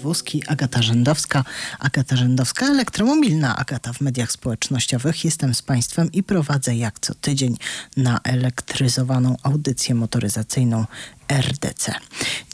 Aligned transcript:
wózki. 0.00 0.42
Agata 0.46 0.82
Rzędowska, 0.82 1.44
Agata 1.78 2.16
Rzędowska, 2.16 2.66
elektromobilna 2.66 3.56
Agata 3.56 3.92
w 3.92 4.00
mediach 4.00 4.32
społecznościowych. 4.32 5.24
Jestem 5.24 5.54
z 5.54 5.62
Państwem 5.62 6.12
i 6.12 6.22
prowadzę 6.22 6.76
jak 6.76 6.98
co 7.00 7.14
tydzień 7.14 7.56
na 7.96 8.20
elektryzowaną 8.24 9.36
audycję 9.42 9.94
motoryzacyjną 9.94 10.84
RDC. 11.28 11.94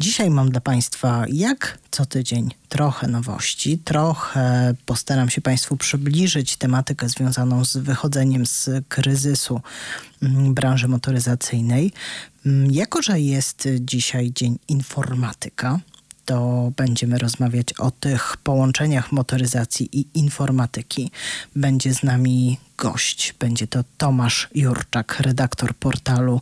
Dzisiaj 0.00 0.30
mam 0.30 0.50
dla 0.50 0.60
Państwa 0.60 1.24
jak 1.28 1.78
co 1.90 2.06
tydzień 2.06 2.50
trochę 2.68 3.08
nowości, 3.08 3.78
trochę 3.78 4.74
postaram 4.86 5.30
się 5.30 5.40
Państwu 5.40 5.76
przybliżyć 5.76 6.56
tematykę 6.56 7.08
związaną 7.08 7.64
z 7.64 7.76
wychodzeniem 7.76 8.46
z 8.46 8.70
kryzysu 8.88 9.60
mm, 10.22 10.54
branży 10.54 10.88
motoryzacyjnej. 10.88 11.92
Mm, 12.46 12.70
jako, 12.70 13.02
że 13.02 13.20
jest 13.20 13.68
dzisiaj 13.80 14.32
Dzień 14.34 14.58
Informatyka, 14.68 15.80
to 16.26 16.72
będziemy 16.76 17.18
rozmawiać 17.18 17.72
o 17.72 17.90
tych 17.90 18.36
połączeniach 18.36 19.12
motoryzacji 19.12 19.98
i 20.00 20.06
informatyki. 20.14 21.10
Będzie 21.56 21.94
z 21.94 22.02
nami 22.02 22.58
gość. 22.78 23.34
Będzie 23.38 23.66
to 23.66 23.84
Tomasz 23.98 24.48
Jurczak, 24.54 25.20
redaktor 25.20 25.74
portalu, 25.74 26.40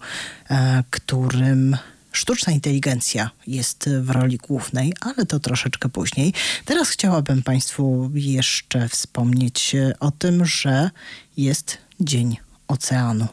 e, 0.50 0.84
którym 0.91 1.77
sztuczna 2.12 2.52
inteligencja 2.52 3.30
jest 3.46 3.91
w 4.00 4.10
roli 4.10 4.38
głównej, 4.38 4.92
ale 5.00 5.27
to 5.27 5.41
troszeczkę 5.41 5.88
później. 5.88 6.32
Teraz 6.64 6.88
chciałabym 6.88 7.42
Państwu 7.42 8.10
jeszcze 8.14 8.88
wspomnieć 8.88 9.77
o 10.00 10.10
tym, 10.10 10.44
że 10.44 10.91
jest 11.36 11.78
Dzień 12.00 12.36
Oceanu. 12.69 13.27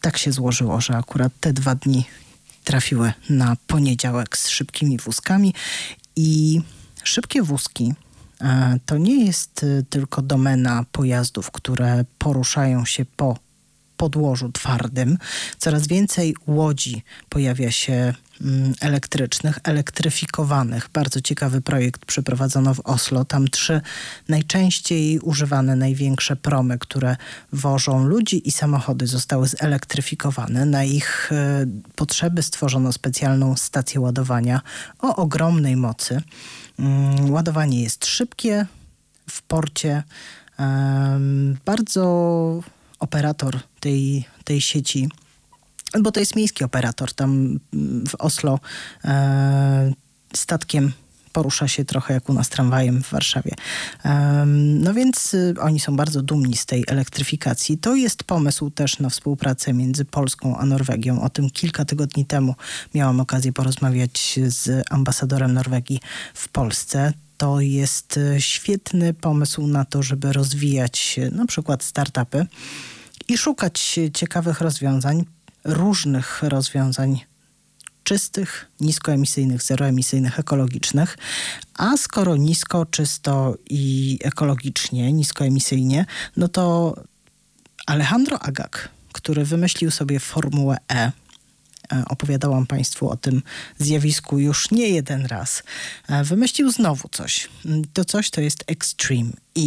Tak 0.00 0.18
się 0.18 0.32
złożyło, 0.32 0.80
że 0.80 0.96
akurat 0.96 1.32
te 1.40 1.52
dwa 1.52 1.74
dni 1.74 2.04
trafiły 2.64 3.12
na 3.30 3.56
poniedziałek 3.66 4.36
z 4.36 4.48
szybkimi 4.48 4.98
wózkami. 4.98 5.54
I 6.16 6.60
szybkie 7.04 7.42
wózki 7.42 7.94
e, 8.40 8.78
to 8.86 8.98
nie 8.98 9.24
jest 9.24 9.64
e, 9.64 9.82
tylko 9.82 10.22
domena 10.22 10.84
pojazdów, 10.92 11.50
które 11.50 12.04
poruszają 12.18 12.84
się 12.84 13.04
po 13.04 13.38
podłożu 14.00 14.52
twardym. 14.52 15.18
Coraz 15.58 15.86
więcej 15.86 16.36
łodzi 16.46 17.02
pojawia 17.28 17.70
się 17.70 18.14
mm, 18.40 18.72
elektrycznych, 18.80 19.58
elektryfikowanych. 19.64 20.88
Bardzo 20.92 21.20
ciekawy 21.20 21.60
projekt 21.60 22.04
przeprowadzono 22.04 22.74
w 22.74 22.80
Oslo. 22.80 23.24
Tam 23.24 23.48
trzy 23.48 23.80
najczęściej 24.28 25.18
używane, 25.18 25.76
największe 25.76 26.36
promy, 26.36 26.78
które 26.78 27.16
wożą 27.52 28.04
ludzi 28.04 28.48
i 28.48 28.50
samochody 28.50 29.06
zostały 29.06 29.48
zelektryfikowane. 29.48 30.64
Na 30.66 30.84
ich 30.84 31.32
e, 31.32 31.66
potrzeby 31.96 32.42
stworzono 32.42 32.92
specjalną 32.92 33.56
stację 33.56 34.00
ładowania 34.00 34.60
o 34.98 35.16
ogromnej 35.16 35.76
mocy. 35.76 36.22
Mm, 36.78 37.30
ładowanie 37.30 37.82
jest 37.82 38.06
szybkie 38.06 38.66
w 39.30 39.42
porcie. 39.42 40.02
Bardzo 41.64 42.02
operator 43.00 43.60
tej, 43.80 44.24
tej 44.44 44.60
sieci, 44.60 45.08
bo 46.00 46.12
to 46.12 46.20
jest 46.20 46.36
miejski 46.36 46.64
operator, 46.64 47.12
tam 47.12 47.60
w 48.08 48.14
Oslo 48.18 48.60
e, 49.04 49.92
statkiem 50.34 50.92
porusza 51.32 51.68
się 51.68 51.84
trochę 51.84 52.14
jak 52.14 52.28
u 52.28 52.32
nas 52.32 52.48
tramwajem 52.48 53.02
w 53.02 53.10
Warszawie. 53.10 53.54
No 54.56 54.94
więc 54.94 55.34
y, 55.34 55.54
oni 55.60 55.80
są 55.80 55.96
bardzo 55.96 56.22
dumni 56.22 56.56
z 56.56 56.66
tej 56.66 56.84
elektryfikacji. 56.88 57.78
To 57.78 57.94
jest 57.94 58.24
pomysł 58.24 58.70
też 58.70 58.98
na 58.98 59.08
współpracę 59.08 59.72
między 59.72 60.04
Polską 60.04 60.56
a 60.56 60.66
Norwegią. 60.66 61.22
O 61.22 61.30
tym 61.30 61.50
kilka 61.50 61.84
tygodni 61.84 62.26
temu 62.26 62.54
miałam 62.94 63.20
okazję 63.20 63.52
porozmawiać 63.52 64.38
z 64.46 64.84
ambasadorem 64.90 65.52
Norwegii 65.52 66.00
w 66.34 66.48
Polsce 66.48 67.12
to 67.40 67.60
jest 67.60 68.16
e, 68.16 68.40
świetny 68.40 69.14
pomysł 69.14 69.66
na 69.66 69.84
to, 69.84 70.02
żeby 70.02 70.32
rozwijać 70.32 71.18
e, 71.18 71.30
na 71.30 71.46
przykład 71.46 71.82
startupy 71.82 72.46
i 73.28 73.38
szukać 73.38 74.00
ciekawych 74.14 74.60
rozwiązań, 74.60 75.24
różnych 75.64 76.42
rozwiązań 76.42 77.20
czystych, 78.04 78.66
niskoemisyjnych, 78.80 79.62
zeroemisyjnych, 79.62 80.38
ekologicznych. 80.38 81.18
A 81.74 81.96
skoro 81.96 82.36
nisko, 82.36 82.86
czysto 82.86 83.54
i 83.70 84.18
ekologicznie, 84.22 85.12
niskoemisyjnie, 85.12 86.06
no 86.36 86.48
to 86.48 86.94
Alejandro 87.86 88.38
Agag, 88.42 88.88
który 89.12 89.44
wymyślił 89.44 89.90
sobie 89.90 90.20
Formułę 90.20 90.76
E, 90.92 90.94
E, 90.94 91.12
opowiadałam 92.08 92.66
Państwu 92.66 93.10
o 93.10 93.16
tym 93.16 93.42
zjawisku 93.78 94.38
już 94.38 94.70
nie 94.70 94.88
jeden 94.88 95.26
raz, 95.26 95.62
e, 96.08 96.24
wymyślił 96.24 96.70
znowu 96.70 97.08
coś. 97.08 97.48
To 97.92 98.04
coś 98.04 98.30
to 98.30 98.40
jest 98.40 98.64
Extreme 98.66 99.30
E. 99.58 99.60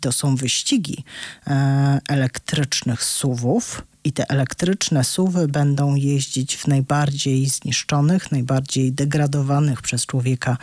To 0.00 0.12
są 0.12 0.36
wyścigi 0.36 1.04
e, 1.46 2.00
elektrycznych 2.08 3.04
suwów 3.04 3.82
i 4.04 4.12
te 4.12 4.30
elektryczne 4.30 5.04
suwy 5.04 5.48
będą 5.48 5.94
jeździć 5.94 6.56
w 6.56 6.66
najbardziej 6.66 7.46
zniszczonych, 7.46 8.32
najbardziej 8.32 8.92
degradowanych 8.92 9.82
przez 9.82 10.06
człowieka 10.06 10.56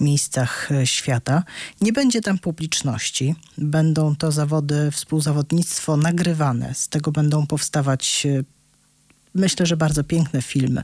miejscach 0.00 0.68
świata. 0.84 1.42
Nie 1.80 1.92
będzie 1.92 2.20
tam 2.20 2.38
publiczności. 2.38 3.34
Będą 3.58 4.16
to 4.16 4.32
zawody, 4.32 4.90
współzawodnictwo 4.90 5.96
nagrywane. 5.96 6.74
Z 6.74 6.88
tego 6.88 7.12
będą 7.12 7.46
powstawać 7.46 8.26
myślę, 9.34 9.66
że 9.66 9.76
bardzo 9.76 10.04
piękne 10.04 10.42
filmy 10.42 10.82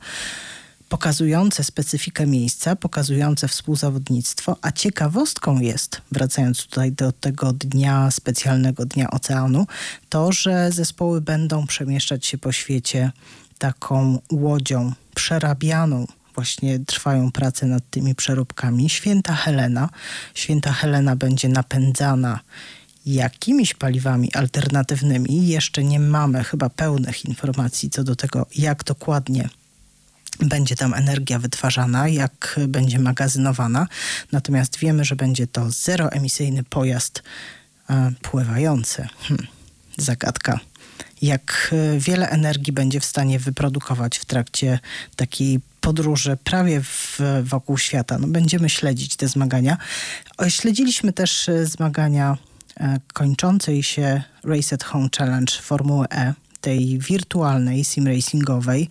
pokazujące 0.89 1.65
specyfikę 1.65 2.27
miejsca, 2.27 2.77
pokazujące 2.77 3.49
współzawodnictwo, 3.49 4.57
a 4.63 4.73
ciekawostką 4.73 5.61
jest, 5.61 6.01
wracając 6.13 6.67
tutaj 6.67 6.93
do 6.93 7.13
tego 7.13 7.53
dnia, 7.53 8.11
specjalnego 8.11 8.87
dnia 8.87 9.11
oceanu, 9.11 9.67
to, 10.09 10.33
że 10.33 10.73
zespoły 10.73 11.21
będą 11.21 11.67
przemieszczać 11.67 12.27
się 12.27 12.39
po 12.39 12.53
świecie 12.53 13.13
taką 13.59 14.19
łodzią 14.33 14.93
przerabianą. 15.15 16.07
Właśnie 16.35 16.79
trwają 16.79 17.33
prace 17.33 17.67
nad 17.67 17.91
tymi 17.91 18.15
przeróbkami. 18.15 18.91
Święta 18.91 19.35
Helena. 19.35 19.89
Święta 20.35 20.73
Helena 20.73 21.17
będzie 21.17 21.49
napędzana 21.49 22.41
jakimiś 23.07 23.75
paliwami 23.75 24.33
alternatywnymi. 24.33 25.47
Jeszcze 25.47 25.85
nie 25.85 26.01
mamy 26.01 26.45
chyba 26.45 26.69
pełnych 26.69 27.25
informacji 27.25 27.91
co 27.91 28.05
do 28.05 28.17
tego, 28.17 28.47
jak 28.57 28.85
dokładnie 28.85 29.49
będzie 30.41 30.77
tam 30.77 30.95
energia 30.95 31.39
wytwarzana, 31.39 32.09
jak 32.09 32.61
będzie 32.69 32.99
magazynowana. 32.99 33.87
Natomiast 34.33 34.79
wiemy, 34.79 35.05
że 35.05 35.17
będzie 35.17 35.47
to 35.47 35.71
zeroemisyjny 35.71 36.65
pojazd 36.65 37.23
e, 37.91 38.13
pływający. 38.23 39.09
Hm, 39.29 39.47
zagadka. 39.99 40.61
Jak 41.23 41.75
e, 41.95 41.99
wiele 41.99 42.31
energii 42.31 42.73
będzie 42.73 43.01
w 43.01 43.05
stanie 43.05 43.39
wyprodukować 43.39 44.19
w 44.19 44.25
trakcie 44.25 44.79
takiej 45.17 45.61
podróży 45.81 46.39
prawie 46.45 46.81
w, 46.81 47.21
wokół 47.43 47.79
świata. 47.79 48.19
No, 48.19 48.27
będziemy 48.29 48.69
śledzić 48.69 49.17
te 49.17 49.29
zmagania. 49.29 49.77
Śledziliśmy 50.49 51.13
też 51.13 51.49
e, 51.49 51.67
zmagania 51.67 52.37
kończącej 53.13 53.83
się 53.83 54.23
Race 54.45 54.75
at 54.75 54.85
Home 54.85 55.09
Challenge 55.19 55.53
Formuły 55.63 56.07
E, 56.11 56.35
tej 56.61 56.99
wirtualnej, 56.99 57.85
sim 57.85 58.07
racingowej. 58.07 58.89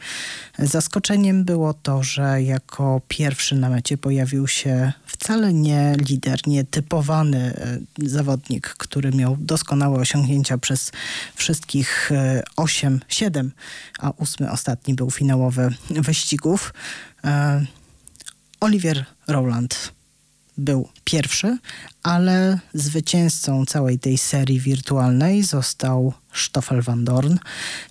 Zaskoczeniem 0.60 1.44
było 1.44 1.74
to, 1.74 2.04
że 2.04 2.44
jako 2.44 3.02
pierwszy 3.08 3.56
na 3.56 3.70
mecie 3.70 3.98
pojawił 3.98 4.48
się 4.48 4.94
wcale 5.06 5.54
nie 5.54 5.96
lider, 6.10 6.40
nie 6.48 6.64
typowany 6.64 7.38
e, 7.38 7.80
zawodnik, 8.10 8.68
który 8.68 9.12
miał 9.12 9.38
doskonałe 9.40 10.00
osiągnięcia 10.00 10.58
przez 10.58 10.92
wszystkich 11.36 12.10
8, 12.56 12.94
e, 12.94 13.00
7, 13.08 13.52
a 14.00 14.10
ósmy 14.10 14.52
ostatni 14.52 14.94
był 14.94 15.12
finałowy 15.12 15.70
wyścigów. 15.90 16.74
Olivier 18.60 19.06
Rowland 19.28 19.92
był 20.58 20.90
pierwszy, 21.04 21.58
ale 22.04 22.60
zwycięzcą 22.74 23.66
całej 23.66 24.00
tej 24.00 24.18
serii 24.18 24.60
wirtualnej 24.60 25.44
został 25.44 26.14
Stoffel 26.34 26.82
van 26.82 27.06
Dorn. 27.06 27.38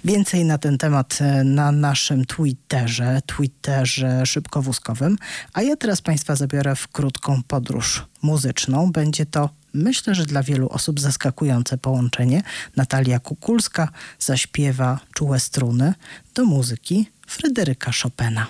Więcej 0.04 0.44
na 0.44 0.58
ten 0.58 0.78
temat 0.78 1.18
e, 1.20 1.44
na 1.44 1.72
naszym 1.72 2.24
Twitterze, 2.24 3.22
Twitterze 3.26 4.26
szybkowózkowym. 4.26 5.18
A 5.52 5.62
ja 5.62 5.76
teraz 5.76 6.00
Państwa 6.02 6.36
zabiorę 6.36 6.76
w 6.76 6.88
krótką 6.88 7.42
podróż 7.48 8.06
muzyczną. 8.22 8.92
Będzie 8.92 9.26
to 9.26 9.50
myślę, 9.74 10.14
że 10.14 10.24
dla 10.24 10.42
wielu 10.42 10.68
osób 10.68 11.00
zaskakujące 11.00 11.78
połączenie. 11.78 12.42
Natalia 12.76 13.18
Kukulska 13.18 13.88
zaśpiewa 14.18 15.00
czułe 15.14 15.40
struny 15.40 15.94
do 16.34 16.44
muzyki 16.44 17.10
Fryderyka 17.26 17.90
Chopina. 18.02 18.46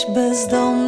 Jesteś 0.00 0.14
bezdomny. 0.14 0.79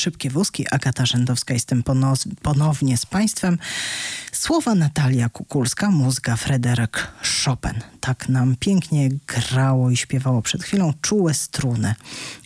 Szybkie 0.00 0.30
Wózki, 0.30 0.66
Agata 0.70 1.06
Rzędowska. 1.06 1.54
Jestem 1.54 1.82
ponownie 2.42 2.96
z 2.96 3.06
Państwem. 3.06 3.58
Słowa 4.32 4.74
Natalia 4.74 5.28
Kukulska, 5.28 5.90
mózga 5.90 6.36
Fryderyk 6.36 7.12
Chopin. 7.44 7.80
Tak 8.00 8.28
nam 8.28 8.56
pięknie 8.60 9.08
grało 9.26 9.90
i 9.90 9.96
śpiewało 9.96 10.42
przed 10.42 10.62
chwilą 10.62 10.92
czułe 11.02 11.34
struny 11.34 11.94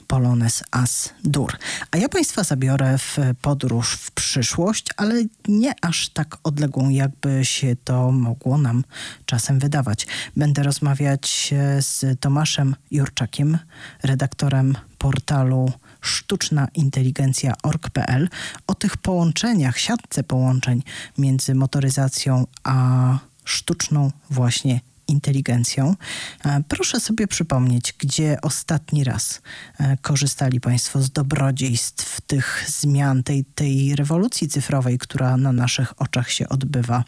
Polones 0.07 0.65
As 0.71 1.15
Dur. 1.25 1.53
A 1.91 1.97
ja 1.97 2.09
Państwa 2.09 2.45
zabiorę 2.45 2.99
w 2.99 3.19
podróż 3.43 3.95
w 3.95 4.11
przyszłość, 4.11 4.87
ale 4.97 5.25
nie 5.49 5.75
aż 5.83 6.09
tak 6.09 6.37
odległą, 6.43 6.89
jakby 6.89 7.45
się 7.45 7.77
to 7.85 8.13
mogło 8.13 8.59
nam 8.59 8.85
czasem 9.27 9.59
wydawać. 9.59 10.07
Będę 10.37 10.63
rozmawiać 10.63 11.51
e, 11.53 11.83
z 11.83 12.21
Tomaszem 12.21 12.77
Jurczakiem, 12.91 13.59
redaktorem 14.03 14.77
portalu 14.99 15.73
sztuczna 16.07 16.69
inteligencja.org.pl 16.75 18.29
o 18.67 18.75
tych 18.75 18.97
połączeniach, 18.97 19.79
siatce 19.79 20.23
połączeń 20.23 20.83
między 21.19 21.55
motoryzacją 21.55 22.47
a 22.63 23.19
sztuczną 23.45 24.11
właśnie 24.31 24.81
inteligencją. 25.09 25.97
E, 26.45 26.63
Proszę 26.69 27.01
sobie 27.01 27.27
przypomnieć, 27.27 27.95
gdzie 27.99 28.39
ostatni 28.43 29.05
raz 29.05 29.43
e, 29.79 29.97
korzystali 29.97 30.61
Państwo 30.61 31.03
z 31.03 31.11
dobrodziejstw 31.11 32.21
tych 32.21 32.65
zmian, 32.69 33.23
tej, 33.23 33.45
tej 33.45 33.97
rewolucji 33.97 34.49
cyfrowej, 34.49 34.99
która 34.99 35.37
na 35.37 35.53
naszych 35.53 36.03
oczach 36.03 36.31
się 36.31 36.49
odbywa 36.49 37.05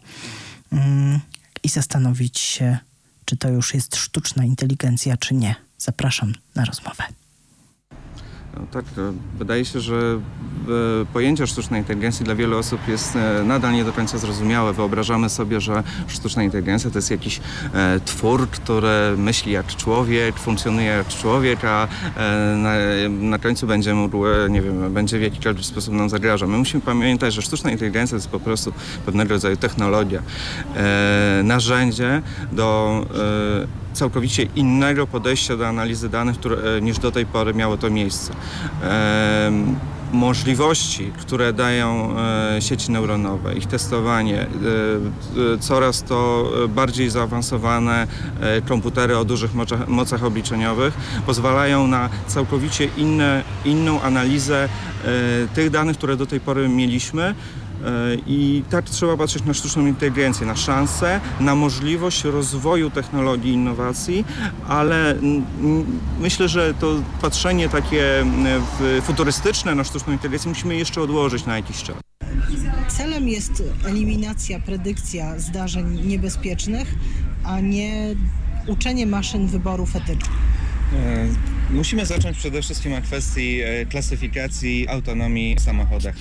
Mm, 0.71 1.19
i 1.63 1.69
zastanowić 1.69 2.39
się, 2.39 2.77
czy 3.25 3.37
to 3.37 3.49
już 3.49 3.73
jest 3.73 3.95
sztuczna 3.95 4.45
inteligencja, 4.45 5.17
czy 5.17 5.35
nie. 5.35 5.55
Zapraszam 5.77 6.33
na 6.55 6.65
rozmowę. 6.65 7.03
No 8.59 8.67
tak, 8.71 8.85
wydaje 9.37 9.65
się, 9.65 9.79
że 9.79 9.95
e, 9.95 11.05
pojęcie 11.13 11.47
sztucznej 11.47 11.81
inteligencji 11.81 12.25
dla 12.25 12.35
wielu 12.35 12.57
osób 12.57 12.87
jest 12.87 13.15
e, 13.15 13.43
nadal 13.43 13.73
nie 13.73 13.83
do 13.83 13.93
końca 13.93 14.17
zrozumiałe. 14.17 14.73
Wyobrażamy 14.73 15.29
sobie, 15.29 15.61
że 15.61 15.83
sztuczna 16.07 16.43
inteligencja 16.43 16.91
to 16.91 16.97
jest 16.97 17.11
jakiś 17.11 17.41
e, 17.73 17.99
twór, 18.05 18.49
który 18.49 19.17
myśli 19.17 19.51
jak 19.51 19.75
człowiek, 19.75 20.39
funkcjonuje 20.39 20.87
jak 20.87 21.07
człowiek, 21.07 21.65
a 21.65 21.87
na, 22.55 22.73
na 23.09 23.39
końcu 23.39 23.67
będzie 23.67 23.93
mógł, 23.93 24.17
nie 24.49 24.61
wiem, 24.61 24.93
będzie 24.93 25.19
w 25.19 25.21
jakikolwiek 25.21 25.65
sposób 25.65 25.93
nam 25.93 26.09
zagrażał. 26.09 26.49
My 26.49 26.57
musimy 26.57 26.81
pamiętać, 26.81 27.33
że 27.33 27.41
sztuczna 27.41 27.71
inteligencja 27.71 28.11
to 28.11 28.15
jest 28.15 28.29
po 28.29 28.39
prostu 28.39 28.73
pewnego 29.05 29.33
rodzaju 29.33 29.57
technologia, 29.57 30.21
narzędzie 31.43 32.21
do 32.51 33.05
całkowicie 33.97 34.43
innego 34.55 35.07
podejścia 35.07 35.57
do 35.57 35.67
analizy 35.67 36.09
danych 36.09 36.37
które, 36.37 36.77
e, 36.77 36.81
niż 36.81 36.99
do 36.99 37.11
tej 37.11 37.25
pory 37.25 37.53
miało 37.53 37.77
to 37.77 37.89
miejsce. 37.89 38.33
Możliwości, 40.13 41.11
które 41.17 41.53
dają 41.53 42.15
e, 42.17 42.61
sieci 42.61 42.91
neuronowe, 42.91 43.55
ich 43.55 43.65
testowanie, 43.65 44.41
e, 44.41 44.47
coraz 45.59 46.03
to 46.03 46.51
bardziej 46.69 47.09
zaawansowane 47.09 48.07
komputery 48.67 49.17
o 49.17 49.25
dużych 49.25 49.51
mocach, 49.87 50.23
obliczeniowych 50.23 50.93
pozwalają 51.25 51.87
na 51.87 52.09
całkowicie 52.27 52.89
inne, 52.97 53.43
inną 53.65 54.01
analizę 54.01 54.69
tych 55.55 55.69
danych, 55.69 55.97
które 55.97 56.17
do 56.17 56.25
tej 56.25 56.39
pory 56.39 56.69
mieliśmy. 56.69 57.35
E, 57.85 58.15
I 58.27 58.63
tak 58.69 58.85
trzeba 58.89 59.17
patrzeć 59.17 59.43
na 59.43 59.53
sztuczną 59.53 59.85
inteligencję, 59.87 60.47
na 60.47 60.55
szansę, 60.55 61.19
na 61.39 61.55
możliwość 61.55 62.23
rozwoju 62.23 62.89
technologii, 62.89 63.53
innowacji, 63.53 64.25
ale 64.67 65.15
myślę, 66.19 66.49
że 66.49 66.73
to 66.73 66.95
patrzenie 67.21 67.69
takie 67.69 68.25
w- 68.79 69.01
futurystyczne 69.05 69.75
na 69.75 69.83
sztuczną 69.83 70.13
inteligencję 70.13 70.49
musimy 70.49 70.75
jeszcze 70.75 71.01
odłożyć 71.01 71.45
na 71.45 71.55
jakiś 71.55 71.83
czas. 71.83 71.95
Celem 72.87 73.27
jest 73.27 73.63
eliminacja, 73.85 74.59
predykcja 74.59 75.39
zdarzeń 75.39 76.01
niebezpiecznych, 76.07 76.95
a 77.43 77.59
nie 77.59 78.15
uczenie 78.67 79.07
maszyn 79.07 79.47
wyborów 79.47 79.95
etycznych. 79.95 80.37
E, 80.93 81.27
Musimy 81.69 82.05
zacząć 82.05 82.37
przede 82.37 82.61
wszystkim 82.61 82.93
od 82.93 83.03
kwestii 83.03 83.59
e, 83.61 83.85
klasyfikacji 83.85 84.87
autonomii 84.89 85.55
w 85.55 85.61
samochodach. 85.61 86.15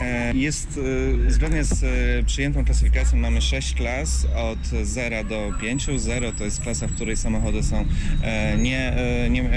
E, 0.00 0.32
Jest 0.34 0.80
e, 1.26 1.30
zgodnie 1.30 1.64
z 1.64 1.84
e, 1.84 2.22
przyjętą 2.26 2.64
klasyfikacją 2.64 3.18
mamy 3.18 3.40
6 3.40 3.74
klas 3.74 4.26
od 4.36 4.58
0 4.86 5.24
do 5.24 5.52
5. 5.60 5.86
0 5.96 6.32
to 6.32 6.44
jest 6.44 6.60
klasa, 6.60 6.86
w 6.86 6.92
której 6.94 7.16
samochody 7.16 7.62
są 7.62 7.84
nie, 8.58 8.92
nie, 9.30 9.50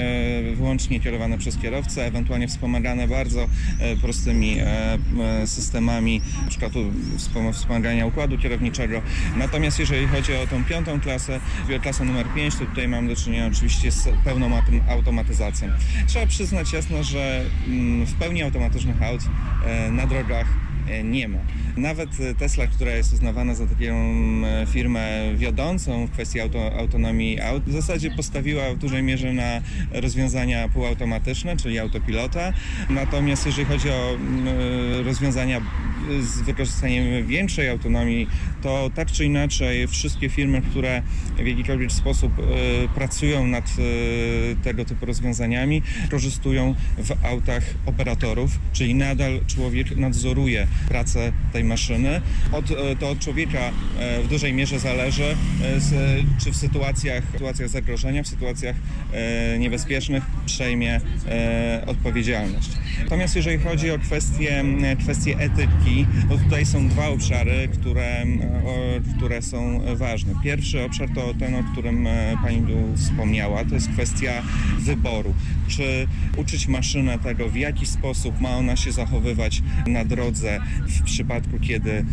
wyłącznie 0.56 1.00
kierowane 1.00 1.38
przez 1.38 1.58
kierowcę, 1.58 2.06
ewentualnie 2.06 2.48
wspomagane 2.48 3.08
bardzo 3.08 3.48
prostymi 4.00 4.56
systemami, 5.46 6.20
na 6.42 6.48
przykład 6.48 6.72
wspomagania 7.52 8.06
układu 8.06 8.38
kierowniczego. 8.38 9.02
Natomiast 9.36 9.78
jeżeli 9.78 10.06
chodzi 10.06 10.34
o 10.34 10.46
tą 10.46 10.64
piątą 10.64 11.00
klasę, 11.00 11.40
klasę 11.82 12.04
numer 12.04 12.26
5, 12.34 12.54
to 12.54 12.66
tutaj 12.66 12.88
mamy 12.88 13.08
do 13.08 13.16
czynienia 13.16 13.46
oczywiście 13.46 13.90
z 13.90 14.08
pełną 14.24 14.48
autom- 14.50 14.80
automatyzacją. 14.90 15.68
Trzeba 16.06 16.26
przyznać 16.26 16.72
jasno, 16.72 17.02
że 17.02 17.44
mm, 17.66 18.06
w 18.06 18.14
pełni 18.14 18.42
automatycznych 18.42 19.02
aut 19.02 19.20
na 19.90 20.06
drogach 20.06 20.25
e, 20.88 21.02
nie 21.02 21.28
ma. 21.28 21.38
Nawet 21.76 22.20
e, 22.20 22.34
Tesla, 22.34 22.66
która 22.66 22.90
jest 22.90 23.12
uznawana 23.12 23.54
za 23.54 23.66
taką 23.66 23.84
e, 23.84 24.66
firmę 24.66 25.08
wiodącą 25.34 26.06
w 26.06 26.10
kwestii 26.10 26.40
auto, 26.40 26.72
autonomii 26.78 27.40
aut, 27.40 27.64
w 27.64 27.72
zasadzie 27.72 28.10
postawiła 28.10 28.74
w 28.74 28.78
dużej 28.78 29.02
mierze 29.02 29.32
na 29.32 29.60
rozwiązania 29.90 30.68
półautomatyczne, 30.68 31.56
czyli 31.56 31.78
autopilota. 31.78 32.52
Natomiast 32.90 33.46
jeżeli 33.46 33.66
chodzi 33.66 33.90
o 33.90 34.14
e, 34.14 35.02
rozwiązania 35.02 35.60
z 36.20 36.42
wykorzystaniem 36.42 37.26
większej 37.26 37.68
autonomii, 37.68 38.26
to 38.62 38.90
tak 38.94 39.12
czy 39.12 39.24
inaczej 39.24 39.86
wszystkie 39.86 40.28
firmy, 40.28 40.62
które 40.62 41.02
w 41.36 41.46
jakikolwiek 41.46 41.92
sposób 41.92 42.32
pracują 42.94 43.46
nad 43.46 43.64
tego 44.64 44.84
typu 44.84 45.06
rozwiązaniami, 45.06 45.82
korzystują 46.10 46.74
w 46.98 47.24
autach 47.24 47.62
operatorów, 47.86 48.50
czyli 48.72 48.94
nadal 48.94 49.40
człowiek 49.46 49.96
nadzoruje 49.96 50.66
pracę 50.88 51.32
tej 51.52 51.64
maszyny. 51.66 52.20
Od, 52.52 52.70
e, 52.70 52.96
to 52.96 53.10
od 53.10 53.18
człowieka 53.18 53.58
e, 53.98 54.22
w 54.22 54.28
dużej 54.28 54.52
mierze 54.52 54.78
zależy, 54.78 55.24
e, 55.24 55.36
czy 56.44 56.52
w 56.52 56.56
sytuacjach, 56.56 57.24
w 57.24 57.32
sytuacjach 57.32 57.68
zagrożenia, 57.68 58.22
w 58.22 58.28
sytuacjach 58.28 58.76
niebezpiecznych 59.58 60.24
przejmie 60.46 61.00
odpowiedzialność. 61.86 62.70
Natomiast 63.02 63.36
jeżeli 63.36 63.58
chodzi 63.58 63.90
o 63.90 63.98
kwestie, 63.98 64.64
kwestie 65.00 65.38
etyki, 65.38 66.06
to 66.28 66.38
tutaj 66.38 66.66
są 66.66 66.88
dwa 66.88 67.08
obszary, 67.08 67.68
które, 67.72 68.26
które 69.16 69.42
są 69.42 69.80
ważne. 69.96 70.34
Pierwszy 70.44 70.84
obszar 70.84 71.08
to 71.14 71.34
ten, 71.38 71.54
o 71.54 71.62
którym 71.72 72.08
Pani 72.42 72.62
tu 72.62 72.96
wspomniała, 72.96 73.64
to 73.64 73.74
jest 73.74 73.88
kwestia 73.88 74.42
wyboru. 74.78 75.34
Czy 75.68 76.06
uczyć 76.36 76.68
maszynę 76.68 77.18
tego, 77.18 77.48
w 77.48 77.56
jaki 77.56 77.86
sposób 77.86 78.40
ma 78.40 78.56
ona 78.56 78.76
się 78.76 78.92
zachowywać 78.92 79.62
na 79.86 80.04
drodze 80.04 80.60
w 80.86 81.02
przypadku, 81.02 81.55
kiedy 81.58 81.90
e, 81.90 82.04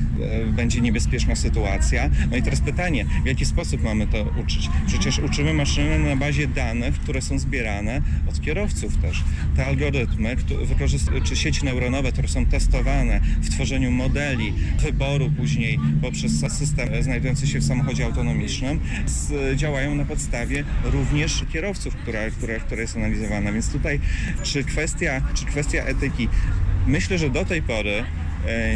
będzie 0.46 0.82
niebezpieczna 0.82 1.36
sytuacja. 1.36 2.10
No 2.32 2.38
i 2.38 2.44
teraz 2.44 2.62
pytanie, 2.62 3.06
w 3.24 3.28
jaki 3.28 3.46
sposób 3.46 3.84
mamy 3.84 4.08
to 4.08 4.26
uczyć? 4.44 4.70
Przecież 4.88 5.20
uczymy 5.20 5.54
maszynę 5.54 6.00
na 6.00 6.16
bazie 6.16 6.48
danych, 6.48 6.96
które 7.00 7.22
są 7.22 7.40
zbierane 7.40 8.02
od 8.30 8.42
kierowców 8.42 8.98
też. 8.98 9.24
Te 9.56 9.66
algorytmy, 9.66 10.36
czy 11.24 11.36
sieci 11.36 11.66
neuronowe, 11.66 12.12
które 12.12 12.28
są 12.28 12.46
testowane 12.46 13.20
w 13.42 13.50
tworzeniu 13.50 13.92
modeli 13.92 14.54
wyboru 14.82 15.32
później 15.38 15.80
poprzez 16.02 16.32
system 16.54 16.90
znajdujący 17.04 17.48
się 17.48 17.60
w 17.60 17.64
samochodzie 17.64 18.06
autonomicznym, 18.06 18.80
działają 19.56 19.96
na 19.96 20.06
podstawie 20.06 20.64
również 20.84 21.46
kierowców, 21.54 21.96
która, 21.96 22.30
która, 22.30 22.60
która 22.60 22.82
jest 22.82 22.98
analizowana. 22.98 23.52
Więc 23.52 23.72
tutaj 23.72 24.00
czy 24.44 24.64
kwestia, 24.64 25.22
czy 25.34 25.46
kwestia 25.46 25.84
etyki, 25.84 26.28
myślę, 26.88 27.18
że 27.18 27.30
do 27.30 27.46
tej 27.46 27.62
pory 27.62 28.04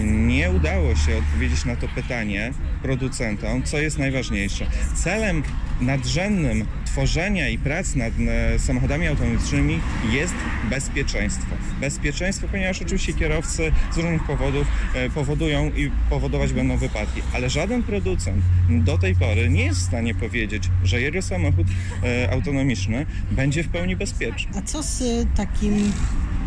nie 0.04 0.52
udało 0.52 0.96
się 0.96 1.18
odpowiedzieć 1.18 1.66
na 1.66 1.76
to 1.76 1.88
pytanie 1.88 2.54
producentom, 2.82 3.64
co 3.64 3.80
jest 3.80 3.98
najważniejsze. 3.98 4.66
Celem 4.96 5.44
nadrzędnym 5.82 6.66
tworzenia 6.98 7.50
i 7.50 7.58
prac 7.58 7.96
nad 7.96 8.14
e, 8.28 8.60
samochodami 8.60 9.08
autonomicznymi 9.08 9.80
jest 10.12 10.34
bezpieczeństwo. 10.70 11.56
Bezpieczeństwo, 11.82 12.48
ponieważ 12.52 12.82
oczywiście 12.82 13.14
kierowcy 13.14 13.72
z 13.94 13.98
różnych 13.98 14.24
powodów 14.24 14.68
e, 14.94 15.10
powodują 15.10 15.72
i 15.72 15.92
powodować 16.10 16.54
będą 16.54 16.78
wypadki, 16.78 17.22
ale 17.34 17.50
żaden 17.50 17.84
producent 17.84 18.44
do 18.70 18.98
tej 18.98 19.16
pory 19.16 19.50
nie 19.50 19.66
jest 19.66 19.80
w 19.80 19.84
stanie 19.84 20.16
powiedzieć, 20.16 20.64
że 20.84 21.02
jego 21.02 21.22
samochód 21.22 21.68
e, 22.04 22.32
autonomiczny 22.32 23.06
będzie 23.32 23.64
w 23.64 23.70
pełni 23.70 23.96
bezpieczny. 23.96 24.52
A 24.58 24.62
co 24.62 24.84
z 24.84 25.04
takim, 25.36 25.94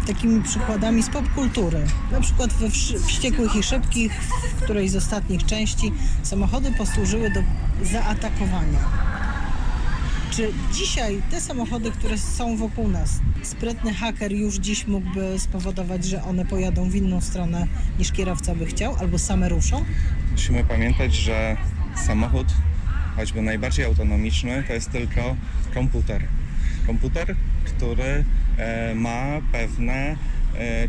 takimi 0.06 0.42
przykładami 0.42 1.02
z 1.02 1.08
popkultury? 1.10 1.80
Na 2.12 2.20
przykład 2.20 2.52
we 2.52 2.70
Wściekłych 3.06 3.56
i 3.56 3.62
Szybkich, 3.62 4.12
w 4.58 4.62
której 4.62 4.88
z 4.88 4.96
ostatnich 4.96 5.46
części 5.46 5.92
samochody 6.22 6.72
posłużyły 6.78 7.30
do 7.30 7.40
zaatakowania. 7.82 9.10
Czy 10.30 10.52
dzisiaj 10.72 11.22
te 11.30 11.40
samochody, 11.40 11.90
które 11.90 12.18
są 12.18 12.56
wokół 12.56 12.88
nas, 12.88 13.20
sprytny 13.42 13.94
haker 13.94 14.32
już 14.32 14.54
dziś 14.54 14.86
mógłby 14.86 15.38
spowodować, 15.38 16.04
że 16.04 16.22
one 16.22 16.44
pojadą 16.44 16.90
w 16.90 16.94
inną 16.94 17.20
stronę 17.20 17.66
niż 17.98 18.12
kierowca 18.12 18.54
by 18.54 18.66
chciał, 18.66 18.96
albo 19.00 19.18
same 19.18 19.48
ruszą? 19.48 19.84
Musimy 20.32 20.64
pamiętać, 20.64 21.14
że 21.14 21.56
samochód, 22.06 22.46
choćby 23.16 23.42
najbardziej 23.42 23.84
autonomiczny, 23.84 24.64
to 24.66 24.72
jest 24.72 24.90
tylko 24.90 25.36
komputer. 25.74 26.26
Komputer, 26.86 27.36
który 27.64 28.24
e, 28.56 28.94
ma 28.94 29.24
pewne, 29.52 30.16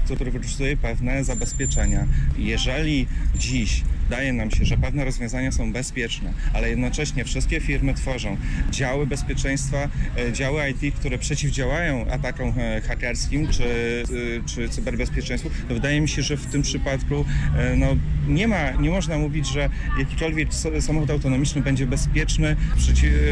który 0.06 0.32
wykorzystuje 0.32 0.78
pewne 0.78 1.24
zabezpieczenia. 1.24 2.08
Jeżeli 2.38 3.08
dziś 3.36 3.84
wydaje 4.12 4.34
nam 4.34 4.52
się, 4.52 4.66
że 4.66 4.78
pewne 4.78 5.06
rozwiązania 5.06 5.52
są 5.52 5.74
bezpieczne, 5.74 6.34
ale 6.54 6.70
jednocześnie 6.70 7.26
wszystkie 7.26 7.60
firmy 7.60 7.94
tworzą 7.94 8.38
działy 8.72 9.08
bezpieczeństwa, 9.08 9.90
e, 10.18 10.34
działy 10.34 10.62
IT, 10.70 10.96
które 10.96 11.18
przeciwdziałają 11.18 12.06
atakom 12.10 12.54
e, 12.58 12.82
hakerskim 12.82 13.48
czy, 13.48 13.64
e, 13.64 14.50
czy 14.50 14.70
cyberbezpieczeństwu, 14.70 15.50
to 15.68 15.74
wydaje 15.74 16.02
mi 16.02 16.10
się, 16.10 16.22
że 16.22 16.38
w 16.38 16.46
tym 16.46 16.62
przypadku 16.62 17.26
e, 17.58 17.76
no, 17.76 17.88
nie 18.28 18.48
ma, 18.48 18.72
nie 18.72 18.90
można 18.90 19.18
mówić, 19.18 19.48
że 19.48 19.70
jakikolwiek 20.00 20.50
samochód 20.80 21.10
autonomiczny 21.10 21.62
będzie 21.62 21.86
bezpieczny, 21.86 22.56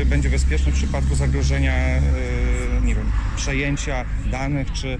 będzie 0.05 0.29
bezpieczny 0.29 0.71
w 0.71 0.75
przypadku 0.75 1.15
zagrożenia, 1.15 1.73
e, 1.73 2.01
przejęcia 3.39 4.05
danych 4.31 4.71
czy 4.73 4.97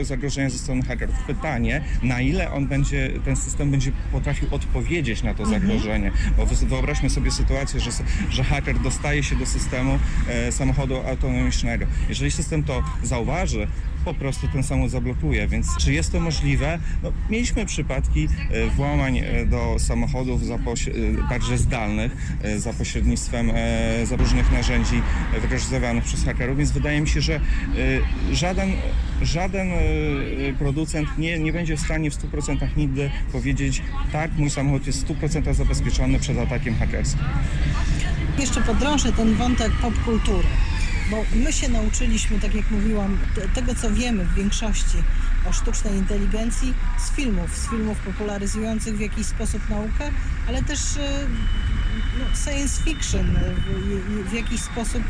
e, 0.00 0.04
zagrożenia 0.04 0.50
ze 0.50 0.58
strony 0.58 0.82
hakerów. 0.82 1.14
Pytanie, 1.26 1.80
na 2.02 2.20
ile 2.20 2.52
on 2.52 2.66
będzie, 2.66 3.10
ten 3.24 3.36
system 3.36 3.70
będzie 3.70 3.92
potrafił 4.12 4.48
odpowiedzieć 4.50 5.22
na 5.22 5.34
to 5.34 5.46
zagrożenie, 5.46 6.12
bo 6.36 6.46
wy- 6.46 6.66
wyobraźmy 6.66 7.10
sobie 7.10 7.30
sytuację, 7.30 7.80
że, 7.80 7.90
że 8.30 8.44
haker 8.44 8.78
dostaje 8.78 9.22
się 9.22 9.36
do 9.36 9.46
systemu 9.46 9.98
e, 10.28 10.52
samochodu 10.52 10.96
autonomicznego. 10.96 11.86
Jeżeli 12.08 12.30
system 12.30 12.62
to 12.64 12.82
zauważy, 13.02 13.66
po 14.04 14.14
prostu 14.14 14.48
ten 14.48 14.62
samochód 14.62 14.90
zablokuje. 14.90 15.48
Więc 15.48 15.76
czy 15.76 15.92
jest 15.92 16.12
to 16.12 16.20
możliwe? 16.20 16.78
No, 17.02 17.12
mieliśmy 17.30 17.66
przypadki 17.66 18.28
e, 18.50 18.66
włamań 18.66 19.18
e, 19.18 19.46
do 19.46 19.76
samochodów 19.78 20.42
e, 20.42 21.28
także 21.28 21.58
zdalnych 21.58 22.36
za 22.56 22.72
pośrednictwem 22.72 23.52
za 24.04 24.16
różnych 24.16 24.52
narzędzi 24.52 25.02
wykorzystywanych 25.40 26.04
przez 26.04 26.24
hakerów, 26.24 26.58
więc 26.58 26.70
wydaje 26.70 27.00
mi 27.00 27.08
się, 27.08 27.20
że 27.20 27.40
żaden, 28.32 28.72
żaden 29.22 29.68
producent 30.58 31.18
nie, 31.18 31.38
nie 31.38 31.52
będzie 31.52 31.76
w 31.76 31.80
stanie 31.80 32.10
w 32.10 32.14
100% 32.14 32.76
nigdy 32.76 33.10
powiedzieć 33.32 33.82
tak, 34.12 34.30
mój 34.36 34.50
samochód 34.50 34.86
jest 34.86 35.06
w 35.06 35.20
100% 35.20 35.54
zabezpieczony 35.54 36.18
przed 36.18 36.38
atakiem 36.38 36.74
hakerskim. 36.74 37.20
Jeszcze 38.38 38.60
podrążę 38.60 39.12
ten 39.12 39.34
wątek 39.34 39.72
popkultury, 39.72 40.48
bo 41.10 41.24
my 41.34 41.52
się 41.52 41.68
nauczyliśmy, 41.68 42.40
tak 42.40 42.54
jak 42.54 42.70
mówiłam, 42.70 43.18
te- 43.34 43.48
tego 43.48 43.74
co 43.74 43.90
wiemy 43.90 44.24
w 44.24 44.34
większości 44.34 44.96
o 45.50 45.52
sztucznej 45.52 45.94
inteligencji 45.94 46.74
z 46.98 47.16
filmów, 47.16 47.56
z 47.58 47.70
filmów 47.70 47.98
popularyzujących 47.98 48.96
w 48.96 49.00
jakiś 49.00 49.26
sposób 49.26 49.70
naukę, 49.70 50.10
ale 50.48 50.62
też 50.62 50.96
e, 50.96 51.26
no, 52.18 52.24
science 52.44 52.82
fiction 52.82 53.26
w, 54.26 54.30
w 54.30 54.32
jakiś 54.32 54.60
sposób 54.60 55.02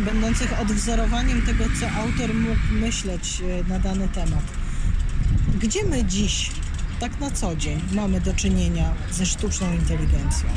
będących 0.00 0.60
odwzorowaniem 0.60 1.42
tego, 1.42 1.64
co 1.80 1.90
autor 1.90 2.34
mógł 2.34 2.60
myśleć 2.72 3.40
e, 3.40 3.68
na 3.68 3.78
dany 3.78 4.08
temat. 4.08 4.44
Gdzie 5.60 5.84
my 5.84 6.04
dziś, 6.04 6.50
tak 7.00 7.20
na 7.20 7.30
co 7.30 7.56
dzień, 7.56 7.80
mamy 7.92 8.20
do 8.20 8.34
czynienia 8.34 8.94
ze 9.10 9.26
sztuczną 9.26 9.72
inteligencją? 9.72 10.48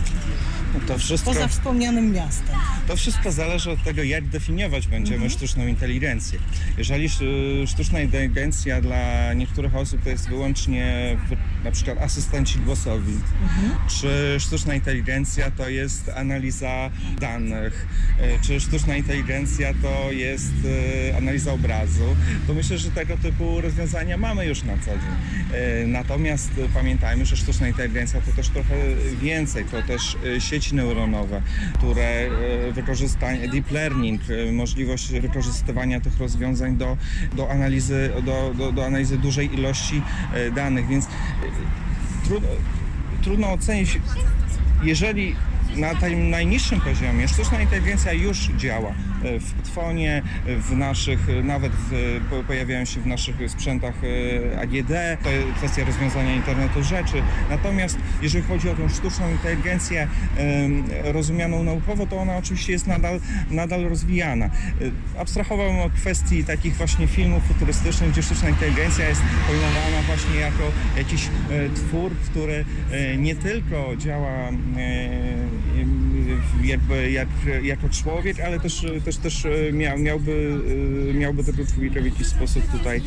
To 0.88 0.98
wszystko... 0.98 1.34
Poza 1.34 1.48
wspomnianym 1.48 2.12
miastem. 2.12 2.56
To 2.88 2.96
wszystko 2.96 3.32
zależy 3.32 3.72
od 3.72 3.84
tego, 3.84 4.04
jak 4.04 4.28
definiować 4.28 4.88
będziemy 4.88 5.30
sztuczną 5.30 5.68
inteligencję. 5.68 6.40
Jeżeli 6.78 7.06
sz- 7.06 7.70
sztuczna 7.70 8.00
inteligencja 8.00 8.82
dla 8.82 9.34
niektórych 9.34 9.76
osób 9.76 10.04
to 10.04 10.10
jest 10.10 10.30
wyłącznie 10.30 11.18
na 11.64 11.72
przykład 11.72 11.98
asystenci 11.98 12.60
głosowi, 12.60 13.14
czy 13.88 14.36
sztuczna 14.40 14.76
inteligencja 14.76 15.52
to 15.52 15.70
jest 15.70 16.10
analiza 16.16 16.90
danych, 17.20 17.88
e, 18.20 18.40
czy 18.42 18.60
sztuczna 18.60 18.98
inteligencja 18.98 19.74
to 19.82 20.12
jest 20.12 20.54
e, 21.12 21.18
analiza 21.18 21.54
obrazu, 21.54 22.16
to 22.48 22.54
myślę, 22.54 22.78
że 22.78 22.92
tego 22.92 23.18
typu 23.18 23.62
rozwiązania 23.62 24.18
mamy 24.18 24.46
już 24.46 24.64
na 24.64 24.78
co 24.78 24.86
dzień. 24.92 25.54
E, 25.54 25.88
Natomiast 26.28 26.52
e, 26.58 26.74
pamiętajmy, 26.74 27.26
że 27.26 27.38
sztuczna 27.38 27.68
inteligencja 27.68 28.22
to 28.22 28.32
też 28.32 28.50
trochę 28.50 28.76
więcej, 29.22 29.66
to 29.66 29.84
też 29.84 30.18
e, 30.38 30.42
sieci 30.42 30.76
neuronowe, 30.76 31.42
które 31.74 32.04
e, 32.04 32.72
wykorzystanie, 32.72 33.48
deep 33.50 33.72
learning, 33.72 34.22
możliwość 34.52 35.12
wykorzystywania 35.12 36.00
tych 36.00 36.18
rozwiązań 36.18 36.78
do, 36.78 36.98
do, 37.36 37.52
analizy, 37.52 38.10
do, 38.26 38.54
do, 38.54 38.72
do 38.72 38.86
analizy 38.86 39.18
dużej 39.18 39.54
ilości 39.54 40.02
danych, 40.56 40.88
więc 40.88 41.08
trudno, 42.26 42.50
trudno 43.22 43.52
ocenić, 43.52 44.00
jeżeli 44.84 45.36
na 45.76 45.96
tym 45.96 46.30
najniższym 46.30 46.82
poziomie 46.82 47.28
sztuczna 47.28 47.62
inteligencja 47.62 48.14
już 48.14 48.38
działa 48.58 48.94
w 49.40 49.62
twonie, 49.62 50.22
w 50.46 50.72
naszych, 50.72 51.30
e, 51.30 51.44
nawet 51.44 51.72
pojawiają 52.48 52.86
się 52.86 53.02
w 53.02 53.08
naszych 53.08 53.36
sprzętach 53.48 53.96
e, 54.04 54.60
AGD, 54.60 54.92
to 55.24 55.30
kwestia 55.56 55.86
rozwiązania 55.86 56.36
internetu 56.36 56.84
rzeczy. 56.84 57.24
Natomiast 57.50 57.98
jeżeli 58.22 58.44
chodzi 58.44 58.70
o 58.70 58.74
tą 58.74 58.90
sztuczną 58.90 59.32
inteligencję 59.32 60.08
rozumianą 61.04 61.64
naukowo, 61.64 62.06
to 62.06 62.18
ona 62.18 62.38
oczywiście 62.38 62.74
jest 62.74 62.88
nadal, 62.88 63.20
nadal 63.52 63.84
rozwijana. 63.84 64.46
E, 64.46 65.20
Abstrahowałem 65.20 65.80
od 65.80 65.94
kwestii 65.94 66.44
takich 66.44 66.76
właśnie 66.76 67.08
filmów 67.08 67.44
futurystycznych, 67.44 68.12
gdzie 68.12 68.24
sztuczna 68.24 68.50
inteligencja 68.50 69.10
jest 69.10 69.22
pojmowana 69.48 70.02
właśnie 70.08 70.36
jako 70.36 70.64
jakiś 70.98 71.26
e, 71.26 71.30
twór, 71.70 72.12
który 72.16 72.66
e, 72.92 73.18
nie 73.18 73.36
tylko 73.36 73.96
działa 73.98 74.50
e, 74.50 75.48
jakby 76.64 77.12
jak, 77.12 77.28
jako 77.64 77.90
człowiek, 77.90 78.40
ale 78.40 78.60
też, 78.60 78.86
też, 79.08 79.18
też 79.18 79.46
e, 79.46 79.74
miał, 79.74 80.00
miałby, 80.00 80.60
e, 81.10 81.14
miałby 81.14 81.44
tego 81.44 81.66
człowieka 81.66 82.02
w 82.02 82.06
jakiś 82.06 82.28
sposób 82.28 82.72
tutaj 82.72 83.02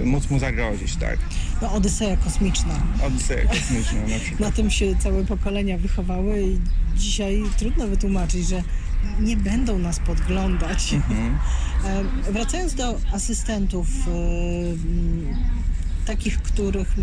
e, 0.00 0.04
móc 0.04 0.30
mu 0.30 0.38
zagrozić, 0.38 0.96
tak? 0.96 1.18
No, 1.62 1.72
Odyseja 1.72 2.16
kosmiczna. 2.16 2.82
Odyseja 3.06 3.48
kosmiczna 3.48 4.00
na 4.00 4.18
przykład. 4.18 4.40
Na 4.48 4.50
tym 4.50 4.70
się 4.70 4.96
całe 4.96 5.24
pokolenia 5.24 5.78
wychowały 5.78 6.42
i 6.42 6.58
dzisiaj 6.96 7.42
trudno 7.58 7.86
wytłumaczyć, 7.86 8.48
że 8.48 8.62
nie 9.20 9.36
będą 9.36 9.78
nas 9.78 9.98
podglądać. 9.98 10.92
Mhm. 10.92 11.38
Wracając 12.34 12.74
do 12.74 12.98
asystentów, 13.12 13.88
takich, 16.10 16.42
których 16.42 16.94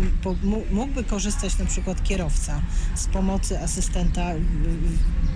mógłby 0.70 1.04
korzystać 1.04 1.58
na 1.58 1.64
przykład 1.64 2.02
kierowca 2.02 2.62
z 2.94 3.06
pomocy 3.06 3.60
asystenta 3.60 4.34
y, 4.34 4.40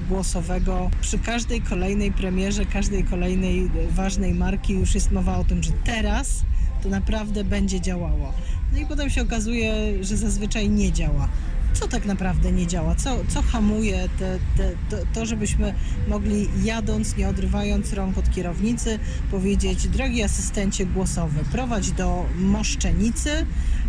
głosowego. 0.09 0.91
Przy 1.01 1.19
każdej 1.19 1.61
kolejnej 1.61 2.13
premierze, 2.13 2.67
każdej 2.67 3.05
kolejnej 3.05 3.65
e, 3.65 3.69
ważnej 3.91 4.35
marki 4.35 4.73
już 4.73 4.95
jest 4.95 5.13
mowa 5.13 5.39
o 5.39 5.45
tym, 5.45 5.63
że 5.63 5.73
teraz 5.85 6.43
to 6.83 6.89
naprawdę 6.89 7.45
będzie 7.45 7.81
działało. 7.81 8.33
No 8.73 8.79
i 8.79 8.87
potem 8.87 9.11
się 9.11 9.23
okazuje, 9.23 9.75
że 10.05 10.17
zazwyczaj 10.17 10.69
nie 10.69 10.93
działa. 10.93 11.29
Co 11.73 11.89
tak 11.89 12.05
naprawdę 12.05 12.53
nie 12.53 12.67
działa? 12.67 12.95
Co, 12.95 13.17
co 13.29 13.43
hamuje 13.43 14.09
te, 14.19 14.39
te, 14.57 14.71
to, 14.91 14.97
to, 15.15 15.27
żebyśmy 15.27 15.75
mogli 16.09 16.49
jadąc, 16.65 17.17
nie 17.17 17.29
odrywając 17.29 17.93
rąk 17.93 18.19
od 18.19 18.31
kierownicy, 18.31 18.99
powiedzieć, 19.31 19.89
drogi 19.89 20.23
asystencie 20.23 20.87
głosowy, 20.87 21.41
prowadź 21.53 21.91
do 21.91 22.27
Moszczenicy. 22.39 23.47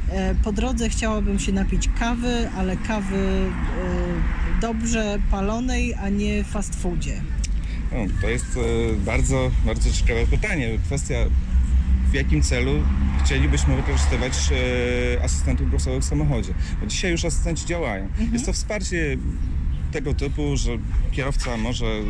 E, 0.10 0.36
Po 0.36 0.52
drodze 0.52 0.90
chciałabym 0.90 1.40
się 1.40 1.52
napić 1.52 1.90
kawy, 2.00 2.50
ale 2.58 2.78
kawy 2.78 3.18
e, 3.18 4.62
dobrze 4.62 5.20
palonej, 5.32 5.94
a 5.94 6.10
nie 6.10 6.44
fast 6.44 6.76
foodzie. 6.76 7.22
No, 7.92 7.98
to 8.22 8.30
jest 8.30 8.46
e, 8.58 8.96
bardzo, 9.06 9.52
bardzo 9.66 9.92
ciekawe 9.92 10.28
pytanie. 10.28 10.78
Kwestia 10.86 11.16
w 12.14 12.16
jakim 12.16 12.42
celu 12.42 12.72
chcielibyśmy 13.26 13.76
wykorzystywać 13.76 14.34
e, 14.52 15.24
asystentów 15.24 15.70
głosowych 15.70 16.04
w 16.04 16.06
samochodzie. 16.06 16.54
Bo 16.82 16.88
dzisiaj 16.88 17.12
już 17.12 17.26
asystenci 17.26 17.66
działają. 17.66 18.08
Jest 18.32 18.46
to 18.46 18.54
wsparcie 18.54 19.18
tego 19.92 20.14
typu, 20.14 20.58
że 20.58 20.72
kierowca 21.12 21.58
może 21.58 21.86
e, 21.86 22.02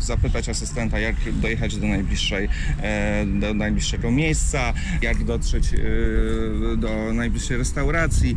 zapytać 0.00 0.48
asystenta, 0.48 0.98
jak 0.98 1.16
dojechać 1.32 1.76
do 1.76 1.86
najbliższej, 1.86 2.48
e, 2.82 3.26
do 3.26 3.54
najbliższego 3.54 4.10
miejsca, 4.10 4.72
jak 5.02 5.24
dotrzeć 5.24 5.64
e, 5.74 5.78
do 6.76 7.12
najbliższej 7.12 7.56
restauracji, 7.56 8.36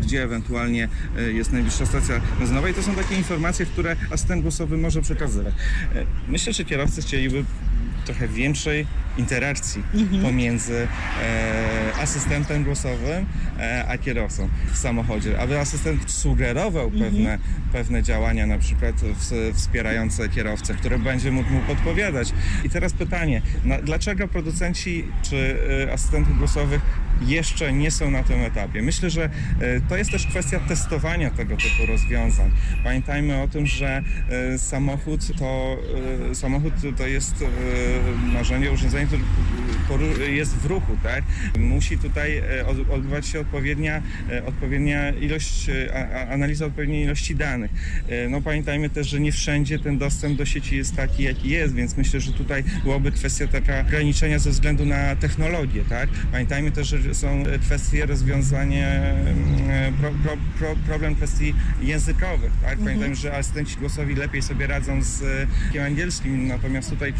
gdzie 0.00 0.22
ewentualnie 0.22 0.88
jest 1.34 1.52
najbliższa 1.52 1.86
stacja 1.86 2.20
benzynowa 2.38 2.68
i 2.68 2.74
to 2.74 2.82
są 2.82 2.94
takie 2.94 3.14
informacje, 3.14 3.66
które 3.66 3.96
asystent 4.10 4.42
głosowy 4.42 4.76
może 4.76 5.02
przekazywać. 5.02 5.54
Myślę, 6.28 6.52
że 6.52 6.64
kierowcy 6.64 7.02
chcieliby 7.02 7.44
trochę 8.06 8.28
większej 8.28 8.86
interakcji 9.18 9.82
pomiędzy 10.22 10.88
e, 11.22 11.92
asystentem 12.00 12.64
głosowym 12.64 13.26
e, 13.58 13.84
a 13.88 13.98
kierowcą 13.98 14.48
w 14.72 14.78
samochodzie, 14.78 15.40
aby 15.40 15.58
asystent 15.58 16.10
sugerował 16.10 16.90
pewne, 16.90 17.38
pewne 17.72 18.02
działania, 18.02 18.46
na 18.46 18.58
przykład 18.58 18.94
w, 18.94 19.52
wspierające 19.54 20.28
kierowcę, 20.28 20.74
które 20.74 20.98
będzie 20.98 21.32
mógł 21.32 21.50
mu 21.50 21.60
podpowiadać. 21.60 22.32
I 22.64 22.70
teraz 22.70 22.92
pytanie, 22.92 23.42
na, 23.64 23.82
dlaczego 23.82 24.28
producenci 24.28 25.04
czy 25.22 25.56
e, 25.88 25.92
asystentów 25.92 26.38
głosowych 26.38 26.80
jeszcze 27.20 27.72
nie 27.72 27.90
są 27.90 28.10
na 28.10 28.22
tym 28.22 28.40
etapie? 28.40 28.82
Myślę, 28.82 29.10
że 29.10 29.24
e, 29.24 29.30
to 29.88 29.96
jest 29.96 30.10
też 30.10 30.26
kwestia 30.26 30.60
testowania 30.60 31.30
tego 31.30 31.56
typu 31.56 31.86
rozwiązań. 31.92 32.50
Pamiętajmy 32.84 33.42
o 33.42 33.48
tym, 33.48 33.66
że 33.66 34.02
e, 34.28 34.58
samochód 34.58 35.20
to, 35.38 35.76
e, 36.30 36.34
samochód 36.34 36.72
to 36.96 37.06
jest 37.06 37.44
e, 37.96 38.30
e, 38.30 38.32
narzędzie, 38.34 38.72
urządzenie, 38.72 39.06
które 39.84 40.06
jest 40.30 40.56
w 40.56 40.66
ruchu, 40.66 40.96
tak? 41.02 41.24
Musi 41.58 41.98
tutaj 41.98 42.36
e, 42.36 42.66
od- 42.66 42.90
odbywać 42.90 43.26
się 43.26 43.40
odpowiednia, 43.40 44.02
e, 44.30 44.44
odpowiednia 44.46 45.10
ilość, 45.10 45.68
e, 45.68 46.28
analiza 46.30 46.66
odpowiedniej 46.66 47.04
ilości 47.04 47.34
danych. 47.36 47.70
No 48.30 48.40
pamiętajmy 48.42 48.90
też, 48.90 49.08
że 49.08 49.20
nie 49.20 49.32
wszędzie 49.32 49.78
ten 49.78 49.98
dostęp 49.98 50.38
do 50.38 50.46
sieci 50.46 50.76
jest 50.76 50.96
taki, 50.96 51.22
jaki 51.22 51.48
jest, 51.48 51.74
więc 51.74 51.96
myślę, 51.96 52.20
że 52.20 52.32
tutaj 52.32 52.64
byłaby 52.84 53.12
kwestia 53.12 53.46
taka 53.46 53.80
ograniczenia 53.80 54.38
ze 54.38 54.50
względu 54.50 54.86
na 54.86 55.16
technologię, 55.16 55.82
tak? 55.88 56.08
Pamiętajmy 56.32 56.70
też, 56.70 56.88
że 56.88 57.14
są 57.14 57.42
kwestie 57.62 58.06
rozwiązanie, 58.06 58.86
e, 58.86 59.92
pro, 60.00 60.10
pro, 60.22 60.36
pro, 60.58 60.76
problem 60.86 61.14
kwestii 61.14 61.54
językowych, 61.82 62.52
tak? 62.62 62.78
Pamiętajmy, 62.78 63.14
że 63.14 63.36
asystenci 63.36 63.76
głosowi 63.76 64.14
lepiej 64.14 64.42
sobie 64.42 64.66
radzą 64.66 65.02
z 65.02 65.22
angielskim, 65.86 66.46
natomiast 66.46 66.90
tutaj, 66.90 67.12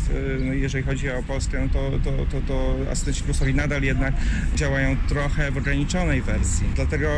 jeżeli 0.67 0.85
chodzi 0.85 1.11
o 1.11 1.23
Polskę, 1.23 1.61
no 1.61 1.69
to, 1.69 2.11
to, 2.11 2.27
to, 2.27 2.41
to 2.49 2.77
asystenci 2.91 3.55
nadal 3.55 3.83
jednak 3.83 4.15
działają 4.55 4.97
trochę 5.09 5.51
w 5.51 5.57
ograniczonej 5.57 6.23
wersji. 6.23 6.67
Dlatego 6.75 7.09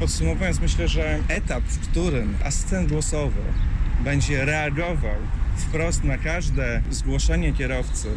podsumowując, 0.00 0.60
myślę, 0.60 0.88
że 0.88 1.18
etap, 1.28 1.64
w 1.64 1.78
którym 1.78 2.36
asystent 2.44 2.88
głosowy 2.88 3.40
będzie 4.04 4.44
reagował 4.44 5.16
wprost 5.56 6.04
na 6.04 6.18
każde 6.18 6.82
zgłoszenie 6.90 7.52
kierowcy 7.52 8.08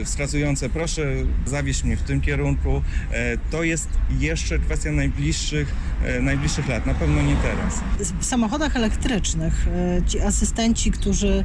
e, 0.00 0.04
wskazujące 0.04 0.68
proszę 0.68 1.02
zawieźć 1.46 1.84
mnie 1.84 1.96
w 1.96 2.02
tym 2.02 2.20
kierunku, 2.20 2.82
e, 3.10 3.38
to 3.50 3.62
jest 3.62 3.88
jeszcze 4.18 4.58
kwestia 4.58 4.92
najbliższych, 4.92 5.74
e, 6.04 6.20
najbliższych 6.20 6.68
lat, 6.68 6.86
na 6.86 6.94
pewno 6.94 7.22
nie 7.22 7.36
teraz. 7.36 7.80
W 8.20 8.24
samochodach 8.24 8.76
elektrycznych 8.76 9.66
ci 10.06 10.20
asystenci, 10.20 10.90
którzy 10.90 11.44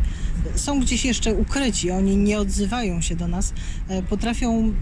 są 0.56 0.80
gdzieś 0.80 1.06
jeszcze 1.06 1.34
ukryci, 1.34 1.92
oni 1.92 2.18
nie 2.18 2.40
odzywają 2.40 3.02
się 3.02 3.16
do 3.16 3.28
nas, 3.28 3.54
potrafią 4.10 4.74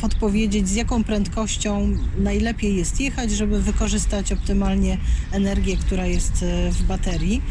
podpowiedzieć, 0.00 0.68
z 0.68 0.74
jaką 0.74 1.04
prędkością 1.04 1.96
najlepiej 2.18 2.76
jest 2.76 3.00
jechać, 3.00 3.30
żeby 3.30 3.62
wykorzystać 3.62 4.32
optymalnie 4.32 4.98
energię, 5.32 5.76
która 5.76 6.06
jest 6.06 6.44
w 6.70 6.82
baterii. 6.82 7.42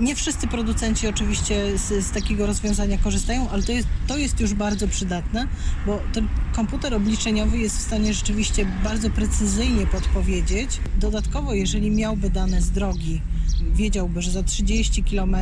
Nie 0.00 0.14
wszyscy 0.14 0.46
producenci 0.46 1.08
oczywiście 1.08 1.78
z, 1.78 2.06
z 2.06 2.10
takiego 2.10 2.46
rozwiązania 2.46 2.98
korzystają, 2.98 3.50
ale 3.50 3.62
to 3.62 3.72
jest, 3.72 3.88
to 4.06 4.16
jest 4.16 4.40
już 4.40 4.54
bardzo 4.54 4.88
przydatne, 4.88 5.46
bo 5.86 6.00
ten 6.12 6.28
komputer 6.56 6.94
obliczeniowy 6.94 7.58
jest 7.58 7.78
w 7.78 7.80
stanie 7.80 8.14
rzeczywiście 8.14 8.66
bardzo 8.84 9.10
precyzyjnie 9.10 9.86
podpowiedzieć. 9.86 10.80
Dodatkowo, 11.00 11.54
jeżeli 11.54 11.90
miałby 11.90 12.30
dane 12.30 12.62
z 12.62 12.70
drogi, 12.70 13.20
wiedziałby, 13.74 14.22
że 14.22 14.30
za 14.30 14.42
30 14.42 15.04
km 15.04 15.36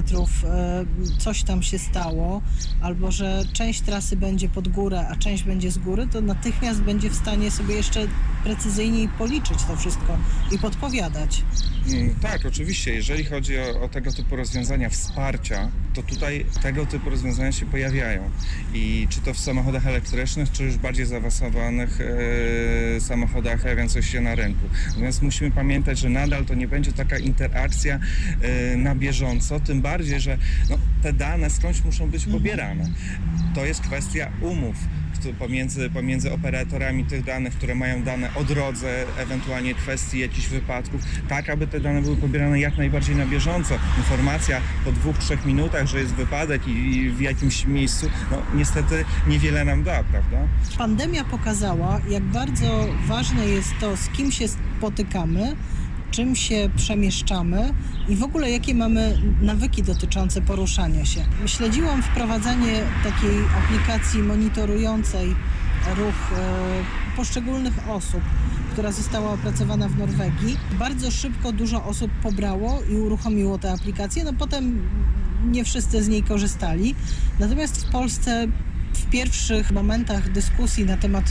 coś 1.19 1.43
tam 1.43 1.63
się 1.63 1.79
stało, 1.79 2.43
albo 2.83 3.13
że 3.13 3.45
część 3.53 3.81
trasy 3.81 4.17
będzie 4.17 4.49
pod 4.49 4.69
górę, 4.69 5.09
a 5.11 5.17
część 5.17 5.43
będzie 5.43 5.71
z 5.71 5.79
góry, 5.79 6.07
to 6.07 6.21
natychmiast 6.21 6.83
będzie 6.83 7.11
w 7.11 7.15
stanie 7.15 7.51
sobie 7.51 7.75
jeszcze 7.75 8.07
precyzyjniej 8.45 9.09
policzyć 9.09 9.59
to 9.69 9.77
wszystko 9.77 10.19
i 10.53 10.59
podpowiadać. 10.59 11.43
Mm, 11.93 12.15
Tak, 12.23 12.47
oczywiście. 12.47 12.95
Jeżeli 12.95 13.25
chodzi 13.25 13.59
o, 13.59 13.81
o 13.83 13.89
tego 13.89 14.13
typu 14.13 14.37
rozwiązania 14.37 14.91
wsparcia, 14.91 15.71
to 15.95 16.03
tutaj 16.03 16.47
tego 16.63 16.87
typu 16.87 17.11
rozwiązania 17.11 17.53
się 17.53 17.67
pojawiają. 17.67 18.31
I 18.75 19.07
czy 19.11 19.21
to 19.21 19.35
w 19.35 19.39
samochodach 19.39 19.87
elektrycznych, 19.87 20.53
czy 20.53 20.65
już 20.65 20.77
bardziej 20.77 21.04
zaawansowanych 21.07 21.99
e, 22.01 23.01
samochodach 23.01 23.61
pojawiających 23.61 24.07
się 24.07 24.21
na 24.21 24.35
rynku. 24.35 24.67
Natomiast 24.89 25.23
musimy 25.23 25.51
pamiętać, 25.51 25.99
że 25.99 26.09
nadal 26.09 26.45
to 26.45 26.55
nie 26.55 26.69
będzie 26.69 26.93
taka 26.93 27.19
interakcja 27.19 28.01
e, 28.41 28.77
na 28.77 28.95
bieżąco, 28.95 29.61
tym 29.61 29.83
bardziej, 29.83 30.21
że 30.21 30.39
no, 30.71 30.79
te 31.03 31.13
dane 31.13 31.51
skądś 31.51 31.85
muszą 31.85 32.11
być 32.11 32.27
pobierane. 32.27 32.91
To 33.55 33.65
jest 33.65 33.81
kwestia 33.81 34.31
umów 34.41 34.77
pomiędzy, 35.33 35.91
pomiędzy 35.91 36.33
operatorami 36.33 37.05
tych 37.05 37.25
danych, 37.25 37.55
które 37.55 37.75
mają 37.75 38.03
dane 38.03 38.35
o 38.35 38.45
drodze, 38.45 39.05
ewentualnie 39.19 39.75
kwestii 39.75 40.19
jakichś 40.19 40.47
wypadków, 40.47 41.01
tak 41.29 41.51
aby 41.51 41.67
te 41.67 41.81
dane 41.81 42.03
były 42.03 42.17
pobierane 42.17 42.61
jak 42.61 42.79
najbardziej 42.79 43.17
na 43.17 43.27
bieżąco. 43.27 43.75
Informacja 43.99 44.61
po 44.85 44.93
dwóch, 44.93 45.19
trzech 45.19 45.47
minutach, 45.47 45.87
że 45.87 45.99
jest 45.99 46.15
wypadek 46.15 46.69
i, 46.69 46.71
i 46.71 47.11
w 47.11 47.21
jakimś 47.21 47.67
miejscu, 47.67 48.11
no 48.31 48.43
niestety 48.55 49.05
niewiele 49.27 49.65
nam 49.65 49.83
da, 49.83 50.05
prawda? 50.05 50.39
Pandemia 50.79 51.25
pokazała, 51.25 52.01
jak 52.09 52.23
bardzo 52.23 52.89
ważne 53.07 53.47
jest 53.47 53.71
to, 53.81 53.97
z 53.97 54.09
kim 54.09 54.33
się 54.33 54.49
spotykamy, 54.49 55.57
czym 56.15 56.37
się 56.37 56.71
przemieszczamy 56.77 57.75
i 58.09 58.17
w 58.17 58.23
ogóle 58.23 58.51
jakie 58.51 58.75
mamy 58.75 59.19
nawyki 59.43 59.83
dotyczące 59.83 60.43
poruszania 60.43 61.05
się. 61.05 61.25
Śledziłam 61.47 62.03
wprowadzanie 62.03 62.83
takiej 63.05 63.39
aplikacji 63.59 64.23
monitorującej 64.23 65.35
ruch 65.97 66.33
e, 66.33 67.17
poszczególnych 67.17 67.89
osób, 67.89 68.21
która 68.73 68.93
została 68.93 69.31
opracowana 69.31 69.89
w 69.89 69.99
Norwegii. 69.99 70.57
Bardzo 70.79 71.11
szybko 71.11 71.53
dużo 71.53 71.85
osób 71.85 72.11
pobrało 72.23 72.83
i 72.91 72.97
uruchomiło 72.97 73.59
tę 73.59 73.73
aplikację. 73.73 74.25
No 74.25 74.33
potem 74.33 74.89
nie 75.51 75.65
wszyscy 75.65 76.03
z 76.03 76.09
niej 76.09 76.23
korzystali. 76.23 76.95
Natomiast 77.41 77.87
w 77.87 77.91
Polsce 77.91 78.47
w 78.99 79.11
pierwszych 79.11 79.71
momentach 79.71 80.33
dyskusji 80.33 80.85
na 80.85 80.97
temat 80.97 81.25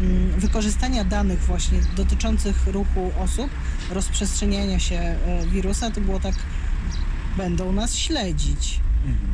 mm, 0.00 0.40
wykorzystania 0.40 1.04
danych 1.04 1.40
właśnie 1.40 1.78
dotyczących 1.96 2.66
ruchu 2.66 3.12
osób, 3.18 3.50
rozprzestrzeniania 3.90 4.78
się 4.78 4.96
e, 4.96 5.18
wirusa, 5.46 5.90
to 5.90 6.00
było 6.00 6.20
tak, 6.20 6.34
będą 7.36 7.72
nas 7.72 7.94
śledzić. 7.94 8.80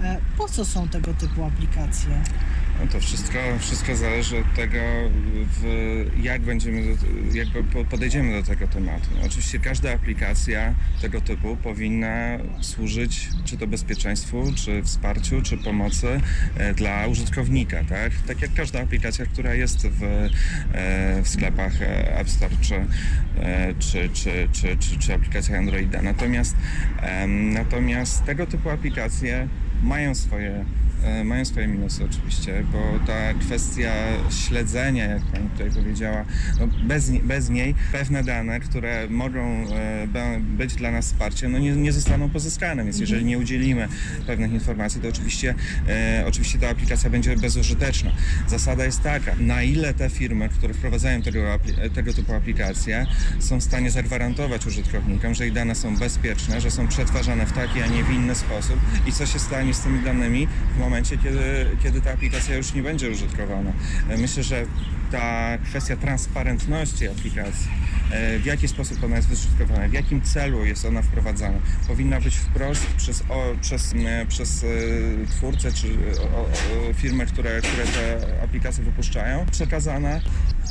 E, 0.02 0.20
Po 0.36 0.48
co 0.48 0.64
są 0.64 0.88
tego 0.88 1.14
typu 1.14 1.44
aplikacje? 1.44 2.22
No 2.80 2.86
to 2.86 3.00
wszystko, 3.00 3.38
wszystko 3.58 3.96
zależy 3.96 4.38
od 4.38 4.54
tego, 4.54 4.78
w, 5.60 5.64
jak 6.22 6.42
będziemy, 6.42 6.82
jak 7.32 7.48
po- 7.72 7.84
podejdziemy 7.84 8.40
do 8.40 8.46
tego 8.46 8.68
tematu. 8.68 9.06
No, 9.14 9.26
oczywiście 9.26 9.58
każda 9.58 9.92
aplikacja 9.92 10.74
tego 11.02 11.20
typu 11.20 11.56
powinna 11.56 12.38
służyć 12.60 13.28
czy 13.44 13.56
to 13.56 13.66
bezpieczeństwu, 13.66 14.52
czy 14.56 14.82
wsparciu, 14.82 15.42
czy 15.42 15.58
pomocy 15.58 16.20
e, 16.56 16.74
dla 16.74 17.06
użytkownika, 17.06 17.84
tak? 17.84 18.12
Tak 18.26 18.42
jak 18.42 18.54
każda 18.54 18.80
aplikacja, 18.80 19.26
która 19.26 19.54
jest 19.54 19.86
w, 19.86 20.02
e, 20.02 21.22
w 21.22 21.28
sklepach 21.28 21.82
e, 21.82 22.18
App 22.18 22.30
Store, 22.30 22.56
czy, 22.60 22.74
czy, 23.78 24.08
czy, 24.08 24.48
czy, 24.52 24.76
czy, 24.76 24.98
czy 24.98 25.14
aplikacjach 25.14 25.58
Androida. 25.58 26.02
Natomiast, 26.02 26.56
natomiast 27.28 28.24
tego 28.24 28.46
typu 28.46 28.70
aplikacje 28.70 29.48
mają 29.82 30.14
swoje 30.14 30.64
Mają 31.24 31.44
swoje 31.44 31.66
minusy 31.66 32.04
oczywiście, 32.04 32.64
bo 32.72 33.06
ta 33.06 33.34
kwestia 33.34 33.92
śledzenia, 34.30 35.04
jak 35.04 35.22
Pani 35.22 35.50
tutaj 35.50 35.70
powiedziała, 35.70 36.24
no 36.60 36.66
bez, 36.84 37.10
bez 37.10 37.50
niej 37.50 37.74
pewne 37.92 38.24
dane, 38.24 38.60
które 38.60 39.08
mogą 39.10 39.40
e, 39.40 40.40
być 40.40 40.74
dla 40.74 40.90
nas 40.90 41.06
wsparciem, 41.06 41.52
no 41.52 41.58
nie, 41.58 41.72
nie 41.72 41.92
zostaną 41.92 42.30
pozyskane, 42.30 42.84
więc 42.84 42.98
jeżeli 42.98 43.24
nie 43.24 43.38
udzielimy 43.38 43.88
pewnych 44.26 44.52
informacji, 44.52 45.00
to 45.00 45.08
oczywiście, 45.08 45.54
e, 45.88 46.24
oczywiście 46.26 46.58
ta 46.58 46.68
aplikacja 46.68 47.10
będzie 47.10 47.36
bezużyteczna. 47.36 48.10
Zasada 48.46 48.84
jest 48.84 49.02
taka, 49.02 49.34
na 49.40 49.62
ile 49.62 49.94
te 49.94 50.10
firmy, 50.10 50.48
które 50.48 50.74
wprowadzają 50.74 51.22
tego, 51.22 51.58
tego 51.94 52.12
typu 52.12 52.32
aplikacje, 52.32 53.06
są 53.38 53.58
w 53.60 53.62
stanie 53.62 53.90
zagwarantować 53.90 54.66
użytkownikom, 54.66 55.34
że 55.34 55.46
ich 55.46 55.52
dane 55.52 55.74
są 55.74 55.96
bezpieczne, 55.96 56.60
że 56.60 56.70
są 56.70 56.88
przetwarzane 56.88 57.46
w 57.46 57.52
taki, 57.52 57.82
a 57.82 57.86
nie 57.86 58.04
w 58.04 58.10
inny 58.10 58.34
sposób 58.34 58.76
i 59.06 59.12
co 59.12 59.26
się 59.26 59.38
stanie 59.38 59.74
z 59.74 59.80
tymi 59.80 60.04
danymi 60.04 60.48
w 60.76 60.78
momencie, 60.78 60.93
kiedy, 61.02 61.66
kiedy 61.82 62.00
ta 62.00 62.12
aplikacja 62.12 62.56
już 62.56 62.74
nie 62.74 62.82
będzie 62.82 63.10
użytkowana. 63.10 63.72
E, 64.08 64.16
Myślę, 64.16 64.42
że 64.42 64.66
ta 65.10 65.58
kwestia 65.58 65.96
transparentności 65.96 67.08
aplikacji, 67.08 67.68
e, 68.10 68.38
w 68.38 68.44
jaki 68.44 68.68
sposób 68.68 69.04
ona 69.04 69.16
jest 69.16 69.28
wyżytkowana, 69.28 69.88
w 69.88 69.92
jakim 69.92 70.22
celu 70.22 70.64
jest 70.64 70.84
ona 70.84 71.02
wprowadzana, 71.02 71.58
powinna 71.86 72.20
być 72.20 72.36
wprost 72.36 72.86
przez, 72.86 73.22
o, 73.28 73.54
przez, 73.60 73.94
przez 74.28 74.64
e, 74.64 74.66
twórcę 75.26 75.72
czy 75.72 75.88
o, 76.20 76.40
o, 76.40 76.94
firmy, 76.94 77.26
które, 77.26 77.60
które 77.60 77.84
te 77.86 78.42
aplikacje 78.42 78.84
wypuszczają, 78.84 79.46
przekazana 79.50 80.20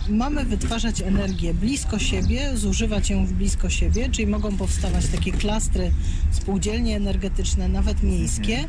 Mamy 0.10 0.46
wytwarzać 0.46 1.02
energię 1.02 1.54
blisko 1.54 2.00
siebie, 2.00 2.58
zużywać 2.58 3.10
ją 3.10 3.26
w 3.26 3.34
blisko 3.34 3.70
siebie, 3.70 4.10
czyli 4.10 4.28
mogą 4.28 4.58
powstawać 4.58 5.08
takie 5.08 5.32
klastry, 5.32 5.92
spółdzielnie 6.32 6.96
energetyczne, 6.96 7.68
nawet 7.68 8.04
miejskie. 8.04 8.58
E, 8.58 8.68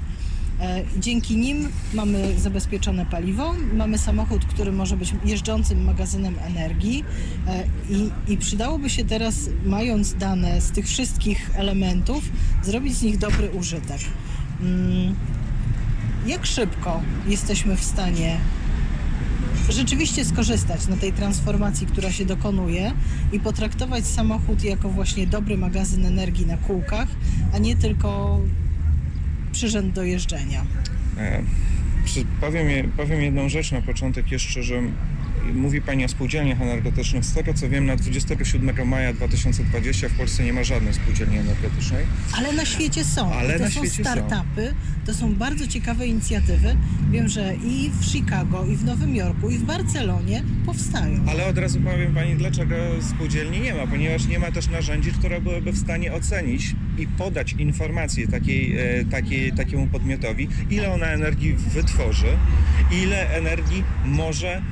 Dzięki 0.98 1.36
nim 1.36 1.68
mamy 1.94 2.38
zabezpieczone 2.38 3.06
paliwo, 3.06 3.54
mamy 3.74 3.98
samochód, 3.98 4.44
który 4.44 4.72
może 4.72 4.96
być 4.96 5.14
jeżdżącym 5.24 5.84
magazynem 5.84 6.34
energii 6.46 7.04
e, 7.46 7.64
i, 7.90 8.32
i 8.32 8.36
przydałoby 8.36 8.90
się 8.90 9.04
teraz, 9.04 9.48
mając 9.64 10.14
dane 10.14 10.60
z 10.60 10.70
tych 10.70 10.86
wszystkich 10.86 11.50
elementów, 11.54 12.24
zrobić 12.62 12.96
z 12.96 13.02
nich 13.02 13.18
dobry 13.18 13.50
użytek. 13.50 14.00
Mm, 14.60 15.14
Jak 16.26 16.46
szybko 16.46 17.00
jesteśmy 17.26 17.76
w 17.76 17.84
stanie 17.84 18.36
rzeczywiście 19.68 20.24
skorzystać 20.24 20.86
na 20.86 20.96
tej 20.96 21.12
transformacji, 21.12 21.86
która 21.86 22.12
się 22.12 22.24
dokonuje 22.24 22.92
i 23.32 23.40
potraktować 23.40 24.06
samochód 24.06 24.64
jako 24.64 24.88
właśnie 24.88 25.26
dobry 25.26 25.56
magazyn 25.56 26.06
energii 26.06 26.46
na 26.46 26.56
kółkach, 26.56 27.08
a 27.54 27.58
nie 27.58 27.76
tylko 27.76 28.40
przyrząd 29.54 29.92
do 29.94 30.02
jeżdżenia. 30.04 30.64
E, 31.18 31.42
Powiem, 32.40 32.90
powiem 32.96 33.22
jedną 33.22 33.48
rzecz 33.48 33.72
na 33.72 33.82
początek 33.82 34.32
jeszcze, 34.32 34.62
że 34.62 34.82
mówi 35.52 35.80
Pani 35.82 36.04
o 36.04 36.08
spółdzielniach 36.08 36.60
energetycznych. 36.60 37.24
Z 37.24 37.34
tego 37.34 37.54
co 37.54 37.68
wiem, 37.68 37.86
na 37.86 37.96
27 37.96 38.88
maja 38.88 39.12
2020 39.12 40.08
w 40.08 40.12
Polsce 40.12 40.44
nie 40.44 40.52
ma 40.52 40.64
żadnej 40.64 40.94
spółdzielni 40.94 41.38
energetycznej. 41.38 42.04
Ale 42.38 42.52
na 42.52 42.64
świecie 42.64 43.04
są. 43.04 43.32
Ale 43.32 43.54
I 43.54 43.58
to 43.58 43.64
na 43.64 43.70
są 43.70 43.80
świecie 43.80 44.04
są. 44.04 44.10
startupy, 44.10 44.74
to 45.06 45.14
są 45.14 45.34
bardzo 45.34 45.66
ciekawe 45.66 46.06
inicjatywy. 46.06 46.76
Wiem, 47.10 47.28
że 47.28 47.54
i 47.54 47.90
w 48.00 48.04
Chicago, 48.04 48.64
i 48.66 48.76
w 48.76 48.84
Nowym 48.84 49.16
Jorku, 49.16 49.50
i 49.50 49.58
w 49.58 49.62
Barcelonie 49.62 50.42
powstają. 50.66 51.20
Ale 51.28 51.46
od 51.46 51.58
razu 51.58 51.80
powiem 51.80 52.14
Pani, 52.14 52.34
dlaczego 52.36 52.74
spółdzielni 53.00 53.60
nie 53.60 53.74
ma, 53.74 53.86
ponieważ 53.86 54.26
nie 54.26 54.38
ma 54.38 54.52
też 54.52 54.68
narzędzi, 54.68 55.12
które 55.12 55.40
byłyby 55.40 55.72
w 55.72 55.78
stanie 55.78 56.12
ocenić 56.12 56.74
i 56.98 57.06
podać 57.06 57.52
informację 57.52 58.28
takiej, 58.28 58.76
e, 58.78 59.04
takiej, 59.04 59.52
takiemu 59.52 59.86
podmiotowi, 59.86 60.48
ile 60.70 60.92
ona 60.92 61.06
energii 61.06 61.52
wytworzy, 61.52 62.26
ile 63.02 63.30
energii 63.30 63.84
może, 64.04 64.62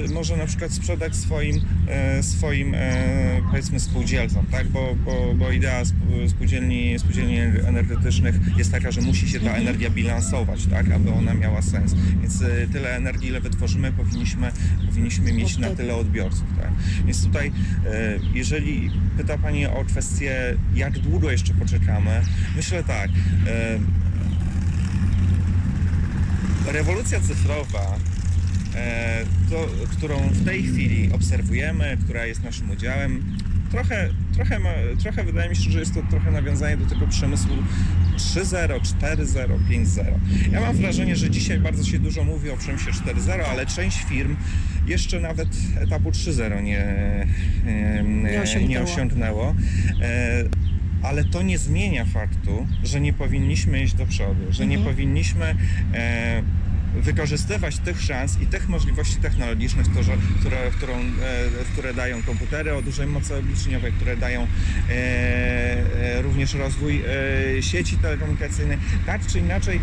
może 0.13 0.37
na 0.37 0.45
przykład 0.45 0.71
sprzedać 0.71 1.15
swoim, 1.15 1.61
e, 1.87 2.23
swoim 2.23 2.75
e, 2.75 3.41
powiedzmy 3.51 3.79
spółdzielcom, 3.79 4.45
tak? 4.51 4.67
Bo, 4.67 4.95
bo, 5.05 5.33
bo 5.35 5.51
idea 5.51 5.81
sp- 5.89 6.27
spółdzielni, 6.27 6.99
spółdzielni 6.99 7.37
energetycznych 7.67 8.35
jest 8.57 8.71
taka, 8.71 8.91
że 8.91 9.01
musi 9.01 9.29
się 9.29 9.39
ta 9.39 9.55
energia 9.55 9.89
bilansować, 9.89 10.65
tak? 10.65 10.91
Aby 10.91 11.11
ona 11.13 11.33
miała 11.33 11.61
sens. 11.61 11.93
Więc 12.21 12.41
e, 12.41 12.67
tyle 12.73 12.95
energii, 12.95 13.29
ile 13.29 13.41
wytworzymy, 13.41 13.91
powinniśmy, 13.91 14.51
powinniśmy 14.85 15.33
mieć 15.33 15.57
na 15.57 15.69
tyle 15.69 15.95
odbiorców, 15.95 16.45
tak? 16.61 16.71
Więc 17.05 17.23
tutaj, 17.23 17.51
jeżeli 18.33 18.91
pyta 19.17 19.37
Pani 19.37 19.65
o 19.65 19.85
kwestię, 19.85 20.57
jak 20.75 20.99
długo 20.99 21.31
jeszcze 21.31 21.53
poczekamy, 21.53 22.21
myślę 22.55 22.83
tak, 22.83 23.09
rewolucja 26.67 27.19
cyfrowa, 27.19 27.97
to, 29.49 29.67
którą 29.97 30.17
w 30.19 30.45
tej 30.45 30.63
chwili 30.63 31.09
obserwujemy, 31.13 31.97
która 32.03 32.25
jest 32.25 32.43
naszym 32.43 32.69
udziałem, 32.71 33.23
trochę, 33.71 34.09
trochę, 34.33 34.59
ma, 34.59 34.69
trochę 35.03 35.23
wydaje 35.23 35.49
mi 35.49 35.55
się, 35.55 35.71
że 35.71 35.79
jest 35.79 35.93
to 35.93 36.01
trochę 36.09 36.31
nawiązanie 36.31 36.77
do 36.77 36.85
tego 36.85 37.07
przemysłu 37.07 37.55
3.0, 38.17 38.79
4.0, 38.79 39.47
5.0. 39.69 40.03
Ja 40.51 40.61
mam 40.61 40.75
wrażenie, 40.77 41.15
że 41.15 41.29
dzisiaj 41.29 41.59
bardzo 41.59 41.83
się 41.83 41.99
dużo 41.99 42.23
mówi 42.23 42.49
o 42.49 42.57
przemyśle 42.57 42.91
4.0, 42.91 43.31
ale 43.51 43.65
część 43.65 44.03
firm 44.03 44.35
jeszcze 44.87 45.19
nawet 45.19 45.47
etapu 45.81 46.09
3.0 46.11 46.63
nie, 46.63 46.79
e, 47.65 48.03
nie, 48.03 48.41
osiągnęło. 48.41 48.69
nie 48.69 48.81
osiągnęło. 48.81 49.55
E, 50.01 50.43
ale 51.03 51.23
to 51.23 51.41
nie 51.41 51.57
zmienia 51.57 52.05
faktu, 52.05 52.67
że 52.83 53.01
nie 53.01 53.13
powinniśmy 53.13 53.83
iść 53.83 53.93
do 53.93 54.05
przodu, 54.05 54.41
że 54.49 54.65
nie 54.67 54.75
Mhm. 54.77 54.95
powinniśmy 54.95 55.55
e, 55.93 56.41
wykorzystywać 56.95 57.79
tych 57.79 58.01
szans 58.01 58.41
i 58.41 58.47
tych 58.47 58.69
możliwości 58.69 59.15
technologicznych, 59.15 59.87
które, 59.89 60.17
które, 60.39 60.71
którą, 60.71 60.97
e, 60.99 61.01
które 61.73 61.93
dają 61.93 62.23
komputery 62.23 62.73
o 62.73 62.81
dużej 62.81 63.07
mocy 63.07 63.35
obliczeniowej, 63.35 63.91
które 63.91 64.17
dają 64.17 64.41
e, 64.41 64.93
e, 64.93 66.21
również 66.21 66.53
rozwój 66.53 67.03
sieci 67.61 67.97
telekomunikacyjnej. 67.97 68.77
Tak 69.05 69.27
czy 69.27 69.39
inaczej, 69.39 69.79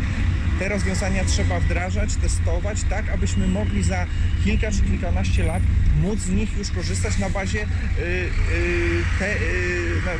te 0.59 0.69
rozwiązania 0.69 1.25
trzeba 1.25 1.61
wdrażać, 1.61 2.15
testować, 2.17 2.83
tak 2.91 3.09
abyśmy 3.09 3.49
mogli 3.49 3.83
za 3.83 4.07
kilka 4.45 4.71
czy 4.71 4.83
kilkanaście 4.83 5.45
lat 5.45 5.63
móc 6.03 6.21
z 6.21 6.31
nich 6.31 6.59
już 6.59 6.71
korzystać 6.71 7.19
na 7.19 7.31
bazie, 7.31 7.67
te, 9.19 9.35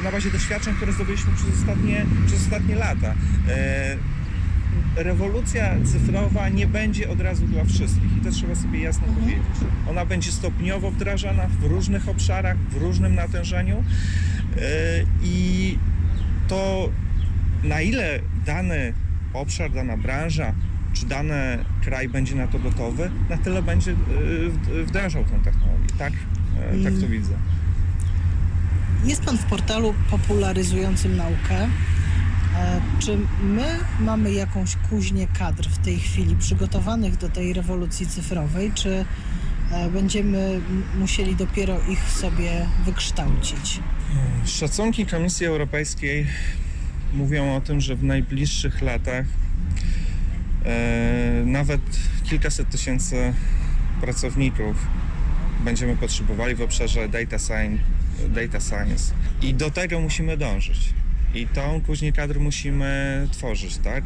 na 0.05 0.13
bazie 0.13 0.31
doświadczeń, 0.31 0.75
które 0.75 0.93
zdobyliśmy 0.93 1.33
przez 1.35 1.61
ostatnie, 1.61 2.07
przez 2.27 2.43
ostatnie 2.43 2.75
lata. 2.75 3.15
Rewolucja 4.97 5.75
cyfrowa 5.85 6.49
nie 6.49 6.67
będzie 6.67 7.11
od 7.11 7.21
razu 7.21 7.47
dla 7.47 7.65
wszystkich 7.65 8.17
i 8.17 8.21
to 8.21 8.31
trzeba 8.31 8.55
sobie 8.55 8.81
jasno 8.81 9.07
powiedzieć. 9.07 9.43
Ona 9.91 10.07
będzie 10.07 10.33
stopniowo 10.33 10.91
wdrażana 10.91 11.47
w 11.61 11.65
różnych 11.65 12.09
obszarach, 12.09 12.57
w 12.59 12.77
różnym 12.77 13.15
natężeniu 13.15 13.77
e, 14.57 14.61
i 15.23 15.79
to 16.49 16.89
na 17.65 17.81
ile 17.81 18.21
dany 18.47 18.93
obszar, 19.33 19.73
dana 19.73 19.97
branża 19.97 20.53
czy 20.93 21.07
dany 21.07 21.35
kraj 21.85 22.09
będzie 22.09 22.35
na 22.35 22.47
to 22.47 22.59
gotowy, 22.59 23.11
na 23.31 23.37
tyle 23.39 23.63
będzie 23.63 23.91
e, 23.93 23.95
wd- 24.51 24.85
wdrażał 24.87 25.25
tę 25.25 25.39
technologię. 25.45 25.87
Tak, 25.99 26.13
e, 26.13 26.85
tak 26.85 26.93
to 27.01 27.07
widzę. 27.09 27.33
Jest 29.05 29.25
Pan 29.25 29.39
w 29.39 29.45
portalu 29.45 29.95
popularyzującym 30.11 31.17
naukę. 31.17 31.69
E, 32.59 32.81
Czy 32.99 33.19
my 33.43 33.67
mamy 34.01 34.33
jakąś 34.33 34.77
kuźnię 34.91 35.27
kadr 35.39 35.69
w 35.69 35.79
tej 35.79 35.99
chwili 35.99 36.37
przygotowanych 36.37 37.17
do 37.17 37.29
tej 37.29 37.53
rewolucji 37.53 38.07
cyfrowej, 38.07 38.73
czy 38.75 39.05
e, 39.73 39.91
będziemy 39.91 40.61
musieli 40.99 41.37
dopiero 41.37 41.81
ich 41.89 42.11
sobie 42.11 42.67
wykształcić? 42.85 43.81
Szacunki 44.47 45.07
Komisji 45.07 45.47
Europejskiej 45.47 46.27
mówią 47.15 47.57
o 47.57 47.61
tym, 47.61 47.81
że 47.81 47.97
w 47.97 48.05
najbliższych 48.05 48.83
latach 48.83 49.27
e, 50.65 51.43
nawet 51.45 51.81
kilkaset 52.25 52.71
tysięcy 52.71 53.33
pracowników 54.01 54.77
będziemy 55.65 55.97
potrzebowali 55.97 56.55
w 56.55 56.63
obszarze 56.63 57.09
data 57.09 57.39
science, 57.39 57.83
data 58.29 58.61
science. 58.61 59.15
I 59.43 59.55
do 59.55 59.71
tego 59.71 60.01
musimy 60.01 60.37
dążyć. 60.37 60.95
I 61.35 61.47
tą 61.47 61.81
później 61.81 62.13
kadr 62.13 62.41
musimy 62.41 63.27
tworzyć, 63.33 63.77
tak? 63.77 64.05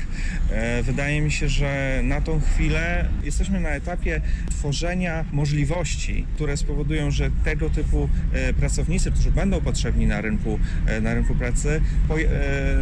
E, 0.51 0.83
Wydaje 0.83 1.21
mi 1.21 1.31
się, 1.31 1.49
że 1.49 2.01
na 2.05 2.21
tą 2.21 2.41
chwilę 2.41 3.09
jesteśmy 3.25 3.61
na 3.61 3.69
etapie 3.69 4.21
tworzenia 4.51 5.25
możliwości, 5.33 6.27
które 6.35 6.57
spowodują, 6.57 7.11
że 7.11 7.31
tego 7.45 7.71
typu 7.71 8.09
e, 8.33 8.53
pracownicy, 8.53 9.11
którzy 9.11 9.31
będą 9.31 9.61
potrzebni 9.61 10.07
na 10.07 10.21
rynku, 10.21 10.59
e, 10.87 11.01
na 11.01 11.15
rynku 11.15 11.35
pracy, 11.35 11.81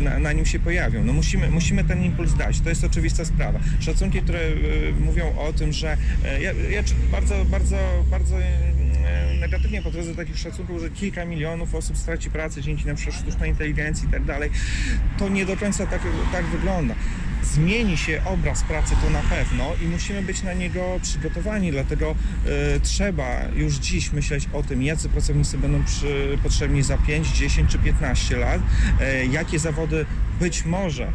na, 0.03 0.19
na 0.19 0.33
nim 0.33 0.47
się 0.47 0.59
pojawią. 0.59 1.05
No 1.05 1.13
musimy, 1.13 1.51
musimy 1.51 1.85
ten 1.85 2.05
impuls 2.05 2.35
dać. 2.35 2.61
To 2.61 2.69
jest 2.69 2.85
oczywista 2.85 3.25
sprawa. 3.25 3.61
Szacunki, 3.81 4.23
które 4.23 4.41
mówią 5.01 5.39
o 5.39 5.53
tym, 5.53 5.73
że 5.73 5.97
ja, 6.41 6.53
ja 6.53 6.83
bardzo, 7.13 7.45
bardzo, 7.45 7.77
bardzo 8.11 8.37
negatywnie 9.41 9.83
podchodzę 9.83 10.11
do 10.11 10.17
takich 10.17 10.39
szacunków, 10.39 10.81
że 10.81 10.91
kilka 10.91 11.25
milionów 11.25 11.75
osób 11.75 11.97
straci 11.97 12.31
pracę 12.31 12.63
dzięki 12.63 12.87
na 12.87 12.95
przykład 12.95 13.17
sztucznej 13.17 13.51
inteligencji 13.51 14.09
i 14.09 14.11
tak 14.11 14.25
dalej. 14.25 14.51
To 15.19 15.29
nie 15.29 15.47
do 15.47 15.57
końca 15.57 15.87
tak, 15.87 16.03
tak 16.33 16.45
wygląda. 16.45 16.95
Zmieni 17.43 17.97
się 17.97 18.23
obraz 18.25 18.63
pracy 18.63 18.95
to 19.03 19.11
na 19.11 19.23
pewno 19.23 19.73
i 19.83 19.89
musimy 19.89 20.23
być 20.23 20.43
na 20.43 20.53
niego 20.53 21.01
przygotowani, 21.03 21.71
dlatego 21.71 22.15
e, 22.47 22.81
trzeba 22.81 23.41
już 23.57 23.75
dziś 23.75 24.13
myśleć 24.13 24.49
o 24.53 24.63
tym, 24.63 24.83
jacy 24.83 25.09
pracownicy 25.09 25.59
będą 25.59 25.85
przy, 25.85 26.39
potrzebni 26.43 26.83
za 26.83 26.99
5, 26.99 27.29
10 27.29 27.71
czy 27.71 27.79
15 27.79 28.37
lat, 28.37 28.61
e, 29.01 29.27
jakie 29.27 29.59
zawody 29.59 30.07
być 30.41 30.65
może 30.65 31.13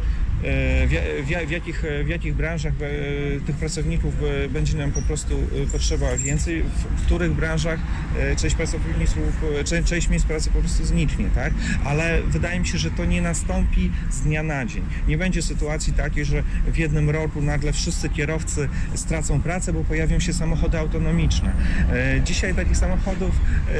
w, 0.86 0.88
ja- 0.92 1.24
w, 1.24 1.30
ja- 1.30 1.46
w, 1.46 1.50
jakich, 1.50 1.82
w 2.04 2.08
jakich 2.08 2.34
branżach 2.34 2.72
e, 2.80 3.40
tych 3.40 3.56
pracowników 3.56 4.14
e, 4.44 4.48
będzie 4.48 4.78
nam 4.78 4.92
po 4.92 5.02
prostu 5.02 5.34
e, 5.64 5.66
potrzeba 5.66 6.16
więcej, 6.16 6.62
w, 6.62 7.06
których 7.06 7.32
branżach 7.32 7.80
e, 8.18 8.36
część 8.36 8.56
pracowników, 8.56 9.18
e, 9.60 9.64
cze- 9.64 9.82
część 9.84 10.08
miejsc 10.08 10.26
pracy 10.26 10.50
po 10.50 10.58
prostu 10.60 10.84
zniknie, 10.86 11.26
tak? 11.34 11.52
Ale 11.84 12.22
wydaje 12.22 12.60
mi 12.60 12.66
się, 12.66 12.78
że 12.78 12.90
to 12.90 13.04
nie 13.04 13.22
nastąpi 13.22 13.90
z 14.10 14.20
dnia 14.20 14.42
na 14.42 14.66
dzień. 14.66 14.82
Nie 15.08 15.18
będzie 15.18 15.42
sytuacji 15.42 15.92
takiej, 15.92 16.24
że 16.24 16.42
w 16.66 16.76
jednym 16.76 17.10
roku 17.10 17.42
nagle 17.42 17.72
wszyscy 17.72 18.08
kierowcy 18.08 18.68
stracą 18.94 19.40
pracę, 19.42 19.72
bo 19.72 19.84
pojawią 19.84 20.20
się 20.20 20.32
samochody 20.32 20.78
autonomiczne. 20.78 21.52
E, 21.92 22.20
Dzisiaj 22.24 22.54
takich 22.54 22.76
samochodów 22.76 23.30
e, 23.30 23.72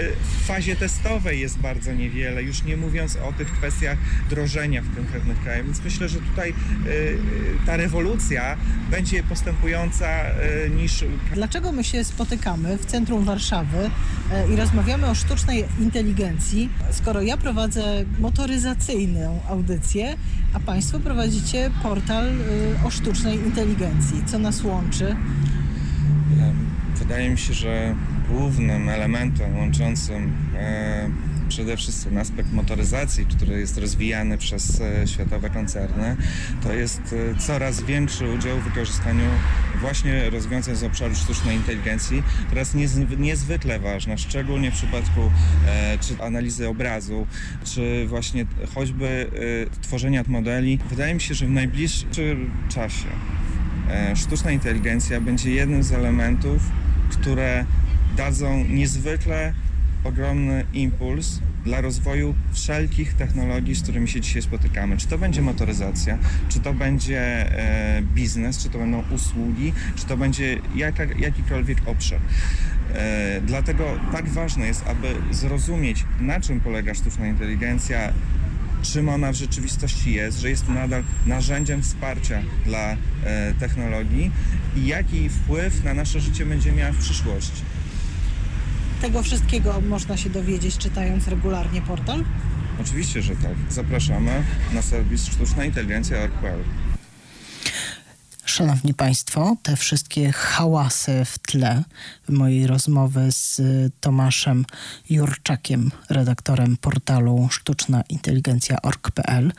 w 0.43 0.47
fazie 0.47 0.77
testowej 0.77 1.41
jest 1.41 1.59
bardzo 1.59 1.93
niewiele, 1.93 2.43
już 2.43 2.65
nie 2.65 2.77
mówiąc 2.77 3.17
o 3.17 3.33
tych 3.33 3.53
kwestiach 3.53 3.99
drożenia 4.31 4.83
w 4.83 4.97
konkretnych 4.97 5.41
krajach. 5.43 5.65
Więc 5.65 5.85
myślę, 5.85 6.09
że 6.09 6.19
tutaj 6.21 6.46
e, 6.51 6.53
e, 6.53 7.67
ta 7.67 7.77
rewolucja 7.77 8.57
będzie 8.91 9.23
postępująca 9.23 10.07
e, 10.07 10.71
niż 10.71 11.05
Dlaczego 11.35 11.73
my 11.73 11.85
się 11.85 12.05
spotykamy 12.05 12.79
w 12.79 12.87
centrum 12.87 13.25
Warszawy 13.25 13.91
i 14.53 14.57
rozmawiamy 14.57 15.07
o 15.07 15.15
sztucznej 15.15 15.65
inteligencji, 15.81 16.71
skoro 16.91 17.23
ja 17.23 17.37
prowadzę 17.37 18.05
motoryzacyjną 18.19 19.41
audycję, 19.49 20.17
a 20.55 20.61
Państwo 20.61 21.01
prowadzicie 21.01 21.71
portal 21.83 22.33
o 22.85 22.91
sztucznej 22.91 23.37
inteligencji? 23.37 24.23
Co 24.27 24.39
nas 24.39 24.65
łączy? 24.65 25.17
Wydaje 26.99 27.31
mi 27.31 27.39
się, 27.39 27.55
że 27.55 27.95
głównym 28.29 28.89
elementem 28.89 29.57
łączącym 29.57 30.33
e, 30.55 31.09
przede 31.57 31.77
wszystkim 31.77 32.19
aspekt 32.19 32.53
motoryzacji, 32.53 33.27
który 33.27 33.61
jest 33.61 33.79
rozwijany 33.79 34.39
przez 34.39 34.81
e, 34.81 35.07
światowe 35.07 35.51
koncerny, 35.51 36.17
to 36.63 36.73
jest 36.73 37.01
e, 37.35 37.39
coraz 37.39 37.83
większy 37.83 38.31
udział 38.31 38.59
w 38.59 38.65
wykorzystaniu 38.65 39.25
właśnie 39.81 40.31
rozwiązań 40.31 40.77
z 40.77 40.83
obszaru 40.83 41.15
sztucznej 41.15 41.57
inteligencji, 41.57 42.23
która 42.47 42.61
jest 42.61 42.75
niezwy- 42.75 43.19
niezwykle 43.19 43.79
ważna, 43.79 44.17
szczególnie 44.17 44.71
w 44.71 44.75
przypadku 44.75 45.31
e, 45.67 45.99
czy 45.99 46.23
analizy 46.23 46.69
obrazu, 46.69 47.27
czy 47.65 48.07
właśnie 48.07 48.47
choćby 48.75 49.31
tworzenia 49.83 50.25
modeli. 50.27 50.79
Wydaje 50.91 51.15
mi 51.15 51.21
się, 51.21 51.35
że 51.35 51.47
w 51.47 51.51
najbliższym 51.51 52.51
czasie 52.69 53.09
sztuczna 54.15 54.51
inteligencja 54.51 55.21
będzie 55.21 55.51
jednym 55.51 55.83
z 55.83 55.93
elementów, 55.93 56.63
które 57.11 57.65
dadzą 58.17 58.65
niezwykle 58.65 59.55
ogromny 60.07 60.65
impuls 60.73 61.41
dla 61.65 61.81
rozwoju 61.81 62.35
wszelkich 62.53 63.15
technologii, 63.15 63.75
z 63.75 63.83
którymi 63.83 64.09
się 64.09 64.21
dzisiaj 64.21 64.43
spotykamy. 64.43 64.97
Czy 64.97 65.07
to 65.07 65.19
będzie 65.19 65.43
motoryzacja, 65.43 66.19
czy 66.49 66.61
to 66.61 66.75
będzie 66.75 67.21
e, 67.21 68.03
biznes, 68.03 68.63
czy 68.63 68.69
to 68.69 68.79
będą 68.79 69.03
usługi, 69.11 69.73
czy 69.97 70.07
to 70.07 70.17
będzie 70.17 70.59
jaka, 70.75 71.05
jakikolwiek 71.05 71.79
obszar. 71.87 72.19
E, 72.95 73.41
dlatego 73.41 73.85
tak 74.13 74.29
ważne 74.29 74.67
jest, 74.67 74.85
aby 74.87 75.15
zrozumieć, 75.31 76.05
na 76.21 76.41
czym 76.41 76.61
polega 76.61 76.95
sztuczna 76.95 77.27
inteligencja, 77.27 78.13
czym 78.83 79.09
ona 79.09 79.33
w 79.33 79.35
rzeczywistości 79.35 80.13
jest, 80.13 80.41
że 80.41 80.51
jest 80.51 80.69
nadal 80.69 81.03
narzędziem 81.27 81.83
wsparcia 81.83 82.43
dla 82.65 82.97
e, 83.25 83.55
technologii 83.61 84.31
i 84.77 84.87
jaki 84.87 85.29
wpływ 85.29 85.85
na 85.85 85.95
nasze 85.95 86.21
życie 86.21 86.47
będzie 86.47 86.73
miała 86.73 86.93
w 86.93 86.99
przyszłości. 86.99 87.63
Tego 89.01 89.23
wszystkiego 89.23 89.81
można 89.89 90.17
się 90.17 90.31
dowiedzieć 90.31 90.79
czytając 90.79 91.29
regularnie 91.29 91.83
portal? 91.83 92.25
Oczywiście, 92.81 93.23
że 93.23 93.37
tak. 93.37 93.55
Zapraszamy 93.71 94.43
na 94.75 94.83
serwis 94.83 95.27
sztuczna 95.27 95.65
inteligencja.pl. 95.65 96.61
Szanowni 98.47 98.95
Państwo, 98.95 99.57
te 99.63 99.77
wszystkie 99.77 100.33
hałasy 100.33 101.25
w 101.25 101.39
tle 101.39 101.83
mojej 102.29 102.67
rozmowy 102.67 103.33
z 103.33 103.61
Tomaszem 104.01 104.65
Jurczakiem, 105.11 105.91
redaktorem 106.11 106.77
portalu 106.77 107.49
sztucznainteligencja.org.pl, 107.51 109.53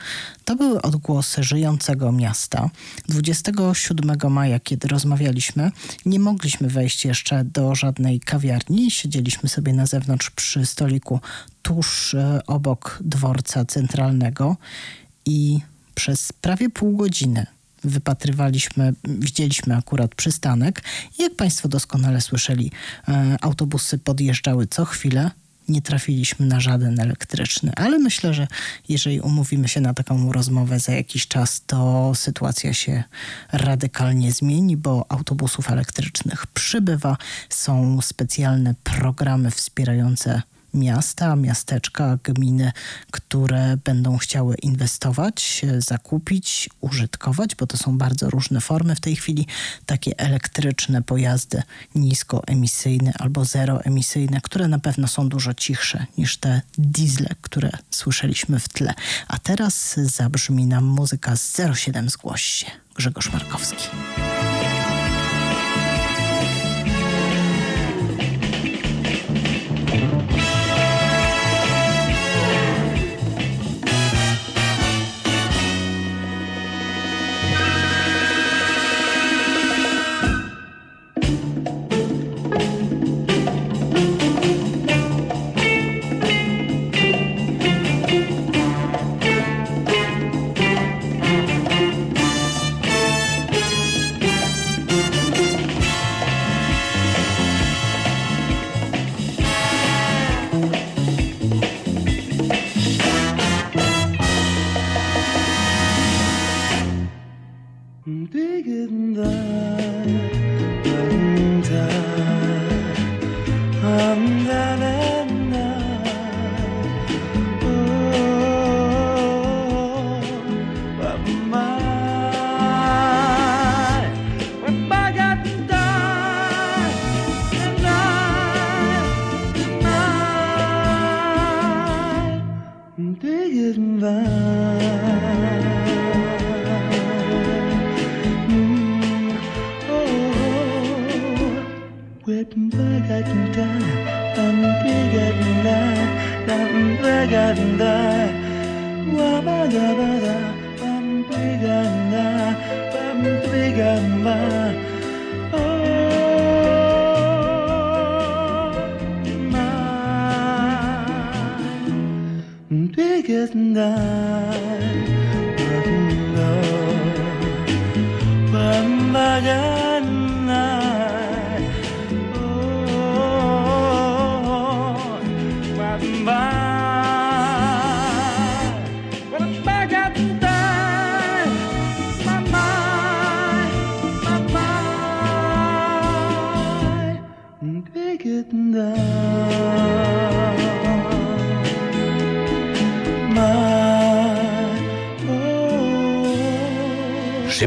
to 0.44 0.56
były 0.56 0.82
odgłosy 0.82 1.42
żyjącego 1.42 2.12
miasta. 2.12 2.70
27 3.08 4.16
maja, 4.30 4.60
kiedy 4.60 4.88
rozmawialiśmy, 4.88 5.70
nie 6.06 6.18
mogliśmy 6.18 6.68
wejść 6.68 7.04
jeszcze 7.04 7.44
do 7.44 7.74
żadnej 7.74 8.20
kawiarni. 8.20 8.90
Siedzieliśmy 8.90 9.48
sobie 9.48 9.72
na 9.72 9.86
zewnątrz 9.86 10.30
przy 10.30 10.66
stoliku 10.66 11.20
tuż 11.62 12.14
e, 12.14 12.40
obok 12.46 12.98
dworca 13.04 13.64
centralnego 13.64 14.56
i 15.26 15.60
przez 15.94 16.32
prawie 16.32 16.70
pół 16.70 16.96
godziny 16.96 17.57
wypatrywaliśmy, 17.84 18.92
widzieliśmy 19.04 19.76
akurat 19.76 20.14
przystanek. 20.14 20.82
Jak 21.18 21.34
Państwo 21.34 21.68
doskonale 21.68 22.20
słyszeli, 22.20 22.70
e, 23.08 23.36
autobusy 23.40 23.98
podjeżdżały 23.98 24.66
co 24.66 24.84
chwilę. 24.84 25.30
Nie 25.68 25.82
trafiliśmy 25.82 26.46
na 26.46 26.60
żaden 26.60 27.00
elektryczny, 27.00 27.72
ale 27.76 27.98
myślę, 27.98 28.34
że 28.34 28.46
jeżeli 28.88 29.20
umówimy 29.20 29.68
się 29.68 29.80
na 29.80 29.94
taką 29.94 30.32
rozmowę 30.32 30.80
za 30.80 30.92
jakiś 30.92 31.28
czas, 31.28 31.62
to 31.66 32.12
sytuacja 32.14 32.74
się 32.74 33.04
radykalnie 33.52 34.32
zmieni, 34.32 34.76
bo 34.76 35.06
autobusów 35.08 35.70
elektrycznych 35.70 36.46
przybywa. 36.46 37.16
Są 37.48 38.00
specjalne 38.02 38.74
programy 38.84 39.50
wspierające 39.50 40.42
miasta, 40.78 41.36
miasteczka, 41.36 42.18
gminy, 42.24 42.72
które 43.10 43.76
będą 43.84 44.18
chciały 44.18 44.54
inwestować, 44.54 45.62
zakupić, 45.78 46.70
użytkować, 46.80 47.54
bo 47.54 47.66
to 47.66 47.76
są 47.76 47.98
bardzo 47.98 48.30
różne 48.30 48.60
formy 48.60 48.94
w 48.94 49.00
tej 49.00 49.16
chwili. 49.16 49.46
Takie 49.86 50.18
elektryczne 50.18 51.02
pojazdy 51.02 51.62
niskoemisyjne 51.94 53.12
albo 53.18 53.44
zeroemisyjne, 53.44 54.40
które 54.40 54.68
na 54.68 54.78
pewno 54.78 55.08
są 55.08 55.28
dużo 55.28 55.54
cichsze 55.54 56.06
niż 56.18 56.36
te 56.36 56.62
diesle, 56.78 57.28
które 57.42 57.70
słyszeliśmy 57.90 58.60
w 58.60 58.68
tle. 58.68 58.94
A 59.28 59.38
teraz 59.38 59.94
zabrzmi 59.96 60.66
nam 60.66 60.84
muzyka 60.84 61.36
z 61.36 61.56
07 61.74 62.08
Zgłoś 62.10 62.42
się. 62.42 62.66
Grzegorz 62.94 63.32
Markowski. 63.32 63.84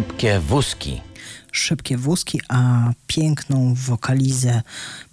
Szybkie 0.01 0.39
wózki. 0.39 1.01
Szybkie 1.51 1.97
wózki, 1.97 2.41
a 2.47 2.91
piękną 3.07 3.73
wokalizę 3.73 4.61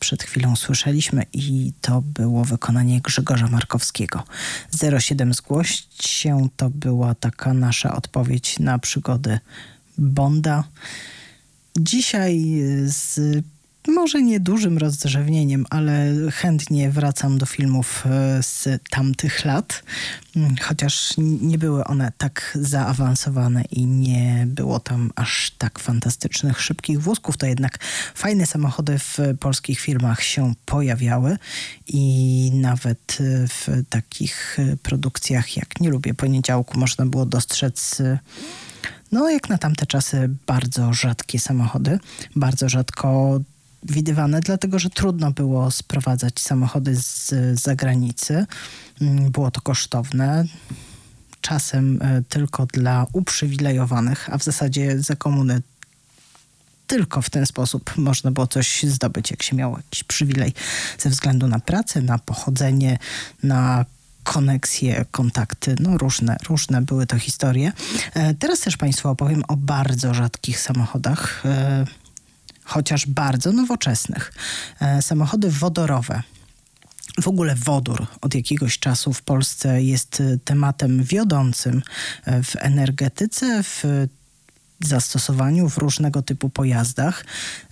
przed 0.01 0.23
chwilą 0.23 0.57
słyszeliśmy 0.57 1.23
i 1.33 1.73
to 1.81 2.03
było 2.03 2.45
wykonanie 2.45 3.01
Grzegorza 3.01 3.47
Markowskiego. 3.49 4.23
07 4.99 5.35
Zgłoś 5.35 5.87
się 6.01 6.49
to 6.57 6.71
była 6.71 7.15
taka 7.15 7.55
nasza 7.55 7.97
odpowiedź 7.97 8.59
na 8.59 8.79
przygody 8.79 9.39
Bonda. 9.99 10.65
Dzisiaj 11.79 12.61
z 12.87 13.21
może 13.89 14.23
nie 14.23 14.41
dużym 14.41 14.79
rozdrzewnieniem, 14.79 15.67
ale 15.71 16.13
chętnie 16.33 16.91
wracam 16.91 17.39
do 17.39 17.47
filmów 17.47 18.05
e, 18.07 18.43
z 18.43 18.69
tamtych 18.91 19.45
lat, 19.45 19.83
mm, 20.37 20.57
chociaż 20.63 21.15
nie 21.19 21.59
były 21.59 21.85
one 21.85 22.13
tak 22.19 22.59
zaawansowane 22.61 23.65
i 23.71 23.87
nie 23.87 24.45
było 24.49 24.81
tam 24.81 25.11
aż 25.17 25.51
tak 25.59 25.79
fantastycznych, 25.79 26.61
szybkich 26.61 27.03
wózków, 27.03 27.37
to 27.37 27.47
jednak 27.47 27.79
fajne 28.15 28.47
samochody 28.47 28.99
w 28.99 29.19
polskich 29.41 29.81
filmach 29.81 30.23
się 30.23 30.55
pojawiały 30.67 31.37
i 31.87 32.51
nawet 32.55 33.19
w 33.49 33.83
takich 33.89 34.57
produkcjach 34.83 35.57
jak 35.57 35.81
Nie 35.81 35.91
lubię 35.91 36.15
poniedziałku 36.15 36.79
można 36.79 37.07
było 37.07 37.27
dostrzec 37.27 38.03
no 39.13 39.31
jak 39.31 39.49
na 39.49 39.59
tamte 39.59 39.87
czasy 39.87 40.29
bardzo 40.47 40.93
rzadkie 40.93 41.39
samochody, 41.39 41.99
bardzo 42.37 42.69
rzadko 42.69 43.41
widywane, 43.83 44.41
dlatego 44.41 44.79
że 44.79 44.91
trudno 44.91 45.31
było 45.31 45.71
sprowadzać 45.71 46.41
samochody 46.41 46.97
z 46.97 47.35
zagranicy. 47.61 48.47
Mm, 49.01 49.31
Było 49.31 49.51
to 49.51 49.61
kosztowne. 49.61 50.45
Czasem 51.41 51.99
e, 52.03 52.23
tylko 52.29 52.67
dla 52.67 53.07
uprzywilejowanych, 53.13 54.29
a 54.33 54.39
w 54.39 54.45
zasadzie 54.45 55.03
za 55.03 55.17
komuny 55.17 55.63
tylko 56.87 57.23
w 57.23 57.31
ten 57.31 57.47
sposób 57.47 57.97
można 57.97 58.31
było 58.31 58.47
coś 58.47 58.83
zdobyć, 58.83 59.31
jak 59.31 59.43
się 59.43 59.57
miało 59.57 59.77
jakiś 59.77 60.05
przywilej 60.05 60.55
ze 60.99 61.11
względu 61.11 61.49
na 61.49 61.59
pracę, 61.61 62.03
na 62.03 62.19
pochodzenie, 62.19 62.99
na 63.43 63.85
koneksje, 64.25 65.05
kontakty, 65.11 65.77
no 65.81 65.99
różne, 65.99 66.37
różne 66.49 66.83
były 66.83 67.07
to 67.07 67.19
historie. 67.19 67.73
E, 68.15 68.35
Teraz 68.35 68.61
też 68.61 68.77
Państwu 68.77 69.09
opowiem 69.09 69.43
o 69.49 69.57
bardzo 69.57 70.15
rzadkich 70.15 70.61
samochodach, 70.61 71.43
e, 71.45 71.85
chociaż 72.69 73.07
bardzo 73.07 73.53
nowoczesnych. 73.53 74.33
E, 74.81 75.03
Samochody 75.03 75.51
wodorowe. 75.51 76.23
W 77.23 77.29
ogóle 77.29 77.55
wodór 77.55 78.07
od 78.21 78.35
jakiegoś 78.35 78.79
czasu 78.79 79.13
w 79.13 79.23
Polsce 79.23 79.83
jest 79.83 80.21
e, 80.21 80.39
tematem 80.45 81.05
wiodącym 81.05 81.83
e, 82.25 82.43
w 82.43 82.57
energetyce, 82.57 83.63
w 83.63 83.85
zastosowaniu 84.81 85.69
w 85.69 85.79
różnego 85.79 86.23
typu 86.23 86.51
pojazdach. 86.51 87.25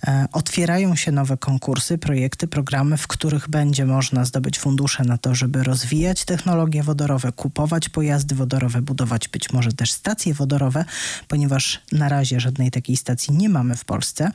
E, 0.07 0.27
Otwierają 0.31 0.95
się 0.95 1.11
nowe 1.11 1.37
konkursy, 1.37 1.97
projekty, 1.97 2.47
programy, 2.47 2.97
w 2.97 3.07
których 3.07 3.49
będzie 3.49 3.85
można 3.85 4.25
zdobyć 4.25 4.59
fundusze 4.59 5.03
na 5.03 5.17
to, 5.17 5.35
żeby 5.35 5.63
rozwijać 5.63 6.25
technologie 6.25 6.83
wodorowe, 6.83 7.31
kupować 7.31 7.89
pojazdy 7.89 8.35
wodorowe, 8.35 8.81
budować 8.81 9.27
być 9.27 9.53
może 9.53 9.73
też 9.73 9.91
stacje 9.91 10.33
wodorowe, 10.33 10.85
ponieważ 11.27 11.81
na 11.91 12.09
razie 12.09 12.39
żadnej 12.39 12.71
takiej 12.71 12.97
stacji 12.97 13.33
nie 13.33 13.49
mamy 13.49 13.75
w 13.75 13.85
Polsce. 13.85 14.31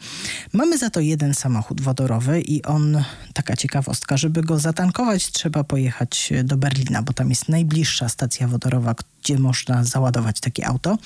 Mamy 0.53 0.79
za 0.79 0.91
to 0.91 1.01
jeden 1.01 1.35
samochód 1.35 1.81
wodorowy 1.81 2.41
i 2.41 2.63
on, 2.63 3.05
taka 3.33 3.57
ciekawostka, 3.57 4.17
żeby 4.17 4.43
go 4.43 4.59
zatankować, 4.59 5.31
trzeba 5.31 5.65
pojechać 5.65 6.33
do 6.45 6.57
Berlina, 6.57 7.03
bo 7.03 7.13
tam 7.13 7.31
jest 7.31 7.49
najbliższa 7.49 8.09
stacja 8.09 8.49
wodorowa, 8.49 8.95
gdzie 9.23 9.39
można 9.39 9.85
załadować 9.85 10.41
takie 10.41 10.67
auto. 10.67 10.99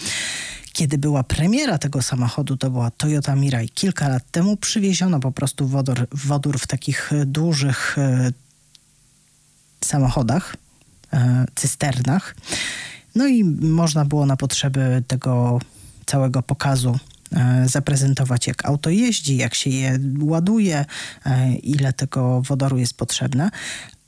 Kiedy 0.72 0.98
była 0.98 1.22
premiera 1.22 1.78
tego 1.78 2.02
samochodu, 2.02 2.56
to 2.56 2.70
była 2.70 2.90
Toyota 2.90 3.36
Mirai. 3.36 3.68
Kilka 3.68 4.08
lat 4.08 4.30
temu 4.30 4.56
przywieziono 4.56 5.20
po 5.20 5.32
prostu 5.32 5.68
wodór, 5.68 6.06
wodór 6.12 6.58
w 6.58 6.66
takich 6.66 7.12
e, 7.12 7.26
dużych 7.26 7.98
e, 7.98 8.32
samochodach, 9.84 10.56
e, 11.12 11.46
cysternach. 11.54 12.36
No 13.14 13.26
i 13.26 13.44
można 13.44 14.04
było 14.04 14.26
na 14.26 14.36
potrzeby 14.36 15.02
tego 15.06 15.58
całego 16.06 16.42
pokazu 16.42 16.98
zaprezentować, 17.66 18.46
jak 18.46 18.64
auto 18.64 18.90
jeździ, 18.90 19.36
jak 19.36 19.54
się 19.54 19.70
je 19.70 19.98
ładuje, 20.20 20.84
ile 21.62 21.92
tego 21.92 22.42
wodoru 22.42 22.78
jest 22.78 22.94
potrzebne. 22.94 23.50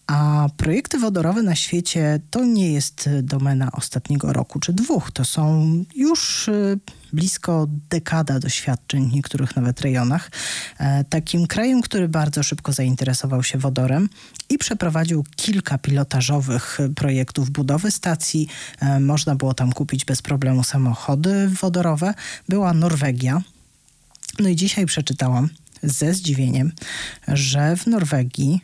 A 0.09 0.49
projekty 0.57 0.99
wodorowe 0.99 1.43
na 1.43 1.55
świecie 1.55 2.21
to 2.31 2.45
nie 2.45 2.73
jest 2.73 3.11
domena 3.23 3.73
ostatniego 3.73 4.33
roku 4.33 4.61
czy 4.61 4.73
dwóch. 4.73 5.11
To 5.13 5.25
są 5.25 5.73
już 5.95 6.49
y, 6.49 6.79
blisko 7.13 7.67
dekada 7.91 8.41
doświadczeń 8.41 9.11
w 9.11 9.13
niektórych 9.13 9.57
nawet 9.57 9.81
rejonach. 9.81 10.31
E, 10.79 11.05
Takim 11.05 11.47
krajem, 11.47 11.83
który 11.83 12.09
bardzo 12.09 12.43
szybko 12.43 12.73
zainteresował 12.73 13.43
się 13.43 13.59
wodorem 13.59 14.09
i 14.49 14.59
przeprowadził 14.59 15.25
kilka 15.37 15.79
pilotażowych 15.79 16.79
projektów 16.97 17.51
budowy 17.51 17.91
stacji. 17.91 18.49
E, 18.81 19.01
Można 19.01 19.35
było 19.35 19.55
tam 19.55 19.73
kupić 19.73 20.05
bez 20.05 20.23
problemu 20.23 20.65
samochody 20.65 21.49
wodorowe. 21.49 22.15
Była 22.49 22.73
Norwegia. 22.73 23.43
No 24.39 24.49
i 24.49 24.57
dzisiaj 24.57 24.87
przeczytałam 24.87 25.49
ze 25.83 26.15
zdziwieniem, 26.15 26.73
że 27.29 27.77
w 27.77 27.87
Norwegii 27.87 28.61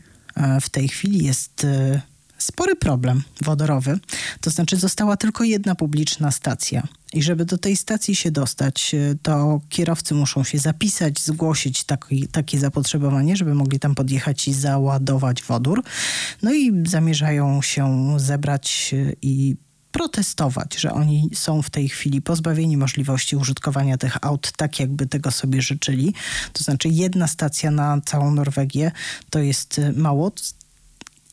w 0.61 0.71
tej 0.71 0.89
chwili 0.89 1.25
jest 1.25 1.65
e, 1.65 2.01
spory 2.39 2.77
problem 2.77 3.23
wodorowy. 3.43 3.99
To 4.41 4.51
znaczy 4.51 4.77
została 4.77 5.17
tylko 5.17 5.45
jedna 5.45 5.75
publiczna 5.75 6.31
stacja. 6.31 6.83
I 7.13 7.23
żeby 7.23 7.45
do 7.45 7.59
tej 7.59 7.77
stacji 7.77 8.17
się 8.17 8.31
dostać, 8.31 8.95
e, 8.95 9.15
to 9.23 9.61
kierowcy 9.69 10.15
muszą 10.15 10.45
się 10.45 10.59
zapisać, 10.59 11.21
zgłosić 11.21 11.85
taki, 11.85 12.29
takie 12.29 12.59
zapotrzebowanie, 12.59 13.37
żeby 13.37 13.55
mogli 13.55 13.79
tam 13.79 13.95
podjechać 13.95 14.49
i 14.49 14.53
załadować 14.53 15.43
wodór. 15.43 15.83
No 16.43 16.55
i 16.55 16.83
zamierzają 16.87 17.63
się 17.63 18.15
zebrać 18.17 18.95
e, 18.95 19.13
i 19.23 19.57
protestować, 19.95 20.81
że 20.81 20.93
oni 20.93 21.31
są 21.35 21.63
w 21.63 21.71
tej 21.71 21.89
chwili 21.89 22.23
pozbawieni 22.23 22.77
możliwości 22.77 23.37
użytkowania 23.37 23.99
tych 23.99 24.25
aut 24.25 24.53
tak, 24.57 24.81
jakby 24.81 25.07
tego 25.07 25.31
sobie 25.31 25.63
życzyli. 25.63 26.15
To 26.53 26.65
znaczy 26.65 26.89
jedna 26.89 27.27
stacja 27.27 27.71
na 27.71 28.01
całą 28.05 28.31
Norwegię 28.31 28.93
to 29.31 29.39
jest 29.39 29.79
y, 29.79 29.93
mało. 29.93 30.33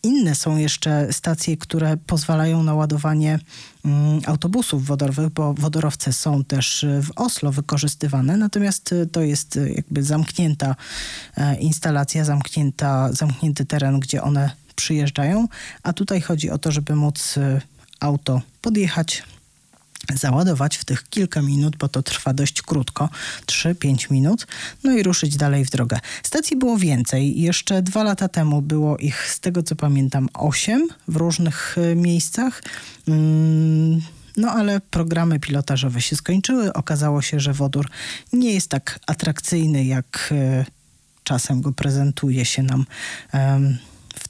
Inne 0.04 0.36
są 0.36 0.58
jeszcze 0.58 1.14
stacje, 1.14 1.58
które 1.58 1.98
pozwalają 1.98 2.64
na 2.64 2.74
ładowanie 2.74 3.40
mm, 3.86 4.22
autobusów 4.26 4.86
wodorowych, 4.86 5.30
bo 5.30 5.54
wodorowce 5.54 6.14
są 6.14 6.44
też 6.44 6.84
y, 6.84 7.02
w 7.04 7.12
Oslo 7.16 7.52
wykorzystywane, 7.52 8.38
natomiast 8.38 8.92
y, 8.92 9.08
to 9.08 9.22
jest 9.22 9.60
jakby 9.76 10.04
zamknięta 10.04 10.76
e, 11.38 11.56
instalacja, 11.56 12.26
zamknięta, 12.26 13.14
zamknięty 13.14 13.66
teren, 13.66 14.00
gdzie 14.00 14.24
one 14.24 14.52
przyjeżdżają, 14.76 15.48
a 15.84 15.94
tutaj 15.94 16.22
chodzi 16.22 16.50
o 16.50 16.58
to, 16.58 16.72
żeby 16.72 16.96
móc 16.96 17.36
auto 18.02 18.42
podjechać, 18.62 19.24
załadować 20.16 20.78
w 20.78 20.86
tych 20.86 21.10
kilka 21.10 21.42
minut, 21.42 21.76
bo 21.76 21.90
to 21.90 22.04
trwa 22.04 22.34
dość 22.34 22.62
krótko, 22.62 23.10
3-5 23.46 24.12
minut, 24.12 24.48
no 24.84 24.92
i 24.92 25.04
ruszyć 25.04 25.38
dalej 25.38 25.66
w 25.66 25.70
drogę. 25.70 26.00
Stacji 26.24 26.58
było 26.58 26.78
więcej. 26.78 27.42
Jeszcze 27.42 27.82
dwa 27.82 28.04
lata 28.04 28.28
temu 28.28 28.62
było 28.62 28.98
ich, 28.98 29.30
z 29.32 29.40
tego 29.40 29.64
co 29.64 29.76
pamiętam, 29.76 30.30
8 30.34 30.88
w 31.08 31.16
różnych 31.16 31.78
y, 31.78 31.96
miejscach. 31.96 32.64
Mm, 33.08 34.02
No 34.38 34.52
ale 34.52 34.82
programy 34.82 35.40
pilotażowe 35.40 36.02
się 36.02 36.16
skończyły. 36.16 36.74
Okazało 36.74 37.22
się, 37.22 37.40
że 37.40 37.54
wodór 37.54 37.90
nie 38.34 38.54
jest 38.54 38.70
tak 38.70 39.00
atrakcyjny, 39.08 39.86
jak 39.86 40.30
y, 40.32 40.66
czasem 41.24 41.62
go 41.62 41.72
prezentuje 41.72 42.46
się 42.46 42.64
nam 42.64 42.86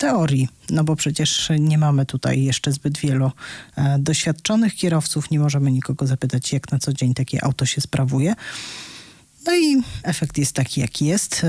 teorii, 0.01 0.47
no 0.69 0.83
bo 0.83 0.95
przecież 0.95 1.49
nie 1.59 1.77
mamy 1.77 2.05
tutaj 2.05 2.43
jeszcze 2.43 2.71
zbyt 2.71 2.97
wielu 2.97 3.31
e, 3.75 3.99
doświadczonych 3.99 4.75
kierowców, 4.75 5.31
nie 5.31 5.39
możemy 5.39 5.71
nikogo 5.71 6.07
zapytać, 6.07 6.53
jak 6.53 6.71
na 6.71 6.79
co 6.79 6.93
dzień 6.93 7.13
takie 7.13 7.43
auto 7.43 7.65
się 7.65 7.81
sprawuje. 7.81 8.35
No 9.45 9.55
i 9.55 9.81
efekt 10.03 10.37
jest 10.37 10.55
taki, 10.55 10.81
jaki 10.81 11.05
jest. 11.05 11.45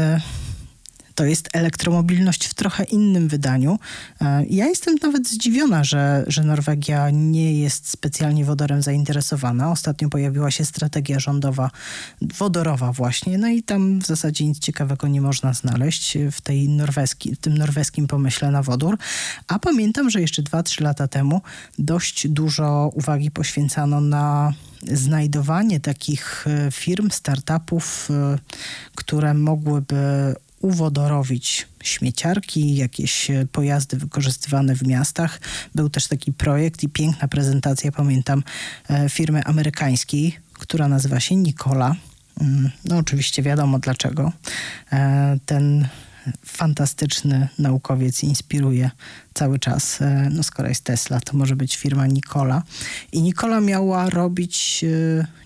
To 1.14 1.24
jest 1.24 1.48
elektromobilność 1.52 2.46
w 2.46 2.54
trochę 2.54 2.84
innym 2.84 3.28
wydaniu. 3.28 3.78
E, 4.20 4.44
Ja 4.46 4.66
jestem 4.66 4.94
nawet 5.02 5.28
zdziwiona, 5.28 5.84
że, 5.84 6.24
że 6.26 6.42
Norwegia 6.44 7.10
nie 7.10 7.60
jest 7.60 7.88
specjalnie 7.88 8.44
wodorem 8.44 8.82
zainteresowana. 8.82 9.70
Ostatnio 9.70 10.08
pojawiła 10.08 10.50
się 10.50 10.64
strategia 10.64 11.18
rządowa 11.18 11.70
wodorowa 12.38 12.92
właśnie, 12.92 13.38
no 13.38 13.48
i 13.48 13.62
tam 13.62 14.00
w 14.00 14.06
zasadzie 14.06 14.46
nic 14.46 14.58
ciekawego 14.58 15.08
nie 15.08 15.20
można 15.20 15.52
znaleźć 15.52 16.18
w, 16.32 16.40
tej 16.40 16.68
norweski, 16.68 17.34
w 17.34 17.38
tym 17.38 17.58
norweskim 17.58 18.06
pomyśle 18.06 18.50
na 18.50 18.62
wodór. 18.62 18.98
A 19.48 19.58
pamiętam, 19.58 20.10
że 20.10 20.20
jeszcze 20.20 20.42
2-3 20.42 20.82
lata 20.82 21.08
temu 21.08 21.40
dość 21.78 22.28
dużo 22.28 22.90
uwagi 22.94 23.30
poświęcano 23.30 24.00
na 24.00 24.52
znajdowanie 24.82 25.80
takich 25.80 26.46
e, 26.46 26.70
firm, 26.70 27.10
startupów, 27.10 28.08
e, 28.10 28.38
które 28.94 29.34
mogłyby 29.34 30.34
uwodorowić 30.62 31.66
śmieciarki, 31.82 32.76
jakieś 32.76 33.30
e, 33.30 33.46
pojazdy 33.52 33.96
wykorzystywane 33.96 34.76
w 34.76 34.86
miastach. 34.86 35.40
Był 35.74 35.90
też 35.90 36.06
taki 36.06 36.32
projekt 36.32 36.82
i 36.82 36.88
piękna 36.88 37.28
prezentacja, 37.28 37.92
pamiętam, 37.92 38.42
e, 38.88 39.08
firmy 39.08 39.44
amerykańskiej, 39.44 40.38
która 40.52 40.88
nazywa 40.88 41.20
się 41.20 41.36
Nikola. 41.36 41.96
Mm, 42.40 42.70
No 42.84 42.96
oczywiście 42.98 43.42
wiadomo 43.42 43.78
dlaczego. 43.78 44.32
E, 44.92 45.38
Ten 45.46 45.88
fantastyczny 46.46 47.48
naukowiec 47.58 48.22
inspiruje 48.22 48.90
cały 49.34 49.58
czas. 49.58 49.98
No 50.30 50.42
skoro 50.42 50.68
jest 50.68 50.84
Tesla, 50.84 51.20
to 51.20 51.36
może 51.36 51.56
być 51.56 51.76
firma 51.76 52.06
Nikola. 52.06 52.62
I 53.12 53.22
Nikola 53.22 53.60
miała 53.60 54.10
robić, 54.10 54.84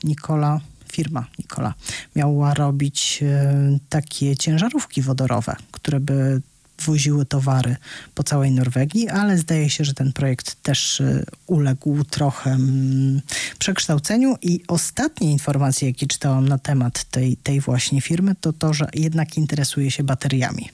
Nikola, 0.04 0.60
firma 0.96 1.26
Nikola, 1.38 1.74
miała 2.16 2.54
robić 2.54 3.20
e, 3.22 3.78
takie 3.88 4.36
ciężarówki 4.36 5.02
wodorowe, 5.02 5.56
które 5.72 6.00
by 6.00 6.40
woziły 6.84 7.26
towary 7.26 7.76
po 8.14 8.22
całej 8.22 8.50
Norwegii, 8.50 9.08
ale 9.08 9.38
zdaje 9.38 9.70
się, 9.70 9.84
że 9.84 9.94
ten 9.94 10.12
projekt 10.12 10.62
też 10.62 11.00
e, 11.00 11.24
uległ 11.46 12.04
trochę 12.04 12.50
mm, 12.50 13.20
przekształceniu 13.58 14.36
i 14.42 14.60
ostatnie 14.68 15.32
informacje, 15.32 15.88
jakie 15.88 16.06
czytałam 16.06 16.48
na 16.48 16.58
temat 16.58 17.04
tej, 17.04 17.36
tej 17.36 17.60
właśnie 17.60 18.00
firmy, 18.00 18.34
to 18.40 18.52
to, 18.52 18.74
że 18.74 18.88
jednak 18.94 19.36
interesuje 19.36 19.90
się 19.90 20.04
bateriami. 20.04 20.70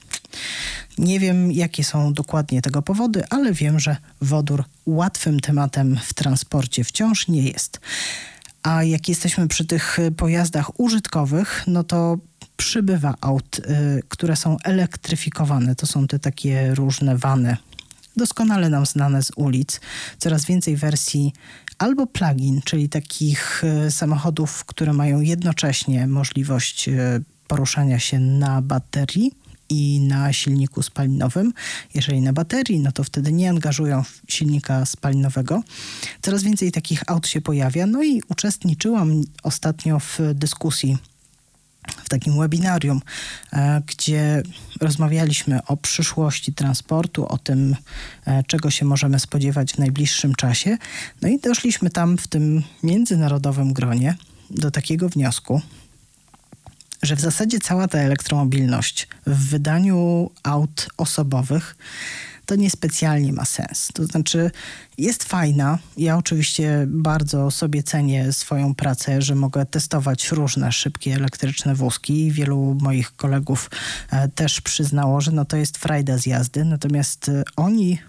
Nie 0.97 1.19
wiem, 1.19 1.51
jakie 1.51 1.83
są 1.83 2.13
dokładnie 2.13 2.61
tego 2.61 2.81
powody, 2.81 3.23
ale 3.29 3.53
wiem, 3.53 3.79
że 3.79 3.97
wodór 4.21 4.63
łatwym 4.85 5.39
tematem 5.39 5.99
w 6.03 6.13
transporcie 6.13 6.83
wciąż 6.83 7.27
nie 7.27 7.43
jest. 7.43 7.79
A 8.63 8.83
jak 8.83 9.09
jesteśmy 9.09 9.47
przy 9.47 9.65
tych 9.65 9.97
pojazdach 10.17 10.79
użytkowych, 10.79 11.63
no 11.67 11.83
to 11.83 12.17
przybywa 12.57 13.13
aut, 13.21 13.59
y, 13.59 13.63
które 14.09 14.35
są 14.35 14.57
elektryfikowane. 14.63 15.75
To 15.75 15.87
są 15.87 16.07
te 16.07 16.19
takie 16.19 16.75
różne 16.75 17.17
wany, 17.17 17.57
doskonale 18.17 18.69
nam 18.69 18.85
znane 18.85 19.23
z 19.23 19.31
ulic. 19.35 19.81
Coraz 20.17 20.45
więcej 20.45 20.75
wersji 20.75 21.33
albo 21.77 22.07
plug-in, 22.07 22.61
czyli 22.61 22.89
takich 22.89 23.63
y, 23.87 23.91
samochodów, 23.91 24.65
które 24.65 24.93
mają 24.93 25.19
jednocześnie 25.19 26.07
możliwość 26.07 26.89
y, 26.89 27.23
poruszania 27.47 27.99
się 27.99 28.19
na 28.19 28.61
baterii 28.61 29.42
i 29.73 29.99
na 29.99 30.33
silniku 30.33 30.81
spalinowym. 30.81 31.53
Jeżeli 31.93 32.21
na 32.21 32.33
baterii, 32.33 32.79
no 32.79 32.91
to 32.91 33.03
wtedy 33.03 33.33
nie 33.33 33.49
angażują 33.49 34.03
silnika 34.27 34.85
spalinowego. 34.85 35.63
Coraz 36.21 36.43
więcej 36.43 36.71
takich 36.71 37.03
aut 37.07 37.27
się 37.27 37.41
pojawia. 37.41 37.85
No 37.85 38.03
i 38.03 38.21
uczestniczyłam 38.29 39.21
ostatnio 39.43 39.99
w 39.99 40.19
dyskusji 40.33 40.97
w 42.03 42.09
takim 42.09 42.39
webinarium, 42.39 43.01
e, 43.53 43.81
gdzie 43.87 44.43
rozmawialiśmy 44.81 45.65
o 45.65 45.77
przyszłości 45.77 46.53
transportu, 46.53 47.27
o 47.27 47.37
tym, 47.37 47.75
e, 48.25 48.43
czego 48.43 48.71
się 48.71 48.85
możemy 48.85 49.19
spodziewać 49.19 49.73
w 49.73 49.77
najbliższym 49.77 50.35
czasie. 50.35 50.77
No 51.21 51.27
i 51.27 51.39
doszliśmy 51.39 51.89
tam 51.89 52.17
w 52.17 52.27
tym 52.27 52.63
międzynarodowym 52.83 53.73
gronie 53.73 54.15
do 54.49 54.71
takiego 54.71 55.09
wniosku, 55.09 55.61
że 57.03 57.15
w 57.15 57.19
zasadzie 57.21 57.59
cała 57.59 57.87
ta 57.87 57.97
elektromobilność 57.97 59.07
w 59.27 59.49
wydaniu 59.49 60.29
aut 60.43 60.87
osobowych 60.97 61.75
to 62.45 62.55
niespecjalnie 62.55 63.33
ma 63.33 63.45
sens. 63.45 63.87
To 63.93 64.05
znaczy, 64.05 64.51
jest 64.97 65.23
fajna. 65.23 65.79
Ja 65.97 66.17
oczywiście 66.17 66.85
bardzo 66.87 67.51
sobie 67.51 67.83
cenię 67.83 68.33
swoją 68.33 68.75
pracę, 68.75 69.21
że 69.21 69.35
mogę 69.35 69.65
testować 69.65 70.31
różne 70.31 70.71
szybkie 70.71 71.15
elektryczne 71.15 71.75
wózki. 71.75 72.31
Wielu 72.31 72.77
moich 72.81 73.15
kolegów 73.15 73.69
e, 74.11 74.27
też 74.27 74.61
przyznało, 74.61 75.21
że 75.21 75.31
no 75.31 75.45
to 75.45 75.57
jest 75.57 75.77
frajda 75.77 76.17
z 76.17 76.25
jazdy. 76.25 76.65
Natomiast 76.65 77.29
e, 77.29 77.43
oni 77.55 77.99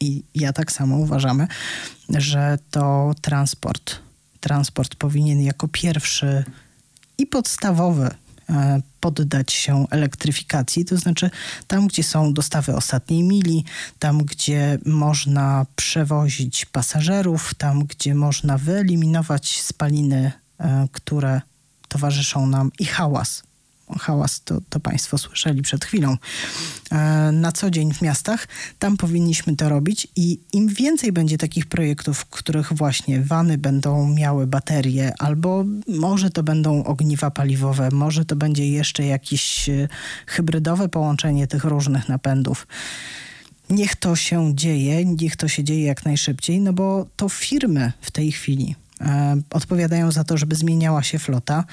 i 0.00 0.22
ja 0.34 0.52
tak 0.52 0.72
samo 0.72 0.96
uważamy, 0.96 1.46
że 2.08 2.58
to 2.70 3.14
transport. 3.20 3.98
Transport 4.40 4.94
powinien 4.94 5.42
jako 5.42 5.68
pierwszy 5.68 6.44
i 7.20 7.26
podstawowy 7.26 8.10
E, 8.50 8.80
poddać 9.00 9.52
się 9.52 9.86
elektryfikacji, 9.90 10.84
to 10.84 10.96
znaczy 10.96 11.30
tam, 11.66 11.86
gdzie 11.86 12.02
są 12.02 12.32
dostawy 12.32 12.76
ostatniej 12.76 13.22
mili, 13.22 13.64
tam, 13.98 14.18
gdzie 14.18 14.78
można 14.86 15.66
przewozić 15.76 16.64
pasażerów, 16.64 17.54
tam, 17.54 17.84
gdzie 17.84 18.14
można 18.14 18.58
wyeliminować 18.58 19.60
spaliny, 19.60 20.32
e, 20.60 20.88
które 20.92 21.40
towarzyszą 21.88 22.46
nam 22.46 22.70
i 22.78 22.84
hałas, 22.84 23.42
hałas 23.98 24.42
to, 24.44 24.60
to 24.68 24.80
Państwo 24.80 25.18
słyszeli 25.18 25.62
przed 25.62 25.84
chwilą, 25.84 26.16
e, 26.90 26.96
na 27.32 27.52
co 27.52 27.70
dzień 27.70 27.94
w 27.94 28.02
miastach, 28.02 28.48
tam 28.78 28.96
powinniśmy 28.96 29.56
to 29.56 29.68
robić 29.68 30.08
i 30.16 30.40
im 30.52 30.68
więcej 30.68 31.12
będzie 31.12 31.38
takich 31.38 31.66
projektów, 31.66 32.18
w 32.18 32.26
których 32.26 32.72
właśnie 32.72 33.20
wany 33.20 33.58
będą 33.58 34.14
miały 34.14 34.46
baterie, 34.46 35.12
albo 35.18 35.64
może 35.88 36.30
to 36.30 36.42
będą 36.42 36.84
ogniwa 36.84 37.30
paliwowe, 37.30 37.88
może 37.92 38.24
to 38.24 38.36
będzie 38.36 38.68
jeszcze 38.68 39.04
jakieś 39.04 39.68
e, 39.68 39.88
hybrydowe 40.26 40.88
połączenie 40.88 41.46
tych 41.46 41.64
różnych 41.64 42.08
napędów. 42.08 42.66
Niech 43.70 43.96
to 43.96 44.16
się 44.16 44.52
dzieje, 44.54 45.04
niech 45.04 45.36
to 45.36 45.48
się 45.48 45.64
dzieje 45.64 45.84
jak 45.84 46.04
najszybciej, 46.04 46.60
no 46.60 46.72
bo 46.72 47.06
to 47.16 47.28
firmy 47.28 47.92
w 48.00 48.10
tej 48.10 48.32
chwili 48.32 48.74
e, 49.00 49.40
odpowiadają 49.50 50.12
za 50.12 50.24
to, 50.24 50.36
żeby 50.36 50.56
zmieniała 50.56 51.02
się 51.02 51.18
flota 51.18 51.64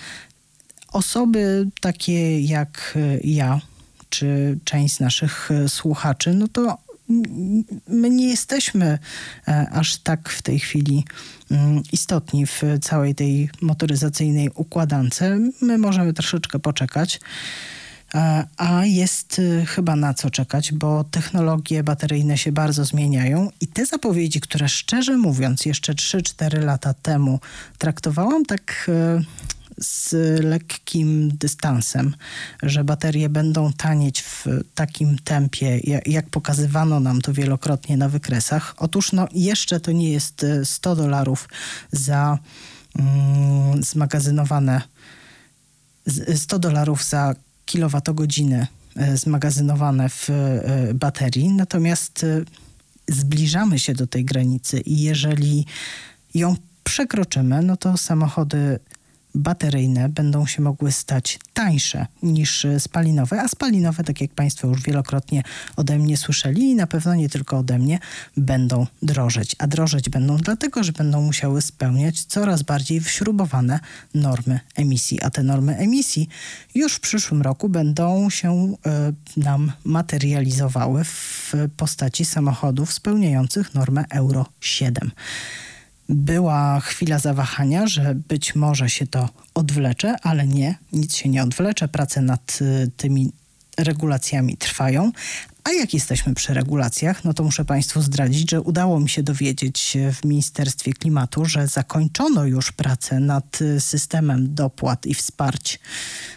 osoby 0.98 1.68
takie 1.82 2.42
jak 2.42 2.94
e, 2.96 3.20
ja, 3.24 3.62
czy 4.10 4.60
część 4.64 4.96
z 4.96 5.00
naszych 5.00 5.52
e, 5.52 5.70
słuchaczy, 5.70 6.34
no 6.34 6.48
to 6.48 6.78
my 7.88 8.10
nie 8.10 8.28
jesteśmy 8.28 9.00
e, 9.48 9.70
aż 9.72 9.98
tak 9.98 10.30
w 10.30 10.42
tej 10.42 10.60
chwili 10.60 11.06
mm, 11.52 11.84
istotni 11.92 12.46
w 12.46 12.62
całej 12.82 13.16
tej 13.16 13.50
motoryzacyjnej 13.62 14.50
układance. 14.56 15.24
My 15.62 15.78
możemy 15.78 16.14
troszeczkę 16.14 16.60
poczekać. 16.60 17.20
A 18.58 18.86
jest 18.86 19.42
chyba 19.66 19.96
na 19.96 20.14
co 20.14 20.30
czekać, 20.30 20.74
bo 20.74 21.04
technologie 21.04 21.84
bateryjne 21.84 22.38
się 22.38 22.52
bardzo 22.52 22.86
zmieniają 22.86 23.50
i 23.62 23.68
te 23.68 23.86
zapowiedzi, 23.86 24.42
które 24.42 24.70
szczerze 24.70 25.18
mówiąc 25.18 25.66
jeszcze 25.66 25.94
3-4 25.94 26.64
lata 26.64 26.94
temu 26.94 27.40
traktowałam 27.78 28.46
tak 28.46 28.92
z 29.78 30.14
lekkim 30.44 31.38
dystansem, 31.38 32.16
że 32.64 32.84
baterie 32.84 33.30
będą 33.30 33.74
tanieć 33.74 34.22
w 34.22 34.46
takim 34.76 35.18
tempie, 35.20 35.80
jak 36.06 36.30
pokazywano 36.30 37.00
nam 37.00 37.22
to 37.22 37.34
wielokrotnie 37.34 37.98
na 37.98 38.10
wykresach. 38.10 38.76
Otóż 38.78 39.12
no, 39.12 39.28
jeszcze 39.34 39.80
to 39.80 39.92
nie 39.92 40.12
jest 40.12 40.46
100 40.64 40.96
dolarów 40.96 41.50
za 41.92 42.38
mm, 43.00 43.84
zmagazynowane 43.84 44.82
100 46.36 46.60
dolarów 46.60 47.04
za 47.04 47.36
kilowatogodzinę 47.66 48.68
e, 48.96 49.18
zmagazynowane 49.18 50.10
w 50.10 50.30
e, 50.30 50.94
baterii, 50.94 51.50
natomiast 51.50 52.24
e, 52.24 52.42
zbliżamy 53.08 53.80
się 53.80 53.94
do 53.94 54.08
tej 54.08 54.26
granicy 54.26 54.80
i 54.80 55.02
jeżeli 55.02 55.66
ją 56.34 56.56
przekroczymy, 56.84 57.62
no 57.62 57.78
to 57.78 57.98
samochody 57.98 58.80
bateryjne 59.38 60.10
będą 60.10 60.46
się 60.46 60.62
mogły 60.62 60.92
stać 60.92 61.40
tańsze 61.54 62.08
niż 62.24 62.68
spalinowe, 62.80 63.42
a 63.42 63.48
spalinowe, 63.48 64.04
tak 64.04 64.22
jak 64.22 64.32
Państwo 64.32 64.68
już 64.68 64.82
wielokrotnie 64.82 65.44
ode 65.76 65.98
mnie 65.98 66.18
słyszeli 66.18 66.62
i 66.62 66.76
na 66.76 66.88
pewno 66.88 67.16
nie 67.16 67.30
tylko 67.30 67.58
ode 67.58 67.80
mnie, 67.80 68.00
będą 68.38 68.88
drożeć. 69.02 69.56
A 69.60 69.68
drożeć 69.68 70.10
będą 70.10 70.38
dlatego, 70.38 70.84
że 70.84 70.92
będą 70.92 71.22
musiały 71.22 71.62
spełniać 71.62 72.24
coraz 72.24 72.64
bardziej 72.64 73.02
wśrubowane 73.02 73.80
normy 74.14 74.60
emisji, 74.76 75.22
a 75.22 75.30
te 75.30 75.44
normy 75.44 75.78
emisji 75.78 76.30
już 76.76 76.94
w 76.94 77.00
przyszłym 77.00 77.42
roku 77.42 77.70
będą 77.70 78.30
się 78.30 78.74
y, 79.38 79.40
nam 79.40 79.72
materializowały 79.84 81.04
w 81.04 81.54
postaci 81.78 82.26
samochodów 82.26 82.94
spełniających 82.94 83.74
normę 83.74 84.06
Euro 84.10 84.46
7 84.62 85.12
była 86.10 86.80
chwila 86.80 87.20
zawahania, 87.20 87.88
że 87.88 88.16
być 88.16 88.56
może 88.56 88.90
się 88.90 89.08
to 89.08 89.30
odwlecze, 89.54 90.16
ale 90.22 90.48
nie, 90.48 90.76
nic 90.94 91.16
się 91.16 91.30
nie 91.30 91.44
odwlecze. 91.44 91.88
Prace 91.88 92.22
nad 92.22 92.60
y, 92.62 92.92
tymi 92.98 93.32
regulacjami 93.78 94.58
trwają. 94.58 95.12
A 95.64 95.72
jak 95.72 95.94
jesteśmy 95.94 96.34
przy 96.34 96.54
regulacjach, 96.54 97.24
no 97.24 97.34
to 97.34 97.44
muszę 97.44 97.66
Państwu 97.66 98.02
zdradzić, 98.02 98.52
że 98.52 98.62
udało 98.62 99.00
mi 99.00 99.10
się 99.10 99.24
dowiedzieć 99.24 99.98
w 100.14 100.26
Ministerstwie 100.26 100.94
Klimatu, 100.94 101.46
że 101.46 101.68
zakończono 101.68 102.46
już 102.46 102.72
pracę 102.72 103.20
nad 103.20 103.62
y, 103.62 103.82
systemem 103.82 104.56
dopłat 104.56 105.06
i 105.06 105.14
wsparć 105.14 105.80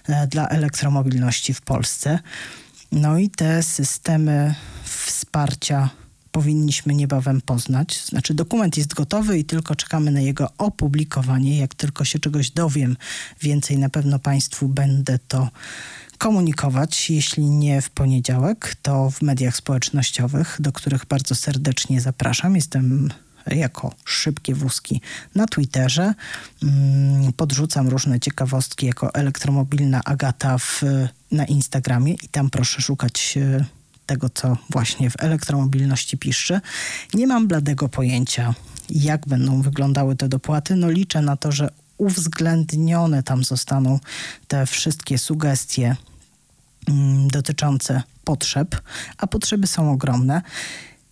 e, 0.08 0.26
dla 0.26 0.48
elektromobilności 0.48 1.54
w 1.54 1.60
Polsce. 1.60 2.18
No 2.92 3.18
i 3.18 3.30
te 3.30 3.62
systemy 3.62 4.54
wsparcia 4.84 5.90
powinniśmy 6.32 6.94
niebawem 6.94 7.40
poznać. 7.40 8.04
Znaczy, 8.04 8.34
dokument 8.34 8.76
jest 8.76 8.94
gotowy 8.94 9.38
i 9.38 9.44
tylko 9.44 9.76
czekamy 9.76 10.10
na 10.10 10.20
jego 10.20 10.50
opublikowanie. 10.58 11.58
Jak 11.58 11.74
tylko 11.74 12.04
się 12.04 12.18
czegoś 12.18 12.50
dowiem 12.50 12.96
więcej, 13.40 13.78
na 13.78 13.88
pewno 13.88 14.18
Państwu 14.18 14.68
będę 14.68 15.18
to 15.28 15.48
komunikować. 16.18 17.10
Jeśli 17.10 17.44
nie 17.44 17.82
w 17.82 17.90
poniedziałek, 17.90 18.76
to 18.82 19.10
w 19.10 19.22
mediach 19.22 19.56
społecznościowych, 19.56 20.56
do 20.60 20.72
których 20.72 21.06
bardzo 21.06 21.34
serdecznie 21.34 22.00
zapraszam. 22.00 22.56
Jestem 22.56 23.10
jako 23.46 23.94
szybkie 24.04 24.54
wózki 24.54 25.00
na 25.34 25.46
Twitterze. 25.46 26.14
Mm, 26.62 27.32
podrzucam 27.32 27.88
różne 27.88 28.20
ciekawostki 28.20 28.86
jako 28.86 29.14
elektromobilna 29.14 30.00
Agata 30.04 30.58
w, 30.58 30.82
na 31.32 31.44
Instagramie 31.44 32.14
i 32.14 32.28
tam 32.28 32.50
proszę 32.50 32.82
szukać 32.82 33.38
e, 33.38 33.64
tego, 34.10 34.30
co 34.30 34.56
właśnie 34.70 35.10
w 35.10 35.22
elektromobilności 35.22 36.18
piszczy. 36.18 36.60
Nie 37.14 37.26
mam 37.26 37.48
bladego 37.48 37.88
pojęcia, 37.88 38.54
jak 38.90 39.26
będą 39.26 39.62
wyglądały 39.62 40.16
te 40.16 40.28
dopłaty. 40.28 40.76
No 40.76 40.90
liczę 40.90 41.22
na 41.22 41.36
to, 41.36 41.52
że 41.52 41.70
uwzględnione 41.98 43.22
tam 43.22 43.44
zostaną 43.44 43.98
te 44.48 44.66
wszystkie 44.66 45.18
sugestie 45.18 45.96
mm, 46.88 47.28
dotyczące 47.28 48.02
potrzeb, 48.24 48.82
a 49.18 49.26
potrzeby 49.26 49.66
są 49.66 49.92
ogromne. 49.92 50.42